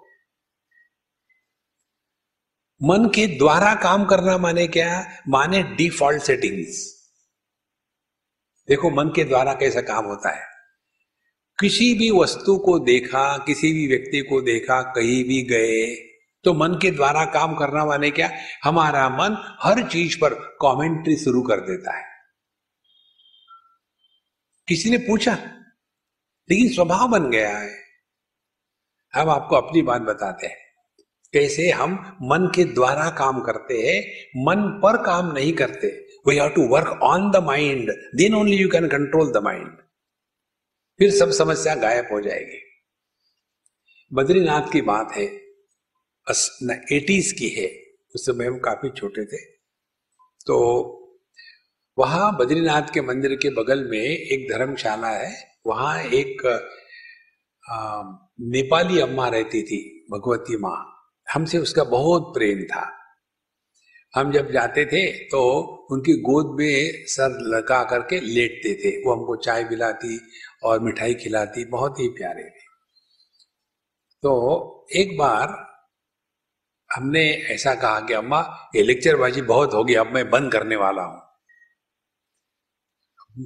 मन 2.84 3.12
के 3.16 3.28
द्वारा 3.28 3.76
काम 3.76 4.06
करना 4.06 4.38
माने 4.38 4.68
क्या? 4.68 5.22
माने 5.28 5.64
डिफ़ॉल्ट 5.64 6.24
सेटिंग्स 6.24 6.98
देखो, 8.68 8.90
मन 8.90 9.08
के 9.16 9.24
द्वारा 9.24 9.54
कैसा 9.54 9.82
काम 9.82 10.06
होता 10.06 10.30
है। 10.30 10.57
किसी 11.60 11.94
भी 11.94 12.10
वस्तु 12.12 12.58
को 12.58 12.78
देखा, 12.80 13.38
किसी 13.38 13.72
भी 13.74 13.88
व्यक्ति 13.88 14.20
को 14.22 14.42
देखा, 14.42 14.82
कहीं 14.82 15.24
भी 15.24 15.42
गए 15.44 15.86
तो 16.46 16.54
मन 16.54 16.74
के 16.82 16.92
द्वारा 16.92 17.24
काम 17.26 17.56
करना 17.56 17.86
माने 17.86 18.10
क्या? 18.12 18.30
हमारा 18.64 19.08
मन 19.10 19.38
हर 19.62 19.82
चीज़ 19.84 20.18
पर 20.18 20.34
कमेंट्री 20.62 21.16
शुरू 21.16 21.42
कर 21.42 21.60
देता 21.60 21.96
है। 21.98 22.06
किसी 24.68 24.90
ने 24.90 24.98
पूछा, 24.98 25.34
लेकिन 26.50 26.70
स्वभाव 26.70 27.08
बन 27.08 27.30
गया 27.30 27.58
है। 27.58 27.76
हम 29.14 29.30
आपको 29.30 29.56
अपनी 29.56 29.82
बात 29.82 30.02
बताते 30.02 30.48
हैं। 30.48 30.58
कैसे 31.34 31.70
हम 31.70 32.18
मन 32.22 32.52
के 32.56 32.64
द्वारा 32.64 33.10
काम 33.10 33.42
करते 33.42 33.82
हैं, 33.82 34.00
मन 34.46 34.62
पर 34.84 35.04
काम 35.04 35.32
नहीं 35.32 35.54
करते। 35.54 35.88
We 36.28 36.36
have 36.36 36.50
to 36.50 36.68
work 36.68 37.00
on 37.04 37.30
the 37.32 37.44
mind 37.44 37.92
then 38.16 38.36
only 38.36 38.58
you 38.58 38.70
can 38.70 38.88
control 38.88 39.32
the 39.32 39.44
mind 39.44 39.78
फिर 41.00 41.12
सब 41.12 41.32
समस्या 41.32 41.74
गायब 41.76 42.08
हो 42.12 42.20
जाएगी। 42.22 42.60
बद्रीनाथ 44.12 44.72
की 44.72 44.82
बात 44.82 45.12
है 45.12 45.26
एटीज 46.92 47.32
की 47.32 47.50
है 47.50 47.68
उस 48.16 48.26
समय 48.26 48.46
हम 48.46 48.58
काफ़ी 48.60 48.90
छोटे 48.90 49.26
थे। 49.26 49.44
तो 50.48 50.58
वहाँ 51.98 52.36
बद्रीनाथ 52.38 52.94
के 52.94 53.02
मंदिर 53.02 53.36
के 53.36 53.50
बगल 53.50 53.84
में 53.90 54.00
एक 54.00 54.48
धर्मशाला 54.52 55.10
है 55.10 55.32
वहाँ 55.68 55.98
एक 56.04 56.46
आ, 57.64 58.02
नेपाली 58.48 59.00
अम्मा 59.00 59.28
रहती 59.28 59.62
थी 59.64 59.80
भगवती 60.12 60.58
माँ। 60.58 60.78
हमसे 61.28 61.58
उसका 61.58 61.84
बहुत 61.84 62.34
प्रेम 62.34 62.64
था। 62.64 62.86
हम 64.14 64.32
जब 64.32 64.52
जाते 64.52 64.86
थे 64.86 65.06
तो 65.28 65.40
उनकी 65.92 66.14
गोद 66.22 66.56
में 66.60 67.06
सर 67.08 67.38
लगा 67.48 67.84
करके 67.84 68.20
लेटते 68.20 68.74
थे 68.76 68.96
वो 69.04 69.14
हमको 69.14 69.36
चाय 69.36 69.64
पिलाती 69.64 70.18
और 70.64 70.80
मिठाई 70.80 71.14
खिलाती, 71.14 71.66
बहुत 71.66 72.00
ही 72.00 72.08
प्यारे 72.08 72.44
थे। 72.44 72.66
तो 74.24 74.88
एक 74.96 75.18
बार 75.18 75.50
हमने 76.96 77.24
ऐसा 77.32 77.76
कहा 77.76 78.00
कि 78.00 78.14
अम्मा, 78.14 78.70
ये 78.76 78.84
लेक्चरबाजी 78.84 79.42
बहुत 79.42 79.74
होगी, 79.74 79.94
अब 79.94 80.08
मैं 80.08 80.30
बंद 80.30 80.52
करने 80.52 80.76
वाला 80.76 81.04
हूँ। 81.04 81.22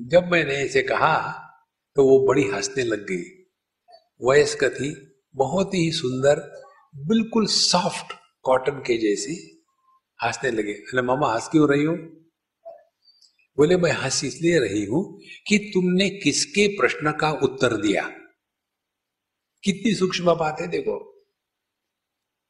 जब 0.09 0.27
मैंने 0.31 0.55
ऐसे 0.55 0.81
कहा 0.81 1.17
तो 1.95 2.05
वो 2.05 2.27
बड़ी 2.27 2.43
हंसने 2.49 2.83
लग 2.83 3.05
गई। 3.05 3.23
वयस्क 4.21 4.63
थी, 4.63 5.17
बहुत 5.35 5.73
ही 5.73 5.91
सुंदर, 5.91 6.39
बिल्कुल 6.95 7.45
सॉफ्ट 7.45 8.13
कॉटन 8.43 8.79
के 8.79 8.97
जैसी 8.97 9.35
हंसने 10.23 10.51
लगे। 10.51 10.73
अरे 10.73 11.01
मामा, 11.01 11.33
हंस 11.33 11.47
क्यों 11.47 11.69
रही 11.69 11.83
हूँ? 11.83 12.20
बोले, 13.57 13.77
मैं 13.77 13.91
हंस 13.91 14.23
इसलिए 14.23 14.59
रही 14.59 14.85
हूँ 14.85 15.19
कि 15.47 15.57
तुमने 15.73 16.09
किसके 16.09 16.67
प्रश्न 16.67 17.11
का 17.11 17.31
उत्तर 17.31 17.77
दिया? 17.77 18.07
कितनी 19.63 19.93
सूक्ष्म 19.95 20.35
बात 20.35 20.61
है, 20.61 20.67
देखो। 20.67 21.07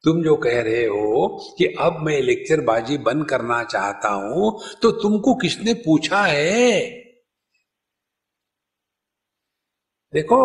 तुम 0.04 0.22
जो 0.22 0.36
कह 0.36 0.60
रहे 0.62 0.84
हो 0.86 1.54
कि 1.58 1.64
अब 1.80 1.98
मैं 2.02 2.20
लेक्चर 2.20 2.60
बाजी 2.60 2.98
बंद 2.98 3.28
करना 3.28 3.64
चाहता 3.64 4.08
हूँ 4.08 4.60
तो 4.82 4.90
तुमको 4.92 5.34
किसने 5.34 5.74
पूछा 5.74 6.22
है? 6.22 6.80
देखो, 10.12 10.40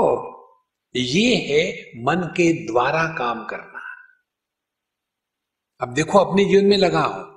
ये 0.96 1.36
है 1.36 1.92
मन 2.04 2.28
के 2.38 2.52
द्वारा 2.68 3.04
काम 3.18 3.46
करना। 3.46 3.82
अब 5.82 5.94
देखो, 5.94 6.20
अपने 6.20 6.46
जीवन 6.46 6.66
में 6.66 6.78
लगाओ 6.78 7.37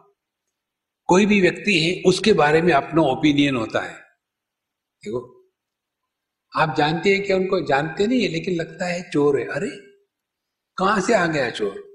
कोई 1.10 1.26
भी 1.26 1.40
व्यक्ति 1.40 1.80
है, 1.80 2.02
उसके 2.06 2.32
बारे 2.32 2.62
में 2.62 2.72
अपना 2.72 3.02
ओपिनियन 3.02 3.56
होता 3.56 3.80
है। 3.80 4.00
देखो, 5.04 5.50
आप 6.56 6.74
जानते 6.78 7.10
हैं 7.10 7.22
कि 7.22 7.32
उनको 7.32 7.66
जानते 7.66 8.06
नहीं 8.06 8.22
है, 8.22 8.28
लेकिन 8.28 8.54
लगता 8.54 8.86
है 8.86 9.10
चोर 9.10 9.40
है। 9.40 9.46
अरे, 9.46 9.70
कहाँ 10.76 11.00
से 11.00 11.14
आ 11.14 11.26
गया 11.26 11.50
चोर? 11.50 11.90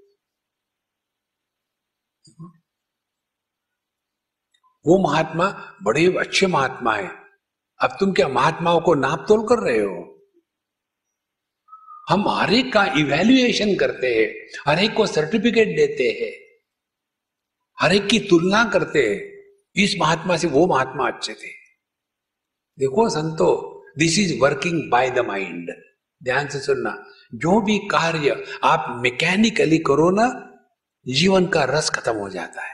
वो 4.87 5.11
महात्मा 5.11 5.77
बड़े 5.83 6.17
अच्छे 6.17 6.47
महात्मा 6.47 6.95
है। 6.95 7.07
अब 7.79 7.97
तुम 7.99 8.13
क्या 8.13 8.27
महात्माओं 8.27 8.81
को 8.81 8.93
नाप 8.93 9.25
तोल 9.27 9.47
कर 9.47 9.55
रहे 9.55 9.79
हो? 9.79 10.25
हम 12.09 12.27
हर 12.27 12.53
एक 12.53 12.73
का 12.73 12.85
इवेल्युएशन 12.85 13.75
करते 13.75 14.07
हैं, 14.07 14.47
हर 14.67 14.83
एक 14.83 14.93
को 14.93 15.07
सर्टिफिकेट 15.07 15.67
देते 15.67 16.03
हैं। 16.03 16.44
हर 17.79 17.93
एक 17.93 18.07
की 18.07 18.19
तुलना 18.19 18.63
करते 18.65 18.99
हैं 18.99 19.83
इस 19.83 19.95
महात्मा 19.99 20.37
से 20.37 20.47
वो 20.47 20.67
महात्मा 20.67 21.07
अच्छे 21.07 21.33
थे। 21.33 21.49
देखो 22.77 23.09
संतो 23.09 23.49
this 23.97 24.19
is 24.19 24.39
working 24.39 24.89
by 24.91 25.09
the 25.09 25.19
mind 25.19 25.71
ध्यान 26.23 26.47
से 26.47 26.59
सुनना, 26.59 26.91
जो 27.35 27.61
भी 27.61 27.77
कार्य 27.77 28.45
आप 28.63 28.85
मैकेनिकली 29.03 29.77
करो 29.77 30.09
ना, 30.11 30.27
जीवन 31.07 31.45
का 31.45 31.63
रस 31.63 31.89
खत्म 31.89 32.15
हो 32.15 32.29
जाता 32.29 32.61
है। 32.61 32.73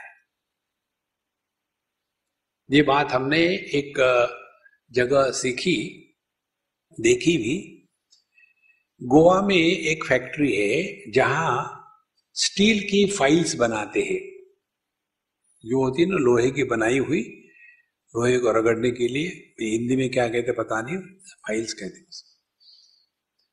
ये 2.70 2.82
बात 2.82 3.12
हमने 3.12 3.40
एक 3.74 3.98
जगह 4.92 5.30
सीखी, 5.30 5.76
देखी 7.00 7.36
भी। 7.36 7.56
गोवा 9.02 9.40
में 9.42 9.56
एक 9.56 10.04
फैक्ट्री 10.04 10.52
है 10.56 11.12
जहाँ 11.12 11.78
स्टील 12.34 12.80
की 12.80 13.04
फाइल्स 13.10 13.54
बनाते 13.54 14.00
हैं। 14.00 14.31
जो 15.64 15.82
होती 15.84 16.02
है 16.02 16.08
ना, 16.08 16.16
लोहे 16.16 16.50
की 16.50 16.64
बनाई 16.64 16.98
हुई, 16.98 17.20
लोहे 18.14 18.38
को 18.38 18.52
रगड़ने 18.52 18.90
के 18.90 19.08
लिए 19.08 19.28
हिंदी 19.60 19.96
में 19.96 20.10
क्या 20.10 20.28
कहते 20.28 20.52
पता 20.52 20.80
नहीं 20.82 20.96
फाइल्स 21.48 21.72
कहते 21.72 22.00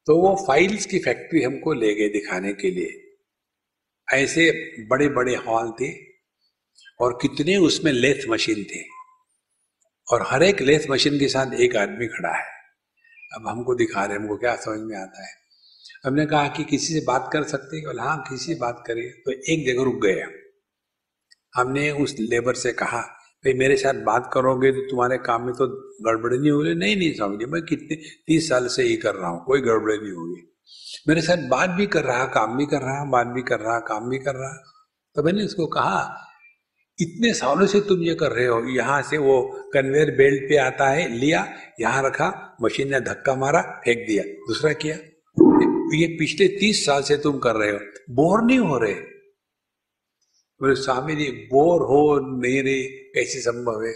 तो 0.07 0.15
वो 0.17 0.35
फाइल्स 0.47 0.85
की 0.85 0.99
फैक्ट्री 0.99 1.41
हमको 1.43 1.73
ले 1.73 1.93
गए 1.95 2.07
दिखाने 2.09 2.53
के 2.53 2.71
लिए। 2.71 3.15
ऐसे 4.07 4.49
बड़े 4.87 5.09
बड़े 5.09 5.35
हॉल 5.35 5.71
थे 5.71 5.89
और 6.99 7.17
कितने 7.21 7.57
उसमें 7.57 7.91
लेथ 7.91 8.27
मशीन 8.29 8.63
थे। 8.63 8.81
और 10.07 10.25
हर 10.27 10.43
एक 10.43 10.61
लेथ 10.61 10.89
मशीन 10.91 11.19
के 11.19 11.27
साथ 11.27 11.53
एक 11.53 11.75
आदमी 11.75 12.07
खड़ा 12.07 12.35
है। 12.35 12.45
अब 13.33 13.47
हमको 13.47 13.75
दिखा 13.75 14.05
रहे 14.05 14.17
हमको 14.17 14.37
क्या 14.37 14.55
समझ 14.55 14.79
में 14.79 14.97
आता 14.97 15.25
है। 15.27 15.33
हमने 16.05 16.25
कहा 16.25 16.47
कि 16.47 16.63
किसी 16.63 16.93
से 16.93 17.05
बात 17.05 17.29
कर 17.33 17.43
सकते 17.43 17.77
हैं? 17.77 17.99
हाँ 17.99 18.17
किसी 18.29 18.53
से 18.53 18.59
बात 18.59 18.83
करिए 18.87 19.09
तो 19.25 19.31
एक 19.53 19.65
जगह 19.67 19.83
रुक 19.83 20.01
गए 20.03 20.21
हमने 21.55 21.91
उस 21.91 22.15
लेबर 22.19 22.53
से 22.53 22.73
कहा, 22.73 22.99
भाई, 23.45 23.53
मेरे 23.53 23.75
साथ 23.75 23.93
बात 23.93 24.29
करोगे 24.33 24.71
तो 24.71 24.81
तुम्हारे 24.89 25.17
काम 25.17 25.45
में 25.45 25.53
तो 25.53 25.67
गड़बड़ी 26.05 26.37
नहीं 26.37 26.51
होगी? 26.51 26.73
नहीं 26.73 26.95
नहीं 26.95 27.13
समझे 27.13 27.45
मैं 27.45 27.61
कितने, 27.61 27.95
तीस 28.27 28.49
साल 28.49 28.67
से 28.67 28.83
ही 28.83 28.95
कर 28.95 29.15
रहा 29.15 29.29
हूँ, 29.29 29.45
कोई 29.45 29.61
गड़बड़ी 29.61 29.97
नहीं 29.97 30.11
होगी। 30.11 30.41
मेरे 31.07 31.21
साथ 31.21 31.37
बात 31.37 31.69
भी 31.69 31.85
कर 31.85 32.03
रहा, 32.03 32.25
काम 32.25 32.57
भी 32.57 32.65
कर 32.65 32.81
रहा, 32.81 33.05
बात 33.05 33.27
भी 33.27 33.41
कर 33.41 33.59
रहा, 33.59 33.79
काम 33.79 34.09
भी 34.09 34.17
कर 34.17 34.35
रहा। 34.35 34.53
तो 35.15 35.23
मैंने 35.23 35.43
उसको 35.43 35.67
कहा, 35.67 36.25
इतने 37.01 37.33
सालों 37.33 37.67
से 37.67 37.79
तुम 37.79 38.01
ये 38.01 38.15
कर 38.15 38.31
रहे 38.31 38.45
हो, 38.45 38.63
यहाँ 38.69 39.01
से 39.01 39.17
वो 39.17 39.41
कन्वेयर 39.73 40.11
बेल्ट 40.11 40.43
पे 40.43 40.57
आता 40.57 40.89
है, 40.89 41.07
लिया, 41.19 41.47
यहाँ 41.79 42.03
रखा, 42.03 42.57
मशीन 42.61 42.91
ने 42.91 42.99
धक्का 42.99 43.35
मारा, 43.35 43.61
फेंक 43.61 43.97
दिया, 44.07 44.23
दूसरा 44.23 44.73
किया। 44.73 44.95
ये 45.97 46.07
पिछले 46.07 46.47
तीस 46.47 46.85
साल 46.85 47.01
से 47.01 47.17
तुम 47.17 47.37
कर 47.37 47.55
रहे 47.55 47.71
हो, 47.71 47.79
बोर 48.09 48.43
नहीं 48.43 48.59
हो 48.59 48.77
रहे? 48.77 48.93
बोले, 50.61 50.75
स्वामी 50.75 51.15
जी, 51.15 51.31
बोर 51.31 51.81
हो 51.81 52.19
नहीं 52.41 52.63
रे 52.63 52.83
कैसे 53.15 53.41
संभव 53.41 53.83
है? 53.85 53.93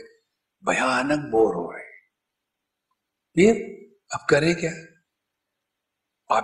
भयानक 0.64 1.20
बोर 1.20 1.56
हो 1.56 1.72
रहे 1.72 1.84
फिर 3.36 3.56
अब 4.14 4.28
करे 4.30 4.54
क्या? 4.54 4.72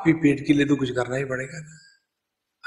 ही 0.07 0.13
पेट 0.13 0.47
के 0.47 0.53
लिए 0.53 0.65
तो 0.65 0.75
कुछ 0.75 0.91
करना 0.91 1.15
ही 1.15 1.25
पड़ेगा 1.25 1.59
ना। 1.59 1.79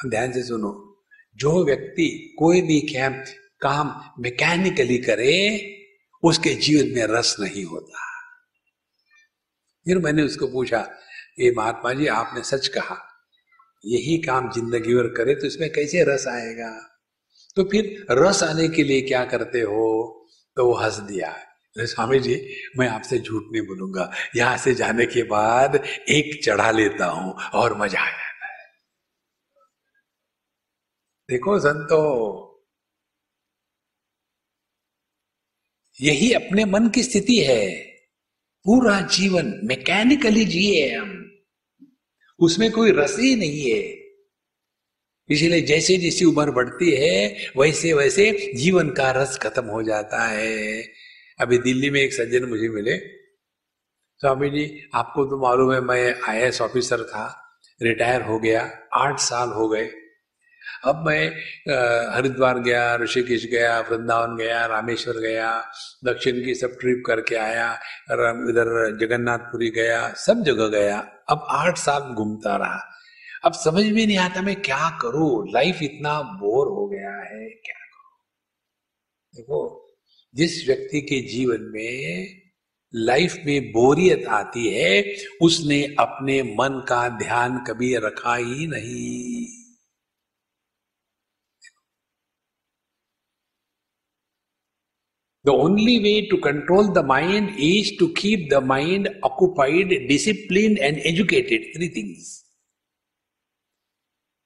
हम 0.00 0.10
ध्यान 0.10 0.32
से 0.32 0.42
सुनो, 0.42 1.02
जो 1.36 1.64
व्यक्ति 1.64 2.36
कोई 2.38 2.62
भी 2.62 2.80
कैंप 2.80 3.24
काम 3.60 4.12
मैकेनिकली 4.22 4.98
करे, 4.98 5.34
उसके 6.22 6.54
जीवन 6.54 6.94
में 6.94 7.06
रस 7.06 7.36
नहीं 7.40 7.64
होता। 7.64 8.06
फिर 9.84 9.98
मैंने 9.98 10.22
उसको 10.22 10.46
पूछा, 10.46 10.90
ये 11.38 11.54
महात्मा 11.56 11.92
जी, 11.92 12.06
आपने 12.06 12.42
सच 12.42 12.68
कहा, 12.68 12.96
यही 13.84 14.18
काम 14.18 14.52
ज़िंदगी 14.52 14.94
भर 14.94 15.06
करे 15.06 15.34
तो 15.34 15.46
इसमें 15.46 15.72
कैसे 15.72 16.04
रस 16.04 16.26
आएगा? 16.28 16.91
तो 17.56 17.64
फिर 17.64 18.06
रस 18.10 18.42
आने 18.42 18.68
के 18.68 18.82
लिए 18.84 19.00
क्या 19.00 19.24
करते 19.24 19.60
हो? 19.60 19.88
तो 20.56 20.66
वो 20.66 20.74
हंस 20.74 20.98
दिया। 20.98 21.34
स्वामी 21.78 22.18
जी, 22.20 22.34
मैं 22.78 22.88
आपसे 22.88 23.18
झूठ 23.18 23.42
नहीं 23.52 23.62
बोलूँगा। 23.62 24.12
यहाँ 24.36 24.56
से 24.56 24.74
जाने 24.74 25.06
के 25.06 25.22
बाद 25.22 25.76
एक 26.08 26.44
चढ़ा 26.44 26.70
लेता 26.70 27.06
हूँ 27.06 27.32
और 27.34 27.78
मज़ा 27.78 28.00
आ 28.00 28.10
जाता 28.10 28.46
है। 28.46 28.66
देखो 31.28 31.58
संतो, 31.58 32.02
यही 36.00 36.32
अपने 36.32 36.64
मन 36.64 36.88
की 36.88 37.02
स्थिति 37.02 37.38
है। 37.38 37.92
पूरा 38.64 39.00
जीवन 39.00 39.60
मैकेनिकली 39.64 40.44
जिए 40.44 40.96
हम। 40.96 41.40
उसमें 42.40 42.70
कोई 42.72 42.92
रस 42.92 43.16
ही 43.18 43.34
नहीं 43.36 43.70
है। 43.70 44.01
इसीलिए 45.32 45.60
जैसे 45.62 45.96
जैसी 45.96 46.24
उम्र 46.24 46.50
बढ़ती 46.50 46.90
है, 46.92 47.36
वैसे 47.56 47.92
वैसे 47.92 48.30
जीवन 48.56 48.90
का 48.90 49.10
रस 49.12 49.38
खत्म 49.38 49.64
हो 49.66 49.82
जाता 49.82 50.22
है। 50.24 50.82
अभी 51.40 51.58
दिल्ली 51.58 51.90
में 51.90 52.00
एक 52.00 52.12
सज्जन 52.12 52.44
मुझे 52.44 52.68
मिले। 52.68 52.96
स्वामी 54.20 54.50
जी, 54.50 54.64
आपको 54.94 55.24
तो 55.24 55.40
मालूम 55.42 55.72
है, 55.72 55.80
मैं 55.80 56.14
आई 56.28 56.50
ऑफिसर 56.62 57.02
था, 57.02 57.24
रिटायर 57.82 58.22
हो 58.22 58.38
गया, 58.38 58.70
आठ 58.94 59.18
साल 59.20 59.48
हो 59.48 59.68
गए। 59.68 59.90
अब 60.84 61.02
मैं 61.06 61.26
हरिद्वार 62.14 62.58
गया, 62.58 62.94
ऋषिकेश 62.96 63.44
गया, 63.46 63.78
वृंदावन 63.80 64.36
गया, 64.36 64.64
रामेश्वर 64.66 65.18
गया, 65.18 65.50
दक्षिण 66.04 66.44
की 66.44 66.54
सब 66.54 66.76
ट्रिप 66.80 67.02
करके 67.06 67.36
आया 67.36 67.72
इधर 68.10 68.70
जगन्नाथपुरी 69.00 69.70
गया, 69.70 70.08
सब 70.16 70.42
जगह 70.44 70.68
गया। 70.68 70.98
अब 71.28 71.46
आठ 71.50 71.78
साल 71.78 72.14
घूमता 72.14 72.56
रहा। 72.56 72.91
अब 73.44 73.52
समझ 73.52 73.84
में 73.84 74.06
नहीं 74.06 74.16
आता 74.18 74.42
मैं 74.42 74.54
क्या 74.62 74.88
करूँ? 75.02 75.48
लाइफ 75.52 75.82
इतना 75.82 76.20
बोर 76.22 76.68
हो 76.68 76.86
गया 76.88 77.14
है, 77.16 77.48
क्या 77.48 77.74
करूँ? 77.74 78.12
देखो, 79.34 79.88
जिस 80.34 80.66
व्यक्ति 80.68 81.00
के 81.00 81.20
जीवन 81.28 81.70
में 81.74 82.42
लाइफ 82.94 83.36
में 83.46 83.70
बोरियत 83.72 84.26
आती 84.28 84.68
है, 84.68 85.16
उसने 85.42 85.82
अपने 86.00 86.42
मन 86.42 86.84
का 86.88 87.08
ध्यान 87.18 87.58
कभी 87.68 87.94
रखा 87.96 88.34
ही 88.34 88.66
नहीं। 88.66 89.46
The 95.44 95.48
only 95.48 95.98
way 95.98 96.20
to 96.30 96.36
control 96.36 96.88
the 96.88 97.04
mind 97.06 97.48
is 97.60 97.98
to 97.98 98.06
keep 98.20 98.48
the 98.52 98.62
mind 98.64 99.08
occupied 99.24 99.88
discipline 100.08 100.78
and 100.78 100.98
educated 101.06 101.72
three 101.76 101.88
things 101.88 102.41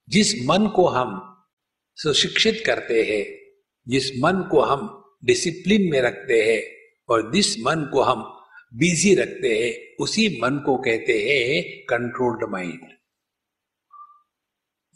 जिस 0.09 0.35
मन 0.47 0.67
को 0.77 0.89
हम 0.89 1.23
सुशिक्षित 1.97 2.63
करते 2.67 3.03
हैं, 3.03 3.25
जिस 3.89 4.11
मन 4.23 4.49
को 4.51 4.61
हम 4.61 5.15
डिसिप्लिन 5.25 5.91
में 5.91 6.01
रखते 6.01 6.43
हैं, 6.43 6.63
और 7.09 7.33
जिस 7.33 7.59
मन 7.59 7.91
को 7.93 8.03
हम 8.03 8.23
बिज़ी 8.75 9.15
रखते 9.15 9.49
हैं, 9.49 9.97
उसी 10.01 10.41
मन 10.43 10.59
को 10.59 10.77
कहते 10.77 11.13
हैं 11.13 11.63
कंट्रोल्ड 11.91 12.51
माइंड 12.51 12.81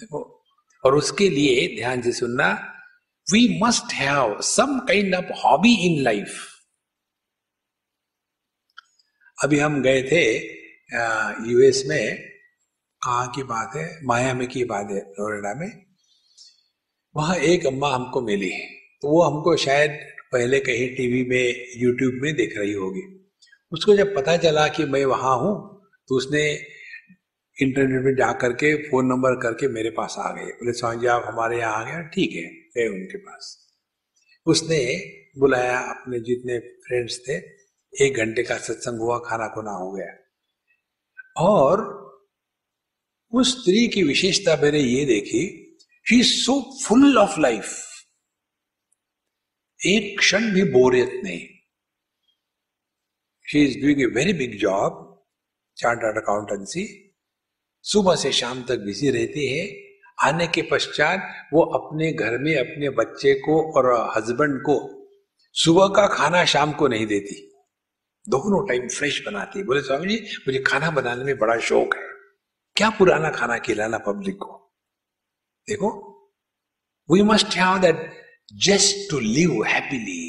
देखो, 0.01 0.45
और 0.85 0.95
उसके 0.95 1.29
लिए 1.29 1.77
ध्यान 1.77 2.03
से 2.03 2.13
सुनना 2.13 2.77
we 3.33 3.61
must 3.63 3.93
have 3.95 4.39
some 4.39 4.79
kind 4.89 5.15
of 5.15 5.25
hobby 5.45 5.75
in 5.89 6.05
life. 6.07 6.39
अभी 9.45 9.59
हम 9.59 9.83
गए 9.83 10.03
थे 10.03 10.25
यूएस 11.51 11.83
में 11.87 12.30
कहा 13.03 13.27
की 13.27 13.43
बात 13.43 13.77
है 13.77 13.85
मायामी 14.05 14.47
की 14.47 14.65
बात 14.65 14.91
है, 14.91 15.01
फ्लोरिडा 15.01 15.55
में, 15.55 15.71
वहाँ 17.15 17.37
एक 17.37 17.67
अम्मा 17.67 17.89
हमको 17.89 18.21
मिली 18.21 18.51
है। 18.51 18.67
तो 19.03 19.09
वो 19.09 19.23
हमको 19.23 19.57
शायद 19.57 19.91
पहले 20.33 20.61
कहीं 20.61 20.89
टीवी 20.97 21.23
में, 21.25 21.67
यूट्यूब 21.77 22.23
में 22.23 22.35
देख 22.35 22.57
रही 22.59 22.73
होगी। 22.73 23.03
उसको 23.73 23.97
जब 23.97 24.15
पता 24.17 24.37
चला 24.37 24.67
कि 24.69 24.85
मैं 24.85 25.05
वहाँ 25.05 25.37
हूँ 25.39 25.55
तो 26.09 26.17
उसने 26.17 26.43
इंटरनेट 27.57 28.05
में 28.05 28.15
जा 28.17 28.33
करके 28.33 28.75
फ़ोन 28.83 29.07
नंबर 29.07 29.35
करके 29.41 29.69
मेरे 29.69 29.91
पास 29.91 30.17
आ 30.19 30.31
गए 30.33 30.45
बोले 30.45 30.73
स्वामी 30.73 31.01
जी, 31.01 31.07
आप 31.07 31.25
हमारे 31.27 31.59
यहाँ 31.59 31.75
आ 31.75 31.85
गए 31.85 32.09
ठीक 32.09 32.33
है 32.37 32.45
गए 32.77 32.89
उनके 32.89 33.19
पास। 33.19 33.57
उसने 34.47 34.79
बुलाया 35.39 35.79
अपने 35.79 36.21
जितने 36.21 36.59
फ्रेंड्स 36.59 37.19
थे, 37.29 37.37
एक 37.95 38.17
घंटे 38.17 38.43
का 38.43 38.57
सत्संग 38.59 39.01
हुआ 39.01 39.19
खाना 39.19 39.49
खुना 39.49 39.71
हो 39.71 39.91
गया। 39.93 40.13
और 41.45 42.00
उस 43.33 43.61
स्त्री 43.61 43.87
की 43.89 44.03
विशेषता 44.03 44.57
मैंने 44.57 44.79
ये 44.79 45.05
देखी 45.05 45.43
she 46.07 46.21
is 46.21 46.33
so 46.45 46.55
full 46.85 47.19
of 47.19 47.41
life 47.41 47.77
एक 49.81 50.19
क्षण 50.19 50.51
भी 50.53 50.65
बोरियत 50.65 51.21
नहीं। 51.25 51.47
She 53.47 53.65
is 53.65 53.79
doing 53.81 54.03
a 54.03 54.07
very 54.07 54.33
big 54.33 54.59
job 54.59 55.07
chartered 55.77 56.19
accountancy 56.23 57.15
सुबह 57.85 58.17
से 58.17 58.33
शाम 58.33 58.63
तक 58.63 58.79
बिज़ी 58.79 59.11
रहती 59.11 59.47
है। 59.47 59.65
आने 60.29 60.47
के 60.47 60.63
पश्चात 60.63 61.51
वो 61.53 61.63
अपने 61.79 62.13
घर 62.13 62.39
में 62.39 62.55
अपने 62.57 62.91
बच्चे 62.91 63.35
को 63.35 63.63
और 63.73 63.93
हस्बैंड 64.17 64.61
को 64.61 64.77
सुबह 65.55 65.87
का 65.87 66.07
खाना 66.07 66.45
शाम 66.45 66.73
को 66.73 66.89
नहीं 66.89 67.07
देती। 67.07 67.41
दोनों 68.29 68.67
टाइम 68.69 68.89
फ्रेश 68.89 69.23
बनाती 69.27 69.63
बोले, 69.63 69.81
स्वामी 69.81 70.09
जी, 70.09 70.37
मुझे 70.49 70.59
खाना 70.59 70.91
बनाने 70.91 71.25
में 71.25 71.39
बड़ा 71.39 71.59
शौक 71.61 71.97
है। 71.97 72.10
क्या 72.81 72.89
पुराना 72.91 73.31
खाना 73.31 73.57
खिलाना 73.59 73.99
पब्लिक 73.99 74.37
को? 74.37 74.53
देखो 75.69 75.89
we 77.09 77.23
must 77.23 77.57
have 77.57 77.79
that 77.79 77.99
just 78.65 79.11
to 79.11 79.19
live 79.21 79.63
happily 79.65 80.23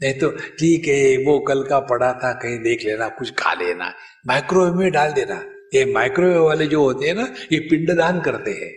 नहीं 0.00 0.14
तो 0.20 0.30
ठीक 0.30 0.86
है, 0.88 1.16
वो 1.24 1.38
कल 1.40 1.62
का 1.62 1.78
पड़ा 1.80 2.12
था, 2.12 2.32
कहीं 2.32 2.58
देख 2.58 2.84
लेना, 2.84 3.08
कुछ 3.08 3.32
खा 3.38 3.52
लेना 3.54 3.92
माइक्रोवेव 4.26 4.74
में 4.74 4.90
डाल 4.92 5.12
देना। 5.12 5.34
ये 5.74 5.84
माइक्रोवेव 5.92 6.44
वाले 6.44 6.66
जो 6.66 6.82
होते 6.82 7.06
हैं 7.06 7.14
ना, 7.14 7.26
ये 7.52 7.58
पिंडदान 7.70 8.20
करते 8.20 8.50
हैं। 8.52 8.70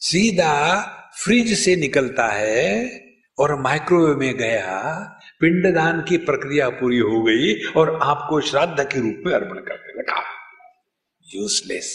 सीधा 0.00 0.54
फ्रिज 1.24 1.52
से 1.58 1.76
निकलता 1.76 2.26
है 2.28 3.00
और 3.38 3.54
माइक्रोवेव 3.60 4.16
में 4.18 4.36
गया 4.36 4.70
पिंडदान 5.42 6.00
की 6.08 6.16
प्रक्रिया 6.20 6.68
पूरी 6.70 6.98
हो 7.00 7.22
गई 7.22 7.54
और 7.70 7.94
आपको 8.02 8.40
श्राद्ध 8.40 8.84
के 8.84 9.00
रूप 9.00 9.22
में 9.26 9.32
अर्पण 9.34 9.60
करने 9.60 9.92
लगा। 9.92 10.22
यूजलेस 11.26 11.90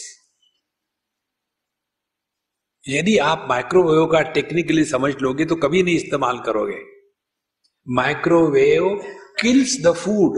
यदि 2.85 3.17
आप 3.19 3.45
माइक्रोवेव 3.49 4.05
का 4.07 4.21
टेक्निकली 4.31 4.83
समझ 4.85 5.13
लोगे 5.21 5.45
तो 5.45 5.55
कभी 5.57 5.83
नहीं 5.83 5.95
इस्तेमाल 5.95 6.39
करोगे। 6.39 6.77
माइक्रोवेव 7.87 8.89
किल्स 9.41 9.77
द 9.83 9.93
फ़ूड 9.95 10.37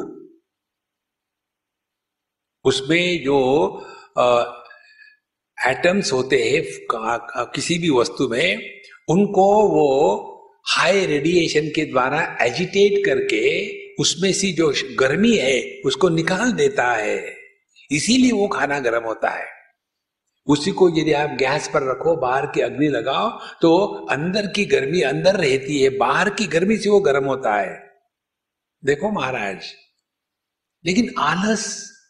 उसमें 2.66 3.24
जो 3.24 3.38
एटम्स 5.58 6.12
होते 6.14 6.38
हैं 6.44 6.64
किसी 7.54 7.78
भी 7.80 7.90
वस्तु 7.90 8.28
में, 8.30 8.50
उनको 9.10 9.46
वो 9.70 10.29
हाई 10.66 11.06
रेडिएशन 11.06 11.68
के 11.70 11.86
द्वारा 11.86 12.22
एजिटेट 12.42 13.06
करके 13.06 13.44
उसमें 13.96 14.32
से 14.34 14.52
जो 14.52 14.74
गर्मी 15.00 15.36
है, 15.38 15.82
उसको 15.86 16.10
निकाल 16.10 16.52
देता 16.54 16.92
है। 16.92 17.36
इसीलिए 17.92 18.32
वो 18.32 18.48
खाना 18.48 18.80
गर्म 18.80 19.04
होता 19.04 19.30
है। 19.30 19.48
उसी 20.48 20.72
को 20.72 20.90
यदि 20.90 21.14
आप 21.14 21.30
गैस 21.40 21.68
पर 21.68 21.84
रखो, 21.84 22.16
बाहर 22.16 22.46
की 22.46 22.62
अग्नि 22.62 22.88
लगाओ 22.88 23.30
तो 23.62 23.78
अंदर 24.12 24.48
की 24.48 24.66
गर्मी 24.66 25.02
अंदर 25.02 25.36
रहती 25.38 25.82
है, 25.82 25.90
बाहर 25.98 26.30
की 26.30 26.46
गर्मी 26.48 26.78
से 26.78 26.90
वो 26.90 27.00
गर्म 27.00 27.26
होता 27.26 27.56
है। 27.56 27.76
देखो 28.84 29.12
महाराज, 29.12 29.74
लेकिन 30.86 31.14
आलस, 31.20 31.66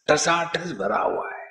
टसाटस 0.07 0.71
भरा 0.73 0.97
हुआ 0.97 1.27
है। 1.27 1.47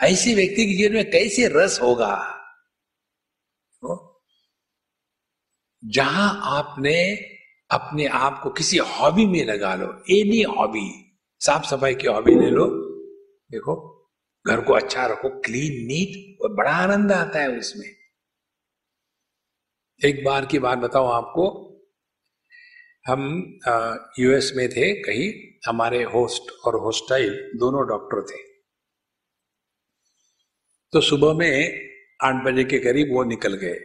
ऐसे 0.00 0.34
व्यक्ति 0.34 0.66
के 0.66 0.74
जीवन 0.74 0.94
में 0.94 1.10
कैसे 1.10 1.48
रस 1.52 1.78
होगा 1.82 2.16
तो 3.82 3.96
जहाँ 5.84 6.40
आपने 6.58 6.94
अपने 7.70 8.06
आप 8.06 8.40
को 8.42 8.50
किसी 8.50 8.76
हॉबी 8.78 9.26
में 9.26 9.44
लगा 9.44 9.74
लो 9.74 9.86
एनी 10.10 10.42
हॉबी 10.42 10.88
साफ़ 11.40 11.66
सफ़ाई 11.66 11.94
की 11.94 12.06
हॉबी 12.06 12.34
ले 12.34 12.50
लो। 12.50 12.66
देखो, 13.50 13.74
घर 14.46 14.60
को 14.60 14.72
अच्छा 14.72 15.06
रखो 15.06 15.28
क्लीन 15.40 15.84
नीट 15.86 16.42
और 16.42 16.54
बड़ा 16.54 16.72
आनंद 16.72 17.12
आता 17.12 17.40
है 17.40 17.58
उसमें। 17.58 17.86
एक 20.00 20.24
बार 20.24 20.46
की 20.46 20.58
बात 20.58 20.78
बताओ 20.78 21.06
आपको, 21.06 21.46
हम 23.08 23.60
यूएस 24.18 24.52
में 24.56 24.68
थे 24.68 24.92
कहीं, 25.02 25.32
हमारे 25.68 26.02
होस्ट 26.04 26.50
और 26.66 26.80
होस्टाइल 26.80 27.34
दोनों 27.56 27.86
डॉक्टर 27.88 28.22
थे। 28.30 28.42
तो 30.92 31.00
सुबह 31.00 31.34
में 31.34 31.88
आठ 32.22 32.44
बजे 32.44 32.64
के 32.64 32.78
करीब 32.78 33.14
वो 33.14 33.24
निकल 33.24 33.54
गए। 33.54 33.78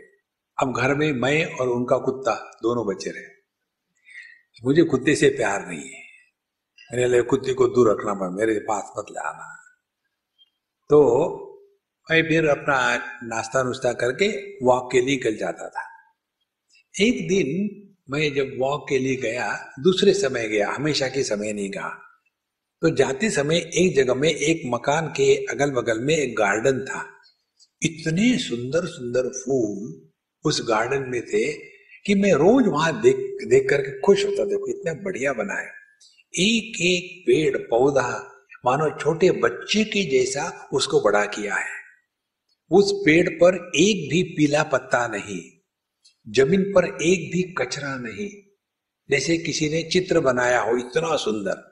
अब 0.61 0.73
घर 0.77 0.93
में 0.95 1.11
मैं 1.13 1.45
और 1.45 1.67
उनका 1.69 1.97
कुत्ता 1.97 2.33
दोनों 2.63 2.85
बचे 2.87 3.09
रहे। 3.09 3.23
मुझे 4.65 4.83
कुत्ते 4.83 5.15
से 5.15 5.29
प्यार 5.29 5.67
नहीं 5.67 5.89
है। 5.89 6.01
मेरे 6.91 7.07
लिए 7.07 7.21
कुत्ते 7.21 7.53
को 7.53 7.67
दूर 7.67 7.91
रखना 7.91 8.13
पड़ा, 8.13 8.29
मेरे 8.29 8.59
पास 8.59 8.91
मत 8.97 9.05
ले 9.11 9.19
आना। 9.19 9.55
तो 10.89 10.99
मैं 12.11 12.21
फिर 12.23 12.47
अपना 12.47 12.95
नाश्ता 13.23 13.63
नुश्ता 13.63 13.93
करके 13.93 14.27
वॉक 14.65 14.91
के 14.91 15.01
लिए 15.01 15.15
निकल 15.15 15.35
जाता 15.35 15.69
था। 15.69 15.87
एक 16.95 17.27
दिन 17.27 17.47
मैं 18.09 18.33
जब 18.33 18.55
वॉक 18.59 18.85
के 18.89 18.97
लिए 18.99 19.15
गया, 19.15 19.73
दूसरे 19.79 20.13
समय 20.13 20.47
गया, 20.47 20.69
हमेशा 20.71 21.07
के 21.07 21.23
समय 21.23 21.53
नहीं 21.53 21.69
गया 21.69 21.89
तो 22.81 22.89
जाते 22.89 23.29
समय 23.29 23.57
एक 23.57 23.95
जगह 23.95 24.13
में 24.13 24.29
एक 24.29 24.61
मकान 24.65 25.07
के 25.07 25.45
अगल 25.45 25.71
बगल 25.71 25.99
में 25.99 26.15
एक 26.15 26.35
गार्डन 26.35 26.79
था। 26.85 27.05
इतने 27.83 28.37
सुंदर 28.37 28.85
सुंदर 28.85 29.21
फूल 29.21 30.08
उस 30.45 30.61
गार्डन 30.69 31.09
में 31.09 31.21
थे 31.21 31.51
कि 32.05 32.15
मैं 32.15 32.33
रोज 32.33 32.67
वहाँ 32.67 33.01
देख 33.01 33.15
देख 33.47 33.69
करके 33.69 33.99
खुश 33.99 34.25
होता 34.25 34.45
देखो, 34.45 34.67
इतना 34.67 34.93
बढ़िया 34.93 35.33
बना 35.33 35.53
है 35.53 35.71
एक 36.33 36.81
एक 36.81 37.23
पेड़, 37.27 37.57
पौधा, 37.57 38.35
मानो 38.65 38.89
छोटे 38.99 39.31
बच्चे 39.31 39.83
के 39.83 40.03
जैसा 40.11 40.69
उसको 40.73 41.01
बड़ा 41.01 41.25
किया 41.25 41.55
है। 41.55 41.77
उस 42.71 42.91
पेड़ 43.05 43.29
पर 43.29 43.71
एक 43.75 44.09
भी 44.09 44.23
पीला 44.23 44.63
पत्ता 44.63 45.07
नहीं, 45.07 45.41
ज़मीन 46.27 46.63
पर 46.63 46.85
एक 46.85 47.31
भी 47.31 47.41
कचरा 47.57 47.95
नहीं, 47.95 48.29
जैसे 49.09 49.37
किसी 49.37 49.69
ने 49.69 49.83
चित्र 49.83 50.19
बनाया 50.19 50.61
हो, 50.61 50.77
इतना 50.77 51.15
सुंदर। 51.15 51.65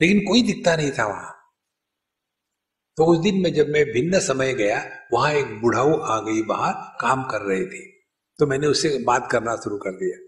लेकिन 0.00 0.20
कोई 0.20 0.42
दिखता 0.42 0.76
नहीं 0.76 0.90
था 0.90 1.06
वहाँ। 1.06 1.33
तो 2.96 3.04
उस 3.04 3.18
दिन 3.18 3.40
में 3.40 3.54
जब 3.54 3.68
मैं 3.68 3.84
भिन्न 3.84 4.20
समय 4.20 4.54
गया 4.54 4.84
वहाँ 5.12 5.32
एक 5.32 5.60
बुढ़ाऊ 5.60 6.00
आ 6.00 6.20
गई 6.20 6.42
बाहर 6.42 6.98
काम 7.00 7.22
कर 7.24 7.40
रहे 7.40 7.66
थे। 7.66 7.86
तो 8.38 8.46
मैंने 8.46 8.66
उससे 8.66 8.98
बात 8.98 9.28
करना 9.30 9.56
शुरू 9.56 9.76
कर 9.76 9.90
दिया। 9.90 10.24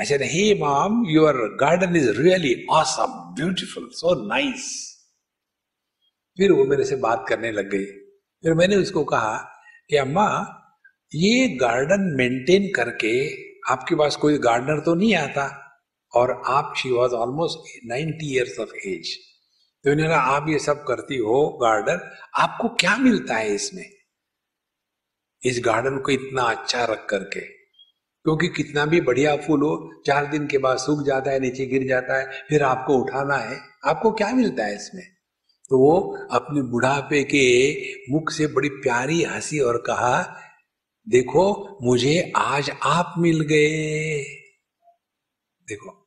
said, 0.00 0.20
Hey 0.20 0.62
mom, 0.62 0.92
your 0.92 1.34
garden 1.62 2.02
is 2.02 2.18
really 2.18 2.54
awesome, 2.72 3.14
beautiful, 3.40 3.86
so 4.04 4.28
nice. 4.32 4.66
फिर 6.36 6.52
वो 6.52 6.64
मेरे 6.64 6.84
से 6.84 6.96
बात 6.96 7.24
करने 7.28 7.52
लग 7.52 7.70
गई। 7.70 7.84
फिर 8.42 8.54
मैंने 8.54 8.76
उसको 8.76 9.04
कहा 9.04 9.38
कि 9.90 9.96
अम्मा 9.96 10.58
ये 11.14 11.48
गार्डन 11.48 12.14
मेंटेन 12.16 12.72
करके 12.76 13.34
आपके 13.72 13.94
पास 13.94 14.16
कोई 14.16 14.38
गार्डनर 14.38 14.80
तो 14.80 14.94
नहीं 14.94 15.14
आता? 15.14 15.58
और 16.14 16.42
आप 16.46 16.74
she 16.76 16.90
was 16.90 17.12
almost 17.12 17.80
ninety 17.86 18.34
years 18.34 18.58
of 18.58 18.74
age 18.74 19.31
तो 19.84 19.90
उन्होंने 19.90 20.14
आप 20.14 20.46
ये 20.48 20.58
सब 20.58 20.84
करती 20.84 21.16
हो 21.16 21.58
गार्डन 21.62 22.16
आपको 22.34 22.68
क्या 22.68 22.96
मिलता 22.96 23.34
है 23.34 23.54
इसमें? 23.54 23.90
इस 25.44 25.62
गार्डन 25.64 25.98
को 25.98 26.12
इतना 26.12 26.42
अच्छा 26.42 26.84
रख 26.84 27.06
करके। 27.10 27.40
क्योंकि 28.22 28.48
कितना 28.48 28.86
भी 28.86 29.00
बढ़िया 29.00 29.36
फूल 29.36 29.62
हो, 29.62 30.02
चार 30.06 30.26
दिन 30.26 30.46
के 30.46 30.58
बाद 30.58 30.76
सूख 30.76 31.06
जाता 31.06 31.30
है, 31.30 31.40
नीचे 31.40 31.66
गिर 31.66 31.88
जाता 31.88 32.18
है, 32.18 32.42
फिर 32.48 32.62
आपको 32.62 32.94
उठाना 32.94 33.36
है, 33.36 33.60
आपको 33.86 34.12
क्या 34.12 34.32
मिलता 34.32 34.64
है 34.64 34.76
इसमें? 34.76 35.04
तो 35.70 35.78
वो 35.78 36.18
अपने 36.30 36.62
बुढ़ापे 36.62 37.24
के 37.24 37.84
मुख 38.12 38.30
से 38.30 38.46
बड़ी 38.46 38.68
प्यारी 38.68 39.22
हँसी 39.22 39.58
और 39.58 39.76
कहा, 39.86 40.40
देखो, 41.08 41.78
मुझे 41.82 42.32
आज 42.36 42.70
आप 42.82 43.14
मिल 43.18 43.40
गए। 43.40 44.22
देखो 45.68 46.01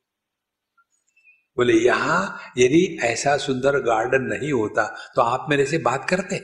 बोले, 1.58 1.74
यहाँ 1.76 2.52
यदि 2.58 2.84
ऐसा 3.04 3.36
सुंदर 3.38 3.80
गार्डन 3.82 4.24
नहीं 4.24 4.52
होता 4.52 4.86
तो 5.16 5.22
आप 5.22 5.46
मेरे 5.50 5.66
से 5.66 5.78
बात 5.78 6.08
करते। 6.10 6.38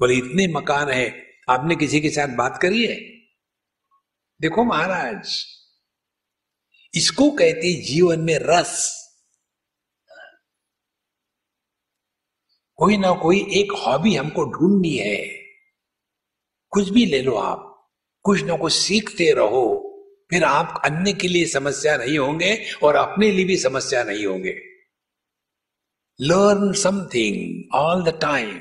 बोले, 0.00 0.14
इतने 0.14 0.46
मकान 0.52 0.90
है, 0.90 1.08
आपने 1.50 1.76
किसी 1.76 2.00
के 2.00 2.10
साथ 2.10 2.36
बात 2.36 2.58
करी 2.62 2.86
है? 2.86 2.96
देखो 4.40 4.64
महाराज, 4.64 5.44
इसको 6.94 7.30
कहते 7.30 7.72
जीवन 7.82 8.20
में 8.20 8.38
रस। 8.42 8.90
कोई 12.78 12.96
ना 12.96 13.12
कोई 13.12 13.40
एक 13.56 13.72
हॉबी 13.78 14.14
हमको 14.16 14.44
ढूंढनी 14.50 14.96
है। 14.96 15.16
कुछ 16.72 16.88
भी 16.88 17.04
ले 17.06 17.20
लो 17.22 17.34
आप, 17.36 17.90
कुछ 18.24 18.42
ना 18.42 18.56
कुछ 18.56 18.72
सीखते 18.72 19.32
रहो। 19.32 19.81
फिर 20.32 20.44
आप 20.44 20.80
अन्य 20.84 21.12
के 21.12 21.28
लिए 21.28 21.46
समस्या 21.46 21.96
नहीं 21.96 22.18
होंगे 22.18 22.52
और 22.82 22.96
अपने 22.96 23.30
लिए 23.30 23.44
भी 23.44 23.56
समस्या 23.56 24.02
नहीं 24.04 24.24
होंगे। 24.26 24.52
Learn 26.20 26.72
something 26.72 27.74
all 27.74 28.02
the 28.04 28.18
time 28.22 28.54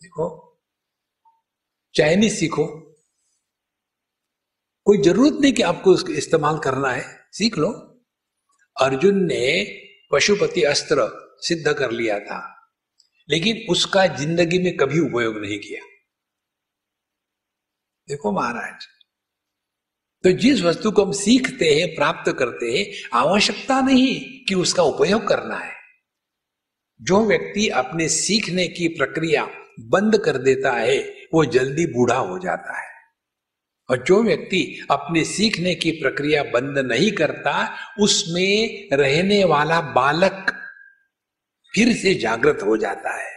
देखो 0.00 0.26
चाइनीज़ 1.94 2.34
सीखो। 2.34 2.66
कोई 4.86 4.98
ज़रूरत 5.02 5.38
नहीं 5.40 5.52
कि 5.52 5.62
आपको 5.62 5.92
उसको 5.92 6.12
इस्तेमाल 6.14 6.58
करना 6.58 6.90
है, 6.90 7.04
सीख 7.32 7.56
लो। 7.58 7.70
अर्जुन 8.76 9.22
ने 9.24 9.46
पशुपति 10.12 10.62
अस्त्र 10.64 11.08
सिद्ध 11.42 11.72
कर 11.72 11.90
लिया 11.90 12.18
था, 12.20 12.40
लेकिन 13.28 13.64
उसका 13.70 14.06
ज़िंदगी 14.16 14.58
में 14.58 14.76
कभी 14.76 15.00
उपयोग 15.00 15.38
नहीं 15.38 15.58
किया। 15.58 15.80
देखो 18.08 18.32
महाराज 18.32 18.86
तो 20.26 20.32
जिस 20.32 20.62
वस्तु 20.62 20.90
को 20.90 21.04
हम 21.04 21.12
सीखते 21.12 21.74
हैं, 21.74 21.94
प्राप्त 21.94 22.32
करते 22.38 22.66
हैं, 22.66 23.08
आवश्यकता 23.12 23.80
नहीं 23.80 24.44
कि 24.44 24.54
उसका 24.54 24.82
उपयोग 24.82 25.28
करना 25.28 25.56
है। 25.56 25.72
जो 27.02 27.26
व्यक्ति 27.26 27.68
अपने 27.68 28.08
सीखने 28.08 28.68
की 28.68 28.88
प्रक्रिया 28.88 29.48
बंद 29.80 30.18
कर 30.18 30.38
देता 30.38 30.72
है, 30.72 30.98
वो 31.34 31.44
जल्दी 31.44 31.86
बूढ़ा 31.86 32.16
हो 32.16 32.38
जाता 32.38 32.78
है। 32.80 32.88
और 33.90 34.04
जो 34.04 34.22
व्यक्ति 34.22 34.86
अपने 34.90 35.24
सीखने 35.24 35.74
की 35.74 35.90
प्रक्रिया 35.90 36.42
बंद 36.42 36.78
नहीं 36.78 37.12
करता, 37.12 37.76
उसमें 38.00 38.88
रहने 38.92 39.44
वाला 39.44 39.80
बालक 39.80 40.46
फिर 41.74 41.96
से 41.96 42.14
जागृत 42.14 42.58
हो 42.66 42.76
जाता 42.76 43.22
है। 43.22 43.32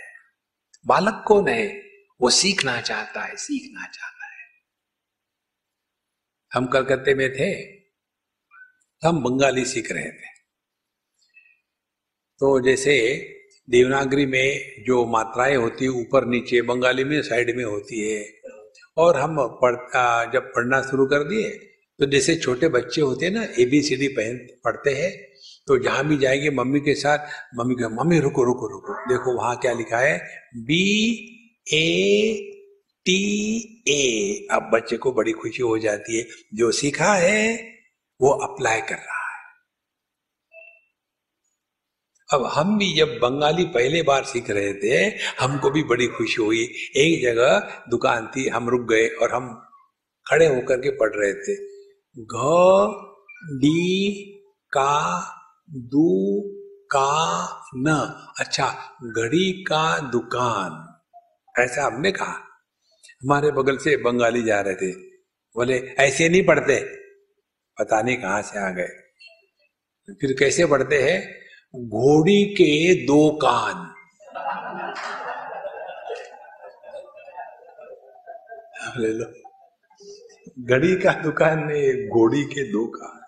बालक 0.87 1.23
कौन 1.27 1.47
है? 1.47 1.83
वो 2.21 2.29
सीखना 2.29 2.81
चाहता 2.81 3.21
है, 3.21 3.35
सीखना 3.35 3.81
चाहता 3.81 4.13
है। 4.13 4.18
हम 6.51 6.65
कलकत्ते 6.65 7.13
में 7.13 7.29
थे, 7.33 7.49
हम 9.03 9.21
बंगाली 9.23 9.65
सीख 9.65 9.91
रहे 9.91 10.09
थे। 10.11 10.27
तो 12.41 12.59
जैसे 12.61 12.95
देवनागरी 13.67 14.25
में 14.25 14.83
जो 14.85 15.05
मात्राएँ 15.07 15.55
होती 15.55 15.85
है, 15.85 15.91
ऊपर 15.91 16.25
नीचे, 16.25 16.61
बंगाली 16.61 17.03
में, 17.03 17.21
साइड 17.21 17.55
में 17.57 17.63
होती 17.63 17.99
है, 18.01 18.25
और 18.97 19.17
हम 19.17 19.35
पढ़ 19.61 19.75
जब 20.33 20.51
पढ़ना 20.55 20.81
शुरू 20.81 21.05
कर 21.05 21.23
दिए 21.23 21.49
तो 21.99 22.05
जैसे 22.05 22.35
छोटे 22.35 22.67
बच्चे 22.69 23.01
होते 23.01 23.25
हैं 23.25 23.33
ना 23.33 23.43
ए 23.59 23.65
बी 23.65 23.81
सी 23.81 23.95
डी 23.95 24.07
पहन, 24.09 24.37
पढ़ते 24.65 24.93
हैं 24.93 25.11
तो 25.67 25.77
जहाँ 25.77 26.07
भी 26.07 26.17
जाएँगे, 26.17 26.49
मम्मी 26.51 26.79
के 26.79 26.93
साथ, 26.95 27.27
मम्मी 27.55 27.75
कहे, 27.75 27.87
मम्मी, 27.95 28.19
रुको 28.19 28.43
रुको 28.43 28.67
रुको, 28.67 28.93
देखो 29.09 29.35
वहाँ 29.37 29.55
क्या 29.57 29.73
लिखा 29.73 29.97
है 29.97 30.17
बी 30.55 30.83
ए 31.73 32.58
टी 33.05 33.83
ए। 33.87 34.47
अब 34.51 34.69
बच्चे 34.73 34.97
को 34.97 35.11
बड़ी 35.11 35.31
खुशी 35.31 35.61
हो 35.61 35.77
जाती 35.77 36.17
है। 36.17 36.27
जो 36.53 36.71
सीखा 36.71 37.13
है, 37.13 37.69
वो 38.21 38.29
अप्लाई 38.29 38.81
कर 38.81 38.95
रहा 38.95 39.03
है। 39.03 39.19
अब 42.33 42.45
हम 42.45 42.77
भी 42.77 42.93
जब 42.97 43.07
बंगाली 43.07 43.65
पहले 43.65 44.01
बार 44.03 44.23
सीख 44.23 44.49
रहे 44.49 44.73
थे, 44.73 45.17
हमको 45.39 45.69
भी 45.69 45.83
बड़ी 45.83 46.07
खुशी 46.07 46.41
हुई। 46.41 46.73
एक 46.95 47.23
जगह 47.23 47.83
दुकान 47.89 48.27
थी, 48.27 48.47
हम 48.47 48.69
रुक 48.69 48.81
गए 48.81 49.07
और 49.07 49.33
हम 49.33 49.67
खड़े 50.29 50.45
होकर 50.45 50.77
के 50.77 50.89
पढ़ 50.89 51.11
रहे 51.15 51.33
थे। 51.33 51.79
घ 52.23 52.35
डी, 53.51 54.11
का, 54.67 55.21
दू, 55.69 56.41
का, 56.85 57.47
न। 57.75 57.91
अच्छा 58.39 58.97
घड़ी 59.03 59.63
का 59.63 59.99
दुकान। 59.99 61.01
ऐसा 61.63 61.85
हमने 61.85 62.11
कहा। 62.11 62.48
हमारे 63.23 63.51
बगल 63.51 63.77
से 63.77 63.97
बंगाली 63.97 64.43
जा 64.43 64.61
रहे 64.61 64.75
थे। 64.75 64.91
बोले, 65.55 65.79
ऐसे 65.79 66.29
नहीं 66.29 66.45
पढ़ते। 66.45 66.95
पता 67.79 68.01
नहीं 68.01 68.17
कहाँ 68.17 68.41
से 68.41 68.59
आ 68.59 68.69
गए। 68.69 68.87
फिर 70.13 70.35
कैसे 70.39 70.65
पढ़ते 70.65 71.03
हैं? 71.03 71.39
घोड़ी 71.75 72.45
के 72.45 72.95
दो 73.05 73.39
कान। 73.45 73.93
ले 78.97 79.07
लो। 79.07 79.25
घड़ी 80.59 80.95
का 80.95 81.13
दुकान 81.13 81.59
में 81.59 82.07
घोड़ी 82.07 82.43
के 82.43 82.63
दो 82.63 82.87
कान। 82.87 83.19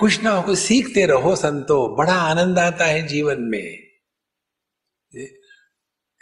कुछ 0.00 0.22
ना 0.22 0.30
हो 0.30 0.54
सीखते 0.54 1.06
रहो 1.06 1.36
संतो। 1.36 1.96
बड़ा 1.96 2.14
आनंद 2.14 2.58
आता 2.58 2.84
है 2.84 3.06
जीवन 3.06 3.36
में। 3.38 3.87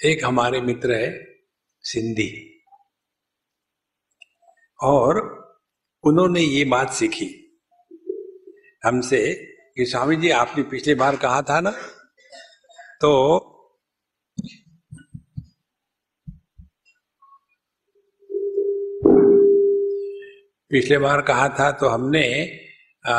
एक 0.04 0.24
हमारे 0.24 0.60
मित्र 0.60 0.94
है 0.94 1.36
सिंधी। 1.80 2.62
और 4.82 5.20
उन्होंने 6.04 6.40
ये 6.40 6.64
बात 6.64 6.92
सीखी 6.92 7.28
हमसे 8.84 9.34
कि 9.76 9.86
स्वामी 9.86 10.16
जी 10.16 10.30
आपने 10.30 10.62
पिछली 10.62 10.94
बार 10.94 11.16
कहा 11.16 11.42
था 11.42 11.60
ना? 11.60 11.70
तो 13.00 13.38
पिछले 20.70 20.98
बार 20.98 21.22
कहा 21.22 21.48
था 21.48 21.70
तो 21.72 21.88
हमने 21.88 22.26
आ, 23.06 23.14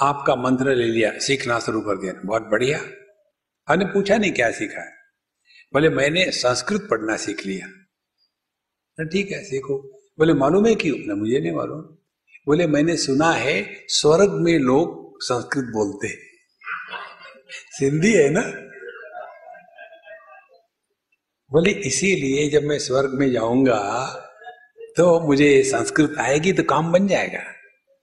आपका 0.00 0.36
मंत्र 0.36 0.74
ले 0.74 0.84
लिया 0.84 1.18
सीखना 1.18 1.58
शुरू 1.60 1.80
कर 1.80 1.96
दिया। 1.96 2.12
बहुत 2.24 2.42
बढ़िया। 2.42 2.80
हमने 3.68 3.84
पूछा 3.84 4.16
नहीं 4.16 4.32
क्या 4.32 4.50
सीखा 4.50 4.80
है। 4.80 5.01
बोले, 5.72 5.88
मैंने 5.88 6.30
संस्कृत 6.30 6.88
पढ़ना 6.90 7.16
सीख 7.16 7.46
लिया। 7.46 7.66
ठीक 9.04 9.30
है, 9.30 9.44
सीखो। 9.44 9.78
बोले, 10.18 10.34
मालूम 10.34 10.66
है 10.66 10.74
क्यों? 10.74 10.96
ना 11.06 11.14
मुझे 11.14 11.38
नहीं 11.38 11.52
मालूम। 11.52 11.80
बोले, 12.46 12.66
मैंने 12.66 12.96
सुना 12.96 13.30
है, 13.30 13.84
स्वर्ग 13.88 14.30
में 14.30 14.58
लोग 14.58 15.18
संस्कृत 15.22 15.64
बोलते 15.64 16.08
सिंधी 17.70 18.12
है 18.12 18.28
ना? 18.30 18.42
बोले, 21.52 21.70
इसीलिए 21.70 22.48
जब 22.50 22.62
मैं 22.62 22.78
स्वर्ग 22.78 23.10
में 23.10 23.30
जाऊँगा 23.32 23.80
तो 24.96 25.20
मुझे 25.20 25.62
संस्कृत 25.62 26.14
आएगी 26.18 26.52
तो 26.52 26.62
काम 26.62 26.92
बन 26.92 27.06
जाएगा। 27.08 27.42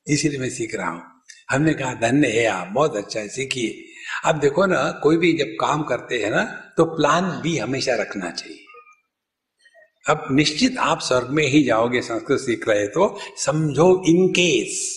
इसीलिए 0.08 0.40
मैं 0.40 0.50
सीख 0.50 0.76
रहा 0.76 0.90
हूँ। 0.90 1.04
हमने 1.52 1.74
कहा, 1.74 1.94
धन्य 1.94 2.28
है 2.28 2.46
आप, 2.46 2.68
बहुत 2.68 2.96
अच्छा 2.96 3.20
है, 3.20 3.28
सीखिए। 3.28 3.89
अब 4.26 4.40
देखो 4.40 4.66
ना, 4.66 4.80
कोई 5.04 5.18
भी 5.18 5.32
जब 5.34 5.56
काम 5.60 5.84
करते 5.84 6.18
हैं 6.18 6.30
ना 6.32 6.44
तो 6.78 6.86
प्लान 6.86 7.30
भी 7.42 7.58
हमेशा 7.58 7.96
रखना 7.96 8.30
चाहिए। 8.32 8.66
अब 10.06 10.28
निश्चित 10.32 10.78
आप 10.80 11.00
स्वर्ग 11.00 11.30
में 11.30 11.44
ही 11.44 11.64
जाओगे, 11.64 12.02
संस्कृत 12.02 12.40
सीख 12.40 12.68
रहे 12.70 12.88
तो 12.88 13.18
समझो 13.38 13.88
इन 14.08 14.28
केस 14.30 14.88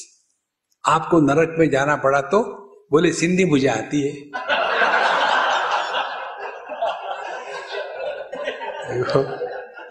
आपको 0.85 1.21
नरक 1.21 1.55
में 1.59 1.69
जाना 1.71 1.97
पड़ा 1.97 2.21
तो 2.23 2.43
बोले, 2.93 3.13
सिंधी 3.13 3.45
मुझे 3.45 3.69
आती 3.69 4.01
है। 4.01 4.13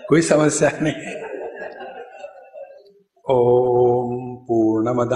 कोई 0.09 0.21
समस्या 0.21 0.71
नहीं। 0.81 1.19
ओम 3.25 4.35
पूर्णमद 4.45 5.13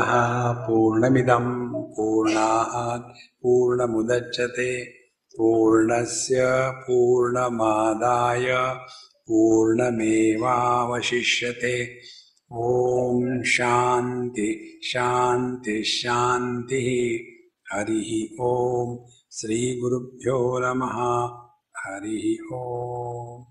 पूर्णमिदम। 0.67 1.64
पूर्णाः 1.97 2.97
पूर्णमुदच्छते। 3.43 4.85
पूर्णस्य 5.37 6.41
पूर्णमादाय 6.75 8.75
पूर्णमेवावशिष्यते। 9.27 11.99
ॐ 12.53 13.43
शान्ति 13.43 14.79
शान्ति 14.83 15.83
शान्तिः। 15.83 17.75
हरिः 17.75 18.45
ॐ 18.45 18.97
श्रीगुरुभ्यो 19.31 20.59
नमः। 20.59 21.29
हरिः 21.77 22.57
ॐ 22.57 23.43